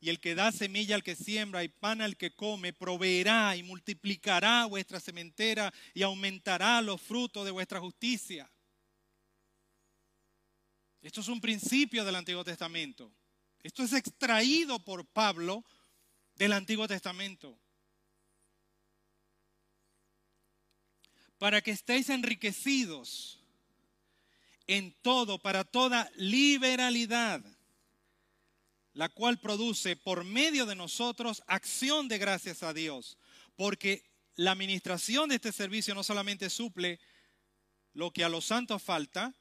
Y 0.00 0.08
el 0.08 0.18
que 0.18 0.34
da 0.34 0.50
semilla 0.50 0.94
al 0.94 1.04
que 1.04 1.14
siembra 1.14 1.62
y 1.62 1.68
pan 1.68 2.00
al 2.00 2.16
que 2.16 2.34
come, 2.34 2.72
proveerá 2.72 3.54
y 3.56 3.62
multiplicará 3.62 4.64
vuestra 4.66 4.98
sementera 4.98 5.72
y 5.94 6.02
aumentará 6.02 6.80
los 6.80 7.00
frutos 7.00 7.44
de 7.44 7.52
vuestra 7.52 7.78
justicia 7.80 8.50
esto 11.02 11.20
es 11.20 11.28
un 11.28 11.40
principio 11.40 12.04
del 12.04 12.14
Antiguo 12.14 12.44
Testamento. 12.44 13.12
Esto 13.62 13.82
es 13.82 13.92
extraído 13.92 14.78
por 14.78 15.04
Pablo 15.04 15.64
del 16.36 16.52
Antiguo 16.52 16.86
Testamento. 16.86 17.58
Para 21.42 21.60
que 21.60 21.72
estéis 21.72 22.08
enriquecidos 22.08 23.40
en 24.68 24.92
todo, 25.02 25.40
para 25.40 25.64
toda 25.64 26.08
liberalidad, 26.14 27.44
la 28.92 29.08
cual 29.08 29.40
produce 29.40 29.96
por 29.96 30.22
medio 30.22 30.66
de 30.66 30.76
nosotros 30.76 31.42
acción 31.48 32.06
de 32.06 32.18
gracias 32.18 32.62
a 32.62 32.72
Dios. 32.72 33.18
Porque 33.56 34.08
la 34.36 34.52
administración 34.52 35.30
de 35.30 35.34
este 35.34 35.50
servicio 35.50 35.96
no 35.96 36.04
solamente 36.04 36.48
suple 36.48 37.00
lo 37.92 38.12
que 38.12 38.22
a 38.22 38.28
los 38.28 38.44
santos 38.44 38.80
falta, 38.80 39.34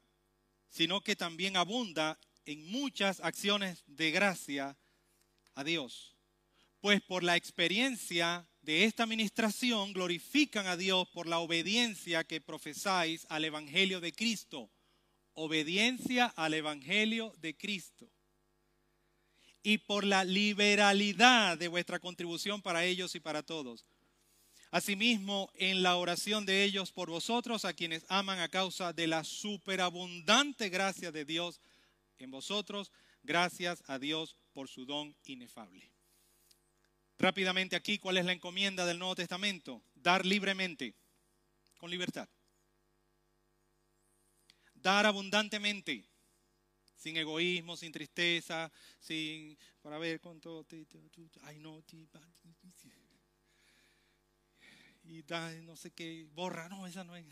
sino 0.70 1.02
que 1.02 1.16
también 1.16 1.56
abunda 1.56 2.20
en 2.45 2.66
muchas 2.66 3.20
acciones 3.20 3.84
de 3.86 4.10
gracia 4.10 4.76
a 5.54 5.64
Dios. 5.64 6.16
Pues 6.80 6.99
por 7.04 7.22
la 7.22 7.36
experiencia 7.36 8.47
de 8.62 8.86
esta 8.86 9.03
administración 9.03 9.93
glorifican 9.93 10.68
a 10.68 10.78
Dios 10.78 11.07
por 11.09 11.28
la 11.28 11.39
obediencia 11.39 12.24
que 12.24 12.41
profesáis 12.41 13.26
al 13.30 13.45
Evangelio 13.45 13.99
de 13.99 14.14
Cristo. 14.14 14.70
Obediencia 15.34 16.28
al 16.36 16.53
Evangelio 16.53 17.34
de 17.39 17.55
Cristo. 17.55 18.09
Y 19.64 19.80
por 19.80 20.03
la 20.03 20.24
liberalidad 20.24 21.57
de 21.57 21.68
vuestra 21.68 21.99
contribución 21.99 22.62
para 22.62 22.84
ellos 22.86 23.16
y 23.16 23.20
para 23.20 23.43
todos 23.43 23.86
Asimismo, 24.72 25.51
en 25.55 25.84
la 25.84 25.97
oración 25.97 26.45
de 26.45 26.64
ellos 26.64 26.93
por 26.93 27.09
vosotros, 27.09 27.66
a 27.66 27.74
quienes 27.74 28.05
aman 28.07 28.39
a 28.39 28.47
causa 28.47 28.93
de 28.93 29.05
la 29.05 29.26
superabundante 29.26 30.70
gracia 30.70 31.12
de 31.12 31.26
Dios 31.26 31.59
en 32.20 32.32
vosotros, 32.32 32.89
gracias 33.22 33.84
a 33.88 33.99
Dios 33.99 34.38
por 34.53 34.70
su 34.70 34.86
don 34.86 35.14
inefable. 35.26 35.91
Rápidamente 37.22 37.76
aquí, 37.76 37.99
¿cuál 37.99 38.17
es 38.17 38.26
la 38.26 38.32
encomienda 38.32 38.84
del 38.84 38.97
Nuevo 38.97 39.13
Testamento? 39.13 39.84
Dar 39.93 40.26
libremente, 40.26 40.95
con 41.78 41.91
libertad. 41.91 42.28
Dar 44.74 45.05
abundantemente, 45.05 46.09
sin 46.95 47.17
egoísmo, 47.17 47.78
sin 47.78 47.91
tristeza, 47.91 48.72
sin, 48.99 49.55
para 49.84 49.99
ver 49.99 50.19
cuánto, 50.19 50.65
ay 51.43 51.59
no, 51.59 51.84
y 55.03 55.22
da 55.22 55.51
no 55.61 55.76
sé 55.76 55.91
qué, 55.91 56.28
borra, 56.34 56.69
no, 56.69 56.88
esa 56.88 57.03
no 57.03 57.15
es. 57.15 57.28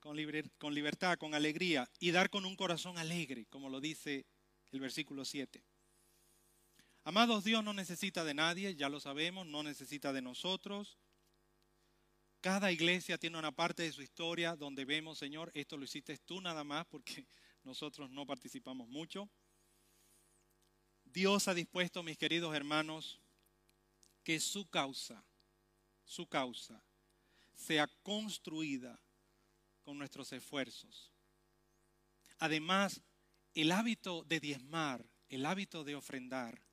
Con, 0.00 0.16
con 0.56 0.74
libertad, 0.74 1.18
con 1.18 1.34
alegría 1.34 1.86
y 1.98 2.12
dar 2.12 2.30
con 2.30 2.46
un 2.46 2.56
corazón 2.56 2.96
alegre, 2.96 3.44
como 3.50 3.68
lo 3.68 3.78
dice 3.78 4.24
el 4.72 4.80
versículo 4.80 5.26
7. 5.26 5.62
Amados, 7.06 7.44
Dios 7.44 7.62
no 7.62 7.72
necesita 7.72 8.24
de 8.24 8.34
nadie, 8.34 8.74
ya 8.74 8.88
lo 8.88 8.98
sabemos, 8.98 9.46
no 9.46 9.62
necesita 9.62 10.12
de 10.12 10.22
nosotros. 10.22 10.98
Cada 12.40 12.72
iglesia 12.72 13.16
tiene 13.16 13.38
una 13.38 13.52
parte 13.52 13.84
de 13.84 13.92
su 13.92 14.02
historia 14.02 14.56
donde 14.56 14.84
vemos, 14.84 15.16
Señor, 15.16 15.52
esto 15.54 15.76
lo 15.76 15.84
hiciste 15.84 16.18
tú 16.18 16.40
nada 16.40 16.64
más 16.64 16.84
porque 16.86 17.28
nosotros 17.62 18.10
no 18.10 18.26
participamos 18.26 18.88
mucho. 18.88 19.30
Dios 21.04 21.46
ha 21.46 21.54
dispuesto, 21.54 22.02
mis 22.02 22.18
queridos 22.18 22.52
hermanos, 22.56 23.20
que 24.24 24.40
su 24.40 24.68
causa 24.68 25.24
su 26.04 26.26
causa 26.26 26.82
sea 27.54 27.86
construida 28.02 29.00
con 29.84 29.96
nuestros 29.96 30.32
esfuerzos. 30.32 31.12
Además, 32.40 33.00
el 33.54 33.70
hábito 33.70 34.24
de 34.24 34.40
diezmar, 34.40 35.08
el 35.28 35.46
hábito 35.46 35.84
de 35.84 35.94
ofrendar, 35.94 36.65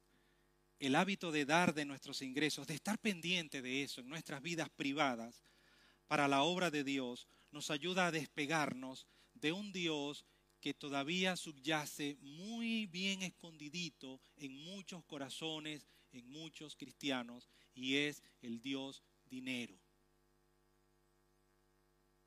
el 0.85 0.95
hábito 0.95 1.31
de 1.31 1.45
dar 1.45 1.73
de 1.73 1.85
nuestros 1.85 2.21
ingresos, 2.21 2.67
de 2.67 2.73
estar 2.73 2.99
pendiente 2.99 3.61
de 3.61 3.83
eso 3.83 4.01
en 4.01 4.09
nuestras 4.09 4.41
vidas 4.41 4.69
privadas 4.69 5.41
para 6.07 6.27
la 6.27 6.43
obra 6.43 6.71
de 6.71 6.83
Dios, 6.83 7.25
nos 7.51 7.71
ayuda 7.71 8.07
a 8.07 8.11
despegarnos 8.11 9.07
de 9.33 9.53
un 9.53 9.71
Dios 9.71 10.25
que 10.59 10.73
todavía 10.73 11.37
subyace 11.37 12.17
muy 12.19 12.85
bien 12.87 13.21
escondidito 13.21 14.19
en 14.35 14.61
muchos 14.61 15.05
corazones, 15.05 15.87
en 16.11 16.29
muchos 16.29 16.75
cristianos, 16.75 17.49
y 17.73 17.95
es 17.95 18.21
el 18.41 18.59
Dios 18.61 19.03
dinero. 19.23 19.79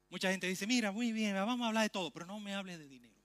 Mucha 0.08 0.30
gente 0.30 0.46
dice, 0.46 0.66
mira, 0.66 0.92
muy 0.92 1.12
bien, 1.12 1.34
vamos 1.34 1.62
a 1.62 1.68
hablar 1.68 1.82
de 1.82 1.90
todo, 1.90 2.10
pero 2.10 2.24
no 2.24 2.40
me 2.40 2.54
hables 2.54 2.78
de 2.78 2.88
dinero. 2.88 3.22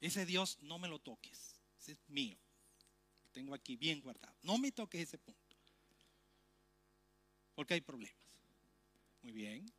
Ese 0.00 0.26
Dios 0.26 0.58
no 0.60 0.78
me 0.78 0.88
lo 0.88 0.98
toques, 0.98 1.62
ese 1.78 1.92
es 1.92 1.98
mío. 2.08 2.38
Tengo 3.32 3.54
aquí 3.54 3.76
bien 3.76 4.00
guardado. 4.00 4.36
No 4.42 4.58
me 4.58 4.72
toques 4.72 5.02
ese 5.02 5.18
punto. 5.18 5.56
Porque 7.54 7.74
hay 7.74 7.80
problemas. 7.80 8.24
Muy 9.22 9.32
bien. 9.32 9.72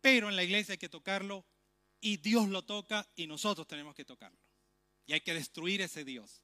Pero 0.00 0.28
en 0.28 0.36
la 0.36 0.44
iglesia 0.44 0.72
hay 0.72 0.78
que 0.78 0.88
tocarlo 0.88 1.44
y 2.00 2.18
Dios 2.18 2.48
lo 2.48 2.62
toca 2.64 3.08
y 3.16 3.26
nosotros 3.26 3.66
tenemos 3.66 3.94
que 3.94 4.04
tocarlo. 4.04 4.38
Y 5.06 5.12
hay 5.12 5.20
que 5.20 5.34
destruir 5.34 5.80
ese 5.80 6.04
Dios. 6.04 6.42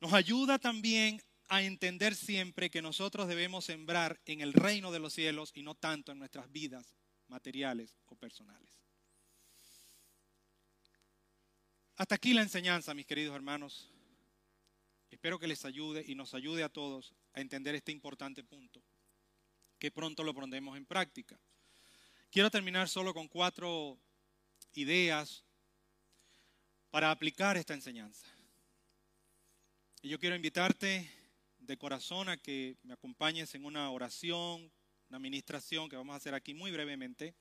Nos 0.00 0.12
ayuda 0.12 0.58
también 0.58 1.22
a 1.48 1.62
entender 1.62 2.14
siempre 2.14 2.70
que 2.70 2.82
nosotros 2.82 3.28
debemos 3.28 3.64
sembrar 3.64 4.20
en 4.26 4.40
el 4.40 4.52
reino 4.52 4.92
de 4.92 4.98
los 4.98 5.12
cielos 5.12 5.52
y 5.54 5.62
no 5.62 5.74
tanto 5.74 6.12
en 6.12 6.18
nuestras 6.18 6.50
vidas 6.50 6.94
materiales 7.28 7.96
o 8.06 8.16
personales. 8.16 8.80
Hasta 11.96 12.16
aquí 12.16 12.34
la 12.34 12.42
enseñanza, 12.42 12.92
mis 12.92 13.06
queridos 13.06 13.34
hermanos. 13.36 13.93
Espero 15.14 15.38
que 15.38 15.46
les 15.46 15.64
ayude 15.64 16.04
y 16.04 16.16
nos 16.16 16.34
ayude 16.34 16.64
a 16.64 16.68
todos 16.68 17.14
a 17.34 17.40
entender 17.40 17.76
este 17.76 17.92
importante 17.92 18.42
punto, 18.42 18.82
que 19.78 19.92
pronto 19.92 20.24
lo 20.24 20.34
pondremos 20.34 20.76
en 20.76 20.84
práctica. 20.84 21.40
Quiero 22.30 22.50
terminar 22.50 22.88
solo 22.88 23.14
con 23.14 23.28
cuatro 23.28 23.96
ideas 24.72 25.44
para 26.90 27.12
aplicar 27.12 27.56
esta 27.56 27.74
enseñanza. 27.74 28.26
Y 30.02 30.08
yo 30.08 30.18
quiero 30.18 30.34
invitarte 30.34 31.08
de 31.58 31.78
corazón 31.78 32.28
a 32.28 32.36
que 32.36 32.76
me 32.82 32.94
acompañes 32.94 33.54
en 33.54 33.66
una 33.66 33.88
oración, 33.92 34.72
una 35.08 35.18
administración 35.18 35.88
que 35.88 35.94
vamos 35.94 36.14
a 36.14 36.16
hacer 36.16 36.34
aquí 36.34 36.54
muy 36.54 36.72
brevemente. 36.72 37.36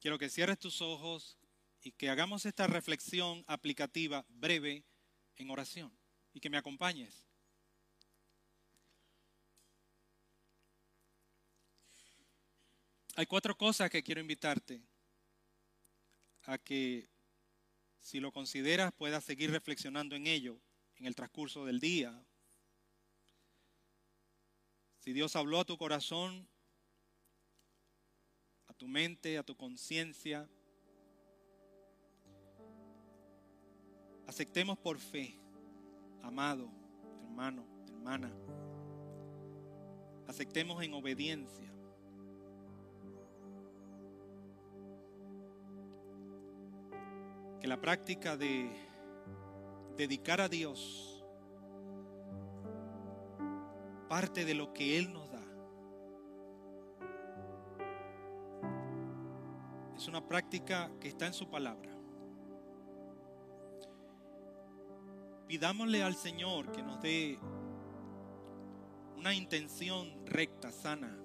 Quiero 0.00 0.18
que 0.18 0.28
cierres 0.28 0.58
tus 0.58 0.82
ojos 0.82 1.38
y 1.80 1.92
que 1.92 2.10
hagamos 2.10 2.44
esta 2.44 2.66
reflexión 2.66 3.42
aplicativa 3.46 4.26
breve 4.28 4.84
en 5.36 5.50
oración 5.50 5.92
y 6.32 6.40
que 6.40 6.50
me 6.50 6.56
acompañes. 6.56 7.24
Hay 13.16 13.26
cuatro 13.26 13.56
cosas 13.56 13.90
que 13.90 14.02
quiero 14.02 14.20
invitarte 14.20 14.82
a 16.44 16.58
que 16.58 17.08
si 18.00 18.20
lo 18.20 18.32
consideras 18.32 18.92
puedas 18.92 19.24
seguir 19.24 19.50
reflexionando 19.50 20.16
en 20.16 20.26
ello 20.26 20.60
en 20.96 21.06
el 21.06 21.14
transcurso 21.14 21.64
del 21.64 21.80
día 21.80 22.24
si 24.98 25.12
Dios 25.12 25.36
habló 25.36 25.60
a 25.60 25.64
tu 25.64 25.78
corazón 25.78 26.48
a 28.68 28.74
tu 28.74 28.88
mente, 28.88 29.38
a 29.38 29.42
tu 29.42 29.56
conciencia. 29.56 30.48
Aceptemos 34.26 34.78
por 34.78 34.98
fe, 34.98 35.38
amado 36.22 36.84
hermano, 37.34 37.64
hermana. 37.88 38.30
Aceptemos 40.28 40.84
en 40.84 40.94
obediencia. 40.94 41.68
Que 47.60 47.66
la 47.66 47.80
práctica 47.80 48.36
de 48.36 48.70
dedicar 49.96 50.40
a 50.40 50.48
Dios 50.48 51.24
parte 54.08 54.44
de 54.44 54.54
lo 54.54 54.72
que 54.72 54.96
Él 54.96 55.12
nos 55.12 55.28
da. 55.32 55.42
Es 59.96 60.06
una 60.06 60.24
práctica 60.24 60.92
que 61.00 61.08
está 61.08 61.26
en 61.26 61.34
su 61.34 61.50
palabra. 61.50 61.93
Pidámosle 65.54 66.02
al 66.02 66.16
Señor 66.16 66.72
que 66.72 66.82
nos 66.82 67.00
dé 67.00 67.38
una 69.16 69.32
intención 69.32 70.26
recta, 70.26 70.72
sana, 70.72 71.16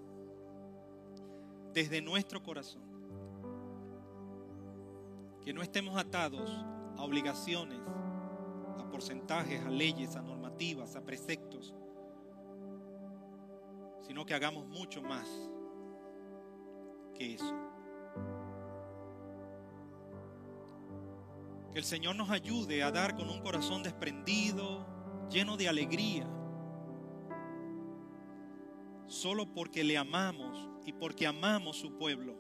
desde 1.74 2.00
nuestro 2.00 2.44
corazón. 2.44 2.84
Que 5.44 5.52
no 5.52 5.64
estemos 5.64 5.98
atados 5.98 6.48
a 6.96 7.02
obligaciones, 7.02 7.80
a 8.78 8.88
porcentajes, 8.88 9.66
a 9.66 9.70
leyes, 9.72 10.16
a 10.16 10.22
normativas, 10.22 10.96
a 10.96 11.04
preceptos, 11.04 11.74
sino 14.04 14.28
que 14.28 14.36
hagamos 14.36 14.68
mucho 14.68 15.02
más 15.02 15.28
que 17.16 17.34
eso. 17.34 17.69
Que 21.80 21.84
el 21.84 21.88
Señor 21.88 22.18
nos 22.18 22.30
ayude 22.30 22.84
a 22.84 22.92
dar 22.92 23.16
con 23.16 23.30
un 23.30 23.40
corazón 23.40 23.84
desprendido, 23.84 24.86
lleno 25.32 25.56
de 25.56 25.70
alegría, 25.70 26.30
solo 29.08 29.46
porque 29.54 29.86
le 29.86 29.98
amamos 29.98 30.60
y 30.86 30.92
porque 30.92 31.26
amamos 31.26 31.78
su 31.78 31.98
pueblo. 31.98 32.36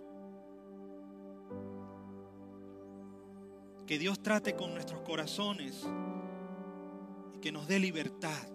Que 3.88 3.98
Dios 3.98 4.22
trate 4.22 4.58
con 4.58 4.74
nuestros 4.74 5.04
corazones 5.04 5.88
y 7.34 7.40
que 7.40 7.54
nos 7.54 7.66
dé 7.66 7.80
libertad. 7.80 8.46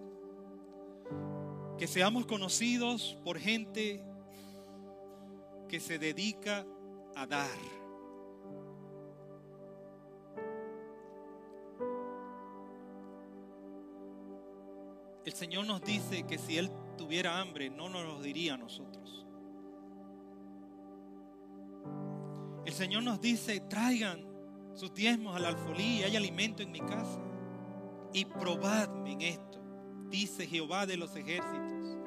Que 1.79 1.87
seamos 1.87 2.27
conocidos 2.27 3.19
por 3.25 3.39
gente 3.39 4.05
que 5.67 5.81
se 5.81 5.99
dedica 5.99 6.67
a 7.17 7.27
dar. 7.27 7.84
El 15.35 15.39
Señor 15.39 15.67
nos 15.67 15.83
dice 15.83 16.23
que 16.29 16.39
si 16.39 16.59
Él 16.59 16.71
tuviera 16.97 17.41
hambre, 17.41 17.69
no 17.69 17.89
nos 17.89 18.05
lo 18.05 18.23
diría 18.23 18.55
a 18.55 18.57
nosotros. 18.57 19.27
El 22.65 22.73
Señor 22.73 23.03
nos 23.03 23.21
dice, 23.21 23.59
traigan 23.59 24.25
sus 24.75 24.95
diezmos 24.95 25.35
al 25.35 25.47
alfolí 25.47 25.99
y 25.99 26.03
hay 26.05 26.15
alimento 26.15 26.63
en 26.63 26.71
mi 26.71 26.79
casa. 26.79 27.19
Y 28.13 28.27
probadme 28.27 29.15
en 29.15 29.23
esto, 29.23 29.61
dice 30.09 30.47
Jehová 30.47 30.87
de 30.87 30.99
los 30.99 31.17
ejércitos. 31.17 31.99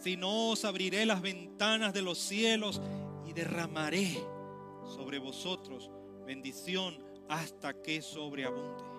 Si 0.00 0.16
no 0.16 0.50
os 0.50 0.64
abriré 0.64 1.06
las 1.06 1.22
ventanas 1.22 1.94
de 1.94 2.02
los 2.02 2.18
cielos 2.18 2.82
y 3.28 3.32
derramaré 3.32 4.18
sobre 4.92 5.20
vosotros 5.20 5.88
bendición 6.26 6.98
hasta 7.28 7.80
que 7.80 8.02
sobreabunde. 8.02 8.97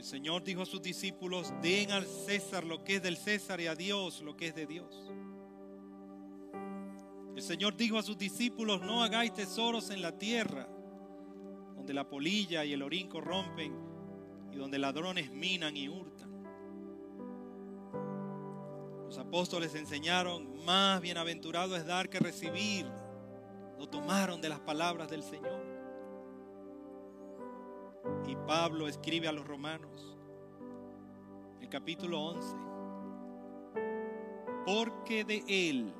El 0.00 0.06
Señor 0.06 0.42
dijo 0.42 0.62
a 0.62 0.66
sus 0.66 0.80
discípulos, 0.80 1.52
den 1.60 1.92
al 1.92 2.06
César 2.06 2.64
lo 2.64 2.82
que 2.82 2.96
es 2.96 3.02
del 3.02 3.18
César 3.18 3.60
y 3.60 3.66
a 3.66 3.74
Dios 3.74 4.22
lo 4.22 4.34
que 4.34 4.46
es 4.46 4.54
de 4.54 4.66
Dios. 4.66 5.12
El 7.36 7.42
Señor 7.42 7.76
dijo 7.76 7.98
a 7.98 8.02
sus 8.02 8.16
discípulos, 8.16 8.80
no 8.80 9.02
hagáis 9.04 9.34
tesoros 9.34 9.90
en 9.90 10.00
la 10.00 10.18
tierra, 10.18 10.66
donde 11.76 11.92
la 11.92 12.08
polilla 12.08 12.64
y 12.64 12.72
el 12.72 12.80
orín 12.80 13.08
corrompen 13.08 13.74
y 14.50 14.56
donde 14.56 14.78
ladrones 14.78 15.30
minan 15.32 15.76
y 15.76 15.90
hurtan. 15.90 16.30
Los 19.04 19.18
apóstoles 19.18 19.74
enseñaron, 19.74 20.64
más 20.64 21.02
bienaventurado 21.02 21.76
es 21.76 21.84
dar 21.84 22.08
que 22.08 22.20
recibir. 22.20 22.86
Lo 23.78 23.86
tomaron 23.86 24.40
de 24.40 24.48
las 24.48 24.60
palabras 24.60 25.10
del 25.10 25.22
Señor. 25.22 25.59
Y 28.26 28.36
Pablo 28.46 28.88
escribe 28.88 29.28
a 29.28 29.32
los 29.32 29.46
romanos, 29.46 30.16
el 31.60 31.68
capítulo 31.68 32.20
11, 32.20 32.56
porque 34.64 35.24
de 35.24 35.44
Él 35.46 35.92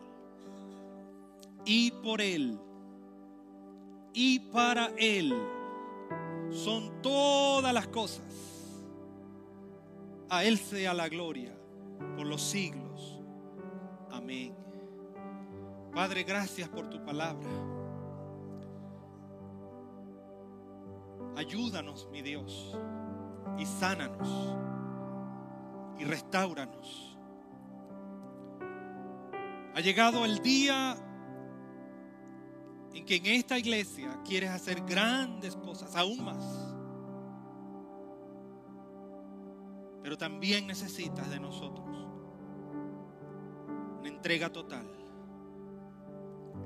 y 1.65 1.91
por 1.91 2.21
Él 2.21 2.59
y 4.13 4.39
para 4.39 4.91
Él 4.97 5.35
son 6.51 7.03
todas 7.03 7.73
las 7.73 7.89
cosas. 7.89 8.25
A 10.29 10.45
Él 10.45 10.59
sea 10.59 10.95
la 10.95 11.09
gloria 11.09 11.53
por 12.17 12.27
los 12.27 12.43
siglos. 12.43 13.21
Amén. 14.11 14.55
Padre, 15.93 16.23
gracias 16.23 16.69
por 16.69 16.89
tu 16.89 17.03
palabra. 17.05 17.49
Ayúdanos, 21.37 22.09
mi 22.11 22.23
Dios, 22.23 22.77
y 23.59 23.65
sánanos 23.65 24.29
y 25.99 26.05
restauranos. 26.05 27.17
Ha 29.75 29.81
llegado 29.81 30.25
el 30.25 30.41
día 30.41 30.97
en 32.93 33.05
que 33.07 33.17
en 33.17 33.27
esta 33.27 33.59
iglesia 33.59 34.19
quieres 34.25 34.51
hacer 34.51 34.81
grandes 34.83 35.57
cosas, 35.57 35.95
aún 35.95 36.25
más. 36.25 36.75
Pero 40.03 40.19
también 40.19 40.67
necesitas 40.67 41.31
de 41.31 41.39
nosotros 41.39 41.87
una 44.01 44.09
entrega 44.09 44.51
total. 44.51 44.91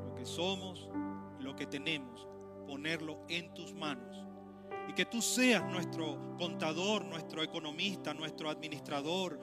Lo 0.09 0.15
que 0.15 0.25
somos, 0.25 0.89
lo 1.41 1.55
que 1.55 1.67
tenemos, 1.67 2.27
ponerlo 2.67 3.19
en 3.29 3.53
tus 3.53 3.75
manos 3.75 4.24
y 4.89 4.93
que 4.93 5.07
tú 5.07 5.23
seas 5.23 5.65
nuestro 5.71 6.37
contador, 6.39 7.05
nuestro 7.05 7.43
economista, 7.43 8.15
nuestro 8.15 8.51
administrador. 8.51 9.39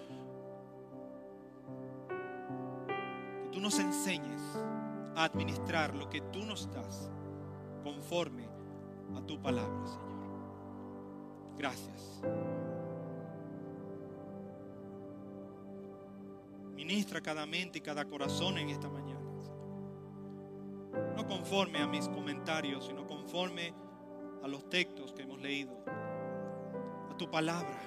Que 3.41 3.49
tú 3.51 3.59
nos 3.59 3.79
enseñes 3.79 4.41
a 5.15 5.23
administrar 5.23 5.95
lo 5.95 6.09
que 6.09 6.21
tú 6.21 6.45
nos 6.45 6.71
das 6.71 7.09
conforme 7.83 8.47
a 9.15 9.21
tu 9.21 9.41
palabra, 9.41 9.87
Señor. 9.87 10.11
Gracias. 11.57 12.21
Ministra 16.75 17.21
cada 17.21 17.45
mente 17.45 17.79
y 17.79 17.81
cada 17.81 18.05
corazón 18.05 18.57
en 18.57 18.69
esta 18.69 18.89
mañana. 18.89 19.11
No 21.15 21.25
conforme 21.25 21.79
a 21.79 21.87
mis 21.87 22.07
comentarios, 22.09 22.85
sino 22.85 23.05
conforme 23.07 23.73
a 24.43 24.47
los 24.47 24.69
textos 24.69 25.13
que 25.13 25.23
hemos 25.23 25.39
leído, 25.39 25.71
a 27.09 27.17
tu 27.17 27.29
palabra. 27.29 27.79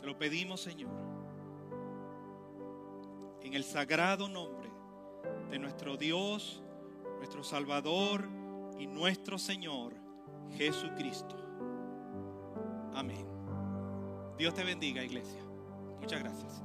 Te 0.00 0.06
lo 0.06 0.18
pedimos, 0.18 0.60
Señor, 0.60 0.92
en 3.42 3.54
el 3.54 3.64
sagrado 3.64 4.28
nombre 4.28 4.70
de 5.50 5.58
nuestro 5.58 5.96
Dios, 5.96 6.62
nuestro 7.18 7.42
Salvador 7.42 8.28
y 8.78 8.86
nuestro 8.86 9.38
Señor 9.38 9.94
Jesucristo. 10.56 11.36
Amén. 12.94 13.26
Dios 14.38 14.54
te 14.54 14.64
bendiga, 14.64 15.02
iglesia. 15.02 15.42
Muchas 16.00 16.20
gracias. 16.20 16.62